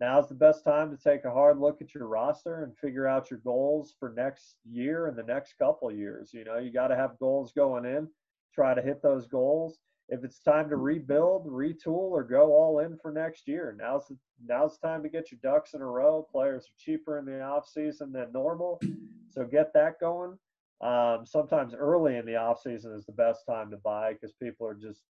now's 0.00 0.28
the 0.28 0.34
best 0.34 0.64
time 0.64 0.90
to 0.90 0.96
take 0.96 1.24
a 1.24 1.30
hard 1.30 1.58
look 1.58 1.80
at 1.80 1.94
your 1.94 2.06
roster 2.06 2.62
and 2.62 2.76
figure 2.76 3.06
out 3.06 3.30
your 3.30 3.40
goals 3.40 3.94
for 3.98 4.12
next 4.16 4.56
year 4.68 5.06
and 5.06 5.16
the 5.16 5.22
next 5.22 5.54
couple 5.58 5.90
years. 5.90 6.30
You 6.32 6.44
know, 6.44 6.58
you 6.58 6.72
got 6.72 6.88
to 6.88 6.96
have 6.96 7.18
goals 7.18 7.52
going 7.52 7.84
in, 7.84 8.08
try 8.54 8.74
to 8.74 8.82
hit 8.82 9.02
those 9.02 9.26
goals. 9.26 9.78
If 10.10 10.24
it's 10.24 10.40
time 10.40 10.70
to 10.70 10.76
rebuild, 10.76 11.46
retool, 11.46 12.10
or 12.10 12.24
go 12.24 12.52
all 12.52 12.78
in 12.78 12.96
for 12.96 13.12
next 13.12 13.46
year, 13.46 13.76
now's 13.78 14.06
the, 14.08 14.16
now's 14.46 14.78
time 14.78 15.02
to 15.02 15.08
get 15.08 15.30
your 15.30 15.40
ducks 15.42 15.74
in 15.74 15.82
a 15.82 15.86
row. 15.86 16.26
Players 16.32 16.64
are 16.64 16.78
cheaper 16.78 17.18
in 17.18 17.26
the 17.26 17.42
off 17.42 17.68
season 17.68 18.12
than 18.12 18.32
normal, 18.32 18.80
so 19.30 19.44
get 19.44 19.72
that 19.74 20.00
going. 20.00 20.38
Um, 20.80 21.26
sometimes 21.26 21.74
early 21.74 22.16
in 22.16 22.24
the 22.24 22.36
off 22.36 22.62
season 22.62 22.94
is 22.94 23.04
the 23.04 23.12
best 23.12 23.40
time 23.46 23.70
to 23.70 23.76
buy 23.78 24.12
because 24.12 24.32
people 24.40 24.66
are 24.66 24.74
just 24.74 25.02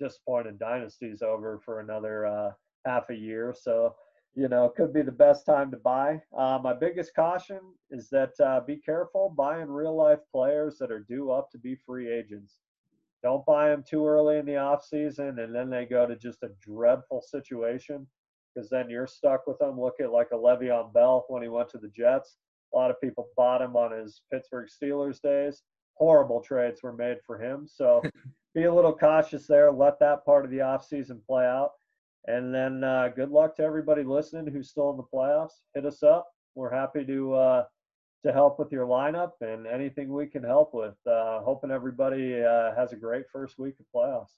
disappointed 0.00 0.58
dynasties 0.58 1.22
over 1.22 1.60
for 1.64 1.80
another 1.80 2.26
uh, 2.26 2.50
half 2.84 3.08
a 3.10 3.14
year. 3.14 3.54
So 3.58 3.94
you 4.34 4.48
know, 4.48 4.68
could 4.68 4.92
be 4.92 5.02
the 5.02 5.12
best 5.12 5.46
time 5.46 5.70
to 5.70 5.76
buy. 5.76 6.20
Uh, 6.36 6.58
my 6.62 6.72
biggest 6.72 7.14
caution 7.14 7.60
is 7.90 8.08
that 8.10 8.32
uh, 8.44 8.60
be 8.66 8.76
careful 8.76 9.32
buying 9.36 9.68
real 9.68 9.94
life 9.94 10.18
players 10.32 10.76
that 10.78 10.90
are 10.90 11.00
due 11.00 11.30
up 11.30 11.50
to 11.52 11.58
be 11.58 11.76
free 11.76 12.12
agents. 12.12 12.58
Don't 13.22 13.46
buy 13.46 13.68
them 13.68 13.84
too 13.88 14.06
early 14.06 14.38
in 14.38 14.44
the 14.44 14.56
off 14.56 14.84
season 14.84 15.38
and 15.38 15.54
then 15.54 15.70
they 15.70 15.86
go 15.86 16.06
to 16.06 16.16
just 16.16 16.42
a 16.42 16.50
dreadful 16.60 17.22
situation 17.22 18.06
because 18.54 18.68
then 18.68 18.90
you're 18.90 19.06
stuck 19.06 19.46
with 19.46 19.58
them. 19.58 19.80
Look 19.80 20.00
at 20.00 20.12
like 20.12 20.28
a 20.32 20.36
Le'Veon 20.36 20.92
Bell 20.92 21.24
when 21.28 21.42
he 21.42 21.48
went 21.48 21.68
to 21.70 21.78
the 21.78 21.88
Jets. 21.88 22.36
A 22.72 22.76
lot 22.76 22.90
of 22.90 23.00
people 23.00 23.28
bought 23.36 23.62
him 23.62 23.76
on 23.76 23.92
his 23.92 24.22
Pittsburgh 24.32 24.68
Steelers 24.68 25.22
days. 25.22 25.62
Horrible 25.94 26.40
trades 26.40 26.82
were 26.82 26.92
made 26.92 27.18
for 27.24 27.38
him. 27.38 27.66
So 27.68 28.02
be 28.54 28.64
a 28.64 28.74
little 28.74 28.94
cautious 28.94 29.46
there. 29.46 29.70
Let 29.70 30.00
that 30.00 30.24
part 30.24 30.44
of 30.44 30.50
the 30.50 30.58
offseason 30.58 31.24
play 31.24 31.46
out. 31.46 31.70
And 32.26 32.54
then 32.54 32.82
uh, 32.82 33.08
good 33.14 33.30
luck 33.30 33.56
to 33.56 33.62
everybody 33.62 34.02
listening 34.02 34.52
who's 34.52 34.70
still 34.70 34.90
in 34.90 34.96
the 34.96 35.02
playoffs. 35.02 35.62
Hit 35.74 35.84
us 35.84 36.02
up. 36.02 36.26
We're 36.54 36.72
happy 36.72 37.04
to 37.04 37.34
uh, 37.34 37.64
to 38.24 38.32
help 38.32 38.58
with 38.58 38.72
your 38.72 38.86
lineup 38.86 39.32
and 39.42 39.66
anything 39.66 40.10
we 40.10 40.26
can 40.26 40.42
help 40.42 40.72
with. 40.72 40.94
Uh, 41.06 41.40
hoping 41.40 41.70
everybody 41.70 42.42
uh, 42.42 42.74
has 42.74 42.92
a 42.92 42.96
great 42.96 43.24
first 43.30 43.58
week 43.58 43.74
of 43.78 43.86
playoffs. 43.94 44.32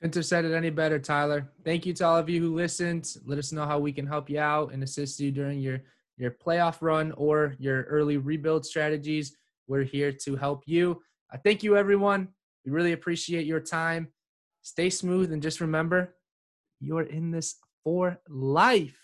Couldn't 0.00 0.14
have 0.14 0.26
said 0.26 0.44
it 0.44 0.52
any 0.52 0.70
better, 0.70 0.98
Tyler. 0.98 1.48
Thank 1.64 1.86
you 1.86 1.92
to 1.94 2.06
all 2.06 2.16
of 2.16 2.28
you 2.28 2.40
who 2.40 2.54
listened. 2.54 3.16
Let 3.24 3.38
us 3.38 3.52
know 3.52 3.66
how 3.66 3.78
we 3.78 3.92
can 3.92 4.06
help 4.06 4.30
you 4.30 4.40
out 4.40 4.72
and 4.72 4.82
assist 4.82 5.20
you 5.20 5.30
during 5.30 5.60
your 5.60 5.80
your 6.16 6.32
playoff 6.32 6.78
run 6.80 7.12
or 7.12 7.54
your 7.58 7.84
early 7.84 8.16
rebuild 8.16 8.66
strategies. 8.66 9.36
We're 9.68 9.84
here 9.84 10.10
to 10.12 10.36
help 10.36 10.64
you. 10.66 11.02
I 11.30 11.36
thank 11.36 11.62
you, 11.62 11.76
everyone. 11.76 12.28
We 12.64 12.72
really 12.72 12.92
appreciate 12.92 13.46
your 13.46 13.60
time. 13.60 14.08
Stay 14.62 14.90
smooth 14.90 15.32
and 15.32 15.40
just 15.40 15.60
remember, 15.60 16.16
you're 16.80 17.02
in 17.02 17.30
this 17.30 17.56
for 17.84 18.20
life. 18.28 18.96